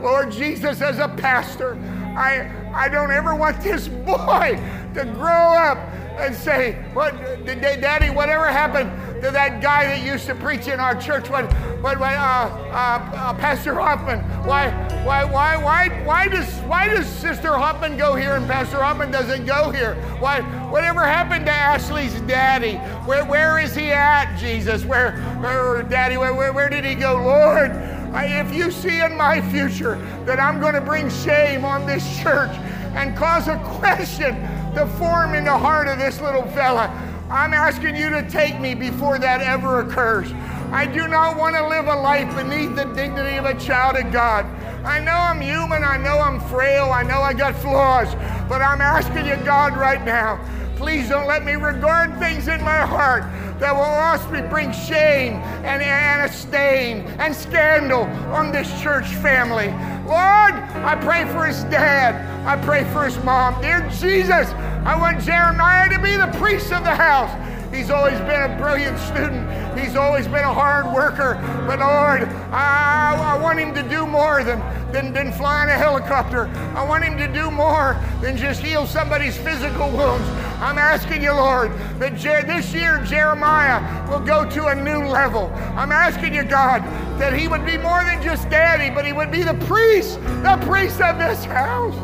Lord 0.00 0.30
Jesus, 0.30 0.80
as 0.82 1.00
a 1.00 1.08
pastor, 1.08 1.74
I, 2.16 2.48
I 2.72 2.88
don't 2.88 3.10
ever 3.10 3.34
want 3.34 3.60
this 3.60 3.88
boy 4.06 4.56
to 4.94 5.04
grow 5.16 5.32
up 5.32 5.78
and 6.18 6.34
say, 6.34 6.74
"What, 6.92 7.14
Daddy? 7.44 8.10
Whatever 8.10 8.46
happened 8.46 8.90
to 9.22 9.30
that 9.30 9.62
guy 9.62 9.86
that 9.86 10.04
used 10.04 10.26
to 10.26 10.34
preach 10.34 10.66
in 10.66 10.80
our 10.80 11.00
church? 11.00 11.30
What, 11.30 11.44
what, 11.80 11.98
what 12.00 12.12
uh, 12.12 12.16
uh, 12.16 13.10
uh, 13.14 13.34
Pastor 13.34 13.74
Hoffman? 13.74 14.18
Why, 14.44 14.70
why, 15.04 15.24
why, 15.24 15.56
why, 15.56 15.88
why 16.04 16.28
does, 16.28 16.52
why 16.62 16.88
does 16.88 17.06
Sister 17.06 17.52
Hoffman 17.52 17.96
go 17.96 18.16
here 18.16 18.34
and 18.34 18.46
Pastor 18.48 18.82
Hoffman 18.82 19.12
doesn't 19.12 19.46
go 19.46 19.70
here? 19.70 19.94
Why, 20.18 20.40
whatever 20.70 21.04
happened 21.04 21.46
to 21.46 21.52
Ashley's 21.52 22.20
daddy? 22.22 22.74
Where, 23.06 23.24
where 23.24 23.58
is 23.60 23.76
he 23.76 23.92
at, 23.92 24.36
Jesus? 24.36 24.84
Where, 24.84 25.16
where, 25.40 25.84
Daddy? 25.84 26.16
Where, 26.16 26.34
where, 26.34 26.52
where 26.52 26.68
did 26.68 26.84
he 26.84 26.94
go, 26.94 27.14
Lord?" 27.14 27.70
if 28.14 28.54
you 28.54 28.70
see 28.70 29.00
in 29.00 29.16
my 29.16 29.40
future 29.50 29.96
that 30.26 30.38
I'm 30.38 30.60
going 30.60 30.74
to 30.74 30.82
bring 30.82 31.08
shame 31.08 31.64
on 31.64 31.86
this 31.86 32.04
church 32.20 32.50
and 32.94 33.16
cause 33.16 33.48
a 33.48 33.56
question 33.78 34.34
to 34.74 34.86
form 34.98 35.34
in 35.34 35.44
the 35.44 35.56
heart 35.56 35.88
of 35.88 35.98
this 35.98 36.20
little 36.20 36.46
fella. 36.48 36.88
I'm 37.30 37.54
asking 37.54 37.96
you 37.96 38.10
to 38.10 38.28
take 38.28 38.60
me 38.60 38.74
before 38.74 39.18
that 39.18 39.40
ever 39.40 39.80
occurs. 39.80 40.32
I 40.70 40.86
do 40.86 41.06
not 41.06 41.36
want 41.36 41.56
to 41.56 41.66
live 41.66 41.86
a 41.86 41.94
life 41.94 42.34
beneath 42.34 42.74
the 42.76 42.84
dignity 42.94 43.36
of 43.36 43.44
a 43.44 43.58
child 43.58 43.96
of 43.96 44.10
God. 44.12 44.46
I 44.84 44.98
know 44.98 45.12
I'm 45.12 45.40
human, 45.40 45.84
I 45.84 45.96
know 45.96 46.18
I'm 46.18 46.40
frail, 46.40 46.90
I 46.92 47.02
know 47.02 47.20
I 47.20 47.34
got 47.34 47.54
flaws, 47.54 48.14
but 48.48 48.62
I'm 48.62 48.80
asking 48.80 49.26
you, 49.26 49.36
God, 49.44 49.76
right 49.76 50.02
now, 50.04 50.40
please 50.76 51.08
don't 51.08 51.26
let 51.26 51.44
me 51.44 51.52
regard 51.52 52.18
things 52.18 52.48
in 52.48 52.60
my 52.62 52.80
heart 52.84 53.24
that 53.62 53.72
will 53.72 53.82
also 53.82 54.48
bring 54.50 54.72
shame 54.72 55.34
and, 55.62 55.80
and 55.80 56.28
a 56.28 56.34
stain 56.34 57.02
and 57.20 57.32
scandal 57.32 58.02
on 58.34 58.50
this 58.50 58.68
church 58.82 59.06
family. 59.22 59.68
Lord, 60.04 60.54
I 60.82 60.98
pray 61.00 61.26
for 61.26 61.46
his 61.46 61.62
dad. 61.70 62.26
I 62.44 62.60
pray 62.64 62.82
for 62.92 63.04
his 63.04 63.16
mom. 63.22 63.62
Dear 63.62 63.88
Jesus, 63.88 64.50
I 64.84 64.98
want 64.98 65.22
Jeremiah 65.22 65.88
to 65.90 65.98
be 66.00 66.16
the 66.16 66.26
priest 66.40 66.72
of 66.72 66.82
the 66.82 66.94
house. 66.94 67.30
He's 67.72 67.88
always 67.88 68.18
been 68.22 68.50
a 68.50 68.56
brilliant 68.58 68.98
student. 68.98 69.46
He's 69.78 69.94
always 69.94 70.26
been 70.26 70.44
a 70.44 70.52
hard 70.52 70.92
worker. 70.92 71.38
But 71.64 71.78
Lord, 71.78 72.24
I, 72.50 73.14
I 73.16 73.40
want 73.40 73.60
him 73.60 73.72
to 73.74 73.82
do 73.88 74.08
more 74.08 74.42
than, 74.42 74.58
than, 74.92 75.12
than 75.12 75.32
fly 75.32 75.64
in 75.64 75.68
a 75.70 75.72
helicopter. 75.72 76.46
I 76.76 76.84
want 76.84 77.04
him 77.04 77.16
to 77.18 77.26
do 77.32 77.50
more 77.50 77.96
than 78.20 78.36
just 78.36 78.62
heal 78.62 78.86
somebody's 78.86 79.36
physical 79.36 79.90
wounds. 79.90 80.28
I'm 80.60 80.78
asking 80.78 81.22
you, 81.22 81.32
Lord, 81.32 81.72
that 81.98 82.16
this 82.46 82.72
year 82.72 83.02
Jeremiah 83.04 83.80
will 84.08 84.20
go 84.20 84.48
to 84.50 84.66
a 84.66 84.74
new 84.74 85.06
level. 85.06 85.50
I'm 85.76 85.90
asking 85.90 86.34
you, 86.34 86.44
God, 86.44 86.82
that 87.18 87.32
he 87.32 87.48
would 87.48 87.66
be 87.66 87.76
more 87.78 88.04
than 88.04 88.22
just 88.22 88.48
daddy, 88.48 88.94
but 88.94 89.04
he 89.04 89.12
would 89.12 89.32
be 89.32 89.42
the 89.42 89.54
priest, 89.66 90.20
the 90.42 90.58
priest 90.66 91.00
of 91.00 91.18
this 91.18 91.44
house. 91.44 91.96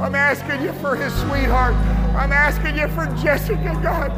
I'm 0.00 0.14
asking 0.14 0.62
you 0.62 0.72
for 0.74 0.94
his 0.94 1.12
sweetheart. 1.22 1.74
I'm 2.14 2.32
asking 2.32 2.76
you 2.76 2.88
for 2.88 3.06
Jessica, 3.22 3.78
God, 3.82 4.10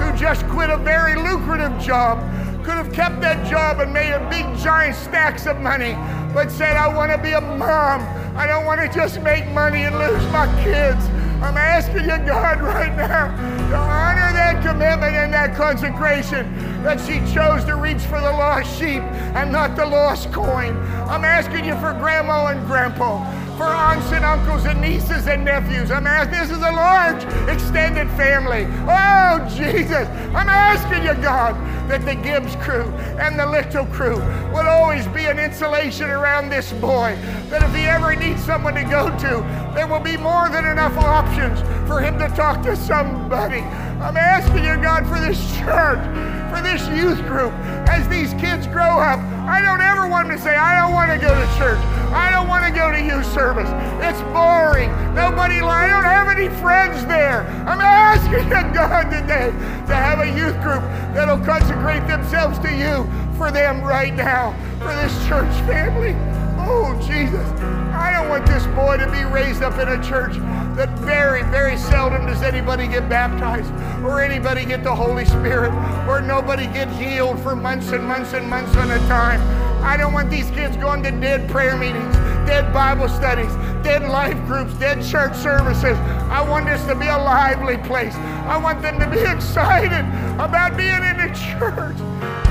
who 0.00 0.18
just 0.18 0.46
quit 0.48 0.70
a 0.70 0.76
very 0.76 1.14
lucrative 1.14 1.76
job. 1.78 2.18
Could 2.64 2.78
have 2.78 2.92
kept 2.94 3.20
that 3.20 3.46
job 3.46 3.80
and 3.80 3.92
made 3.92 4.12
a 4.12 4.26
big 4.30 4.46
giant 4.56 4.96
stacks 4.96 5.46
of 5.46 5.60
money, 5.60 5.92
but 6.32 6.50
said, 6.50 6.78
I 6.78 6.88
want 6.88 7.12
to 7.12 7.18
be 7.18 7.32
a 7.32 7.40
mom. 7.40 8.00
I 8.34 8.46
don't 8.46 8.64
want 8.64 8.80
to 8.80 8.88
just 8.88 9.20
make 9.20 9.46
money 9.50 9.82
and 9.82 9.98
lose 9.98 10.24
my 10.32 10.46
kids. 10.64 11.04
I'm 11.42 11.58
asking 11.58 12.04
you, 12.04 12.26
God, 12.26 12.62
right 12.62 12.96
now 12.96 13.36
to 13.68 13.76
honor 13.76 14.32
that 14.32 14.62
commitment 14.64 15.14
and 15.14 15.30
that 15.34 15.54
consecration 15.54 16.50
that 16.82 16.98
she 17.00 17.20
chose 17.34 17.64
to 17.64 17.76
reach 17.76 18.00
for 18.02 18.18
the 18.18 18.32
lost 18.32 18.78
sheep 18.78 19.02
and 19.36 19.52
not 19.52 19.76
the 19.76 19.84
lost 19.84 20.32
coin. 20.32 20.74
I'm 21.06 21.24
asking 21.24 21.66
you 21.66 21.74
for 21.74 21.92
grandma 21.92 22.46
and 22.46 22.66
grandpa 22.66 23.43
for 23.56 23.64
aunts 23.64 24.10
and 24.12 24.24
uncles 24.24 24.64
and 24.64 24.80
nieces 24.80 25.26
and 25.28 25.44
nephews. 25.44 25.90
I'm 25.90 26.06
asking, 26.06 26.38
this 26.38 26.50
is 26.50 26.58
a 26.58 26.72
large 26.72 27.22
extended 27.48 28.08
family. 28.16 28.66
Oh, 28.88 29.46
Jesus. 29.56 30.08
I'm 30.34 30.48
asking 30.48 31.04
you, 31.04 31.14
God, 31.22 31.54
that 31.88 32.04
the 32.04 32.14
Gibbs 32.14 32.56
crew 32.56 32.84
and 33.20 33.38
the 33.38 33.46
Little 33.46 33.86
crew 33.86 34.16
will 34.52 34.66
always 34.66 35.06
be 35.08 35.26
an 35.26 35.38
insulation 35.38 36.10
around 36.10 36.48
this 36.48 36.72
boy. 36.74 37.16
That 37.50 37.62
if 37.62 37.74
he 37.74 37.84
ever 37.84 38.16
needs 38.16 38.42
someone 38.44 38.74
to 38.74 38.84
go 38.84 39.10
to, 39.10 39.72
there 39.74 39.86
will 39.86 40.00
be 40.00 40.16
more 40.16 40.48
than 40.48 40.64
enough 40.64 40.96
options 40.96 41.60
for 41.86 42.00
him 42.00 42.18
to 42.18 42.28
talk 42.34 42.62
to 42.62 42.74
somebody. 42.74 43.60
I'm 44.02 44.16
asking 44.16 44.64
you, 44.64 44.76
God, 44.82 45.06
for 45.06 45.20
this 45.20 45.38
church, 45.58 46.02
for 46.50 46.60
this 46.60 46.86
youth 46.88 47.20
group, 47.26 47.52
as 47.94 48.08
these 48.08 48.34
kids 48.34 48.66
grow 48.66 48.98
up. 48.98 49.20
I 49.46 49.62
don't 49.62 49.80
ever 49.80 50.08
want 50.08 50.26
them 50.28 50.36
to 50.36 50.42
say, 50.42 50.56
I 50.56 50.80
don't 50.80 50.92
want 50.92 51.12
to 51.12 51.18
go 51.18 51.30
to 51.30 51.46
church. 51.58 51.78
I 52.10 52.30
don't 52.30 52.48
want 52.48 52.66
to 52.66 52.72
go 52.72 52.90
to 52.90 53.00
youth 53.00 53.26
service. 53.32 53.70
It's 54.02 54.20
boring. 54.34 54.90
Nobody, 55.14 55.60
I 55.62 55.86
don't 55.86 56.02
have 56.04 56.28
any 56.28 56.48
friends 56.60 57.06
there. 57.06 57.46
I'm 57.66 57.80
asking 57.80 58.48
God, 58.74 59.10
today 59.10 59.50
to 59.86 59.94
have 59.94 60.18
a 60.18 60.26
youth 60.26 60.58
group 60.62 60.82
that'll 61.14 61.44
consecrate 61.44 62.06
themselves 62.08 62.58
to 62.60 62.70
you 62.74 63.06
for 63.36 63.52
them 63.52 63.82
right 63.82 64.14
now, 64.14 64.52
for 64.78 64.94
this 64.96 65.14
church 65.28 65.54
family. 65.66 66.16
Oh, 66.58 66.98
Jesus. 67.06 67.83
I 68.04 68.12
don't 68.12 68.28
want 68.28 68.44
this 68.44 68.66
boy 68.76 68.98
to 68.98 69.10
be 69.10 69.24
raised 69.24 69.62
up 69.62 69.78
in 69.78 69.88
a 69.88 69.96
church 70.04 70.36
that 70.76 70.90
very, 70.98 71.42
very 71.44 71.78
seldom 71.78 72.26
does 72.26 72.42
anybody 72.42 72.86
get 72.86 73.08
baptized 73.08 73.72
or 74.04 74.20
anybody 74.20 74.66
get 74.66 74.84
the 74.84 74.94
Holy 74.94 75.24
Spirit 75.24 75.72
or 76.06 76.20
nobody 76.20 76.66
get 76.66 76.90
healed 76.90 77.40
for 77.40 77.56
months 77.56 77.92
and 77.92 78.04
months 78.04 78.34
and 78.34 78.46
months 78.46 78.76
on 78.76 78.90
a 78.90 78.98
time. 79.08 79.40
I 79.82 79.96
don't 79.96 80.12
want 80.12 80.28
these 80.28 80.50
kids 80.50 80.76
going 80.76 81.02
to 81.04 81.12
dead 81.12 81.48
prayer 81.48 81.78
meetings, 81.78 82.14
dead 82.46 82.74
Bible 82.74 83.08
studies, 83.08 83.50
dead 83.82 84.02
life 84.02 84.36
groups, 84.44 84.74
dead 84.74 85.02
church 85.02 85.34
services. 85.34 85.96
I 86.28 86.46
want 86.46 86.66
this 86.66 86.84
to 86.84 86.94
be 86.94 87.06
a 87.06 87.16
lively 87.16 87.78
place. 87.78 88.14
I 88.44 88.58
want 88.58 88.82
them 88.82 89.00
to 89.00 89.08
be 89.08 89.20
excited 89.34 90.04
about 90.38 90.76
being 90.76 90.90
in 90.92 91.16
the 91.16 91.32
church. 91.34 91.96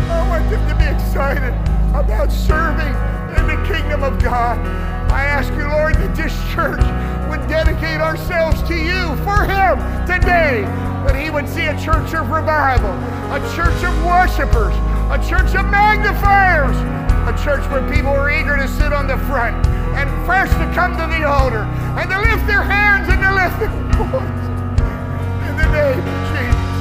I 0.10 0.28
want 0.28 0.49
them 0.49 0.68
to 0.68 0.76
be 0.84 0.89
excited 0.89 1.54
about 1.93 2.32
serving 2.32 2.95
in 3.38 3.45
the 3.45 3.68
kingdom 3.72 4.01
of 4.01 4.20
God. 4.20 4.93
I 5.14 5.30
ask 5.30 5.53
you, 5.53 5.70
Lord, 5.70 5.93
that 6.01 6.18
this 6.18 6.34
church 6.49 6.82
would 7.30 7.45
dedicate 7.45 8.01
ourselves 8.01 8.57
to 8.66 8.74
you 8.74 9.14
for 9.22 9.45
Him 9.45 9.78
today. 10.09 10.66
That 11.05 11.14
He 11.14 11.30
would 11.30 11.45
see 11.45 11.70
a 11.70 11.78
church 11.78 12.18
of 12.18 12.34
revival, 12.34 12.89
a 13.30 13.38
church 13.53 13.78
of 13.86 13.93
worshipers, 14.01 14.74
a 15.14 15.22
church 15.22 15.53
of 15.53 15.70
magnifiers, 15.70 16.74
a 17.30 17.34
church 17.45 17.61
where 17.70 17.86
people 17.93 18.09
are 18.09 18.34
eager 18.34 18.57
to 18.57 18.66
sit 18.66 18.89
on 18.89 19.05
the 19.05 19.22
front 19.30 19.53
and 19.93 20.09
first 20.26 20.57
to 20.57 20.66
come 20.74 20.97
to 20.97 21.05
the 21.05 21.22
altar 21.22 21.61
and 22.01 22.09
to 22.09 22.18
lift 22.18 22.49
their 22.49 22.66
hands 22.66 23.05
and 23.05 23.22
to 23.22 23.32
lift 23.38 23.57
their 23.61 23.70
voice. 24.01 24.43
In 25.45 25.53
the 25.61 25.70
name 25.78 26.01
of 26.01 26.18
Jesus. 26.34 26.74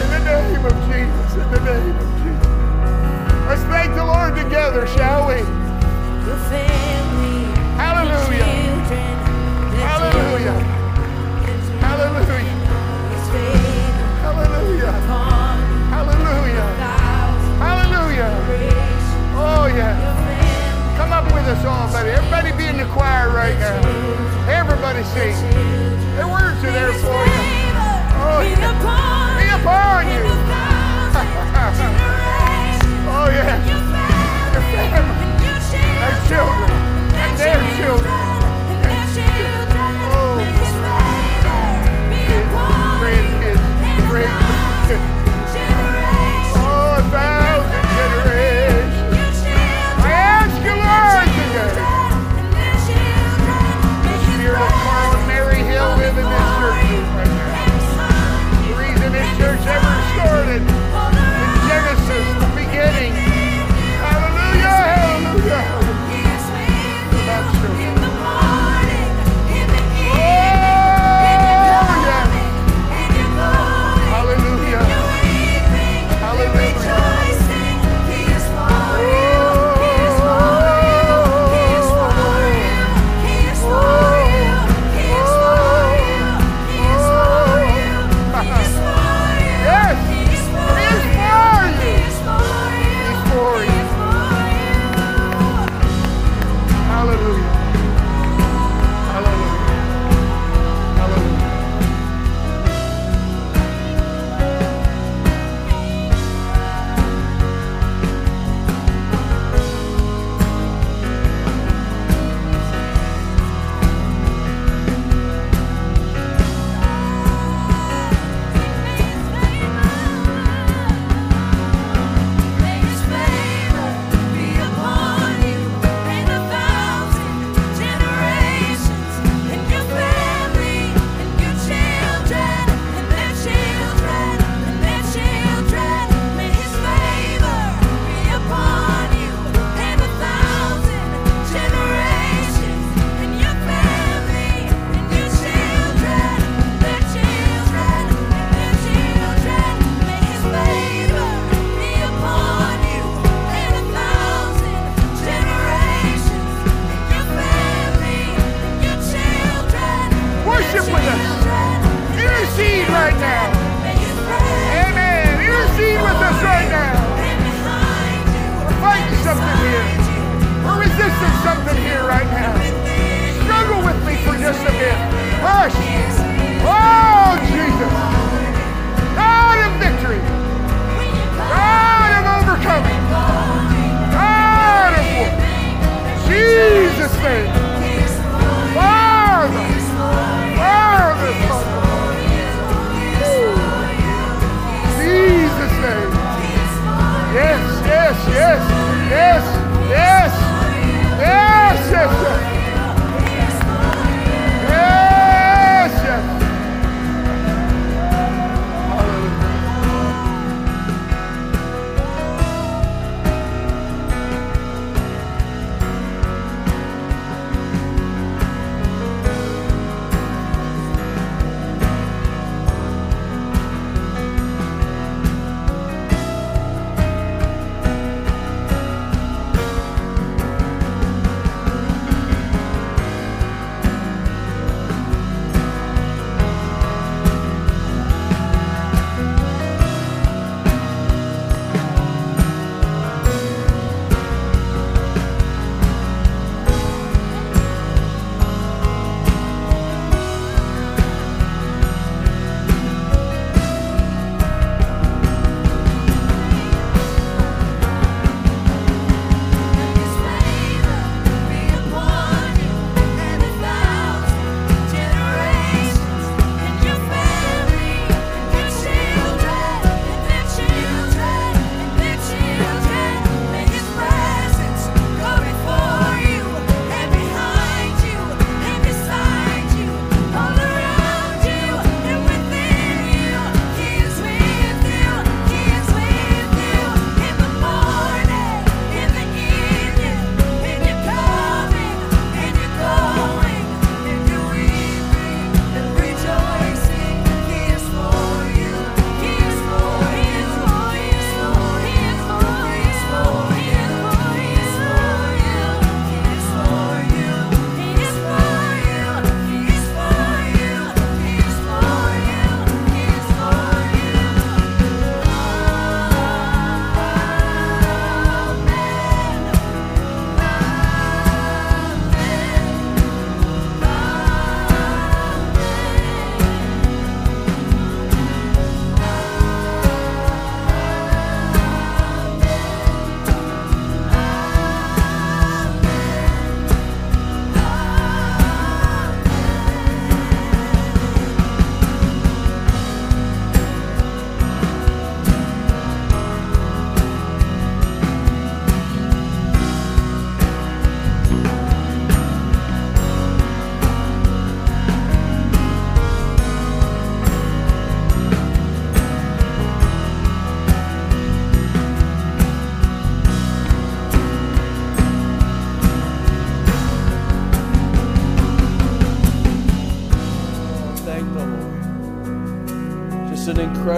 In 0.00 0.08
the 0.16 0.22
name 0.24 0.64
of 0.64 0.76
Jesus. 0.88 1.28
In 1.36 1.48
the 1.52 1.62
name 1.68 1.92
of 1.92 2.08
Jesus. 2.24 2.48
Let's 3.52 3.64
thank 3.68 3.92
the 3.92 4.08
Lord 4.08 4.32
together, 4.32 4.88
shall 4.96 5.28
we? 5.28 5.44
Hallelujah. 8.10 8.42
Hallelujah. 9.86 10.58
Hallelujah. 11.78 12.50
Hallelujah. 14.18 14.92
Hallelujah. 15.94 16.68
Hallelujah. 17.62 18.30
Oh, 19.36 19.66
yeah. 19.66 19.94
Come 20.96 21.12
up 21.12 21.24
with 21.26 21.46
us 21.46 21.64
all, 21.64 21.86
buddy. 21.92 22.10
Everybody 22.10 22.50
be 22.58 22.66
in 22.66 22.78
the 22.78 22.86
choir 22.86 23.30
right 23.30 23.56
now. 23.58 23.78
Everybody 24.50 25.04
sing. 25.04 25.36
The 26.16 26.26
words 26.26 26.58
are 26.64 26.72
there 26.72 26.92
for 26.94 27.14
you. 27.14 27.42
Oh, 28.26 28.42
yeah. 28.42 29.38
Be 29.38 29.46
upon 29.54 30.08
you. 30.10 31.56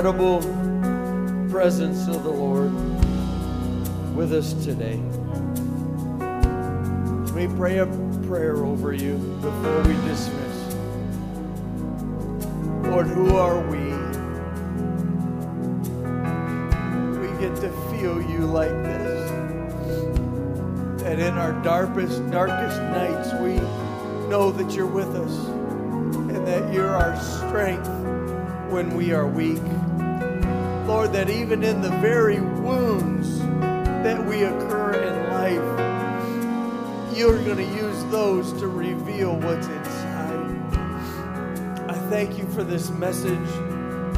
incredible 0.05 0.41
presence 1.49 2.09
of 2.09 2.25
the 2.25 2.29
Lord 2.29 2.73
with 4.17 4.33
us 4.33 4.53
today. 4.65 5.01
Let 6.19 7.35
me 7.37 7.47
pray 7.57 7.79
a 7.79 7.87
prayer 8.27 8.65
over 8.65 8.93
you 8.93 9.17
before 9.41 9.83
we 9.83 9.95
dismiss. 10.09 10.75
Lord, 12.83 13.07
who 13.07 13.37
are 13.37 13.61
we? 13.71 13.79
We 17.21 17.29
get 17.41 17.55
to 17.61 17.71
feel 17.93 18.21
you 18.21 18.39
like 18.39 18.71
this. 18.83 19.31
That 21.03 21.21
in 21.21 21.35
our 21.35 21.53
darkest, 21.63 22.29
darkest 22.33 22.81
nights, 22.83 23.33
we 23.35 23.55
know 24.29 24.51
that 24.51 24.75
you're 24.75 24.85
with 24.85 25.15
us 25.15 25.47
and 26.35 26.45
that 26.45 26.75
you're 26.75 26.91
our 26.91 27.17
strength 27.21 27.87
when 28.73 28.97
we 28.97 29.13
are 29.13 29.29
weak. 29.29 29.62
That 31.23 31.31
even 31.31 31.63
in 31.63 31.81
the 31.81 31.91
very 31.99 32.41
wounds 32.41 33.39
that 33.39 34.27
we 34.27 34.43
occur 34.43 34.95
in 34.95 35.31
life, 35.31 37.17
you're 37.17 37.41
going 37.45 37.59
to 37.59 37.77
use 37.77 38.05
those 38.07 38.53
to 38.55 38.67
reveal 38.67 39.37
what's 39.37 39.69
inside. 39.69 40.51
I 41.89 41.95
thank 42.11 42.39
you 42.39 42.47
for 42.49 42.65
this 42.65 42.91
message. 42.91 43.39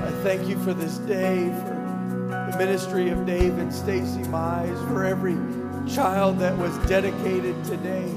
I 0.01 0.11
thank 0.23 0.49
you 0.49 0.59
for 0.65 0.73
this 0.73 0.97
day, 0.97 1.49
for 1.51 2.51
the 2.51 2.57
ministry 2.57 3.11
of 3.11 3.27
Dave 3.27 3.59
and 3.59 3.71
Stacy 3.71 4.23
Mize, 4.23 4.89
for 4.89 5.05
every 5.05 5.37
child 5.87 6.39
that 6.39 6.57
was 6.57 6.75
dedicated 6.89 7.63
today. 7.65 8.11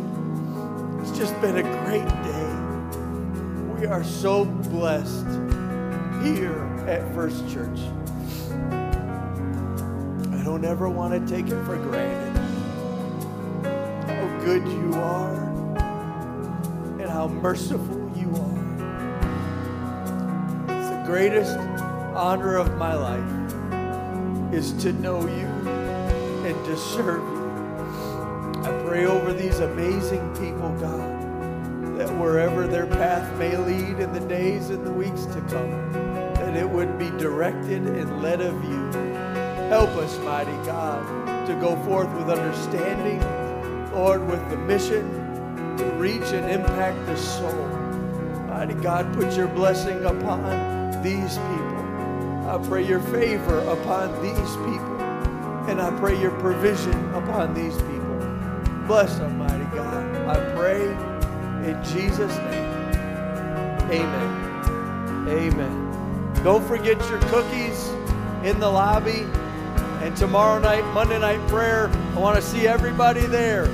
It's 1.02 1.12
just 1.12 1.34
been 1.42 1.58
a 1.58 1.64
great 1.84 2.08
day. 2.24 3.82
We 3.82 3.86
are 3.86 4.06
so 4.06 4.46
blessed 4.46 5.28
here 6.24 6.64
at 6.88 7.14
First 7.14 7.50
Church. 7.50 7.80
Don't 10.58 10.66
ever 10.66 10.90
want 10.90 11.14
to 11.14 11.20
take 11.32 11.52
it 11.52 11.64
for 11.66 11.78
granted 11.78 12.36
how 14.08 14.44
good 14.44 14.68
you 14.68 14.92
are 14.96 15.36
and 17.00 17.08
how 17.08 17.28
merciful 17.28 18.12
you 18.16 18.36
are. 18.36 18.58
It's 20.76 20.90
the 20.90 21.04
greatest 21.06 21.56
honor 22.16 22.56
of 22.56 22.76
my 22.76 22.96
life 22.96 24.52
is 24.52 24.74
to 24.82 24.94
know 24.94 25.22
you 25.22 25.46
and 26.48 26.66
to 26.66 26.76
serve 26.76 27.22
you. 27.22 28.64
I 28.64 28.84
pray 28.88 29.06
over 29.06 29.34
these 29.34 29.60
amazing 29.60 30.28
people, 30.38 30.76
God, 30.80 32.00
that 32.00 32.10
wherever 32.18 32.66
their 32.66 32.88
path 32.88 33.32
may 33.38 33.56
lead 33.56 34.00
in 34.00 34.12
the 34.12 34.22
days 34.22 34.72
and 34.72 34.84
the 34.84 34.92
weeks 34.92 35.26
to 35.26 35.42
come, 35.42 35.94
that 36.34 36.58
it 36.58 36.68
would 36.68 36.98
be 36.98 37.12
directed 37.12 37.86
and 37.86 38.24
led 38.24 38.42
of 38.42 38.56
you. 38.64 39.07
Help 39.78 39.96
us, 39.98 40.18
mighty 40.22 40.58
God, 40.66 41.46
to 41.46 41.54
go 41.54 41.76
forth 41.84 42.12
with 42.18 42.32
understanding, 42.32 43.22
Lord, 43.94 44.28
with 44.28 44.50
the 44.50 44.58
mission 44.58 45.08
to 45.78 45.86
reach 46.00 46.34
and 46.34 46.50
impact 46.50 47.06
the 47.06 47.16
soul. 47.16 47.54
Mighty 48.48 48.74
God, 48.74 49.14
put 49.14 49.38
your 49.38 49.48
blessing 49.48 50.04
upon 50.04 51.04
these 51.04 51.38
people. 51.38 52.50
I 52.50 52.60
pray 52.68 52.88
your 52.88 53.02
favor 53.02 53.60
upon 53.60 54.20
these 54.24 54.56
people. 54.66 55.00
And 55.70 55.80
I 55.80 55.96
pray 56.00 56.20
your 56.20 56.32
provision 56.40 57.14
upon 57.14 57.54
these 57.54 57.76
people. 57.76 58.18
Bless 58.88 59.20
them, 59.20 59.38
mighty 59.38 59.76
God. 59.76 60.28
I 60.28 60.56
pray 60.56 60.86
in 61.70 61.80
Jesus' 61.84 62.36
name. 62.36 62.72
Amen. 63.92 65.28
Amen. 65.30 66.34
Don't 66.44 66.68
forget 66.68 66.98
your 67.12 67.20
cookies 67.30 67.90
in 68.44 68.60
the 68.60 68.68
lobby. 68.68 69.28
And 70.08 70.16
tomorrow 70.16 70.58
night, 70.58 70.86
Monday 70.94 71.20
night 71.20 71.46
prayer, 71.50 71.90
I 72.16 72.20
want 72.20 72.38
to 72.38 72.42
see 72.42 72.66
everybody 72.66 73.26
there. 73.26 73.66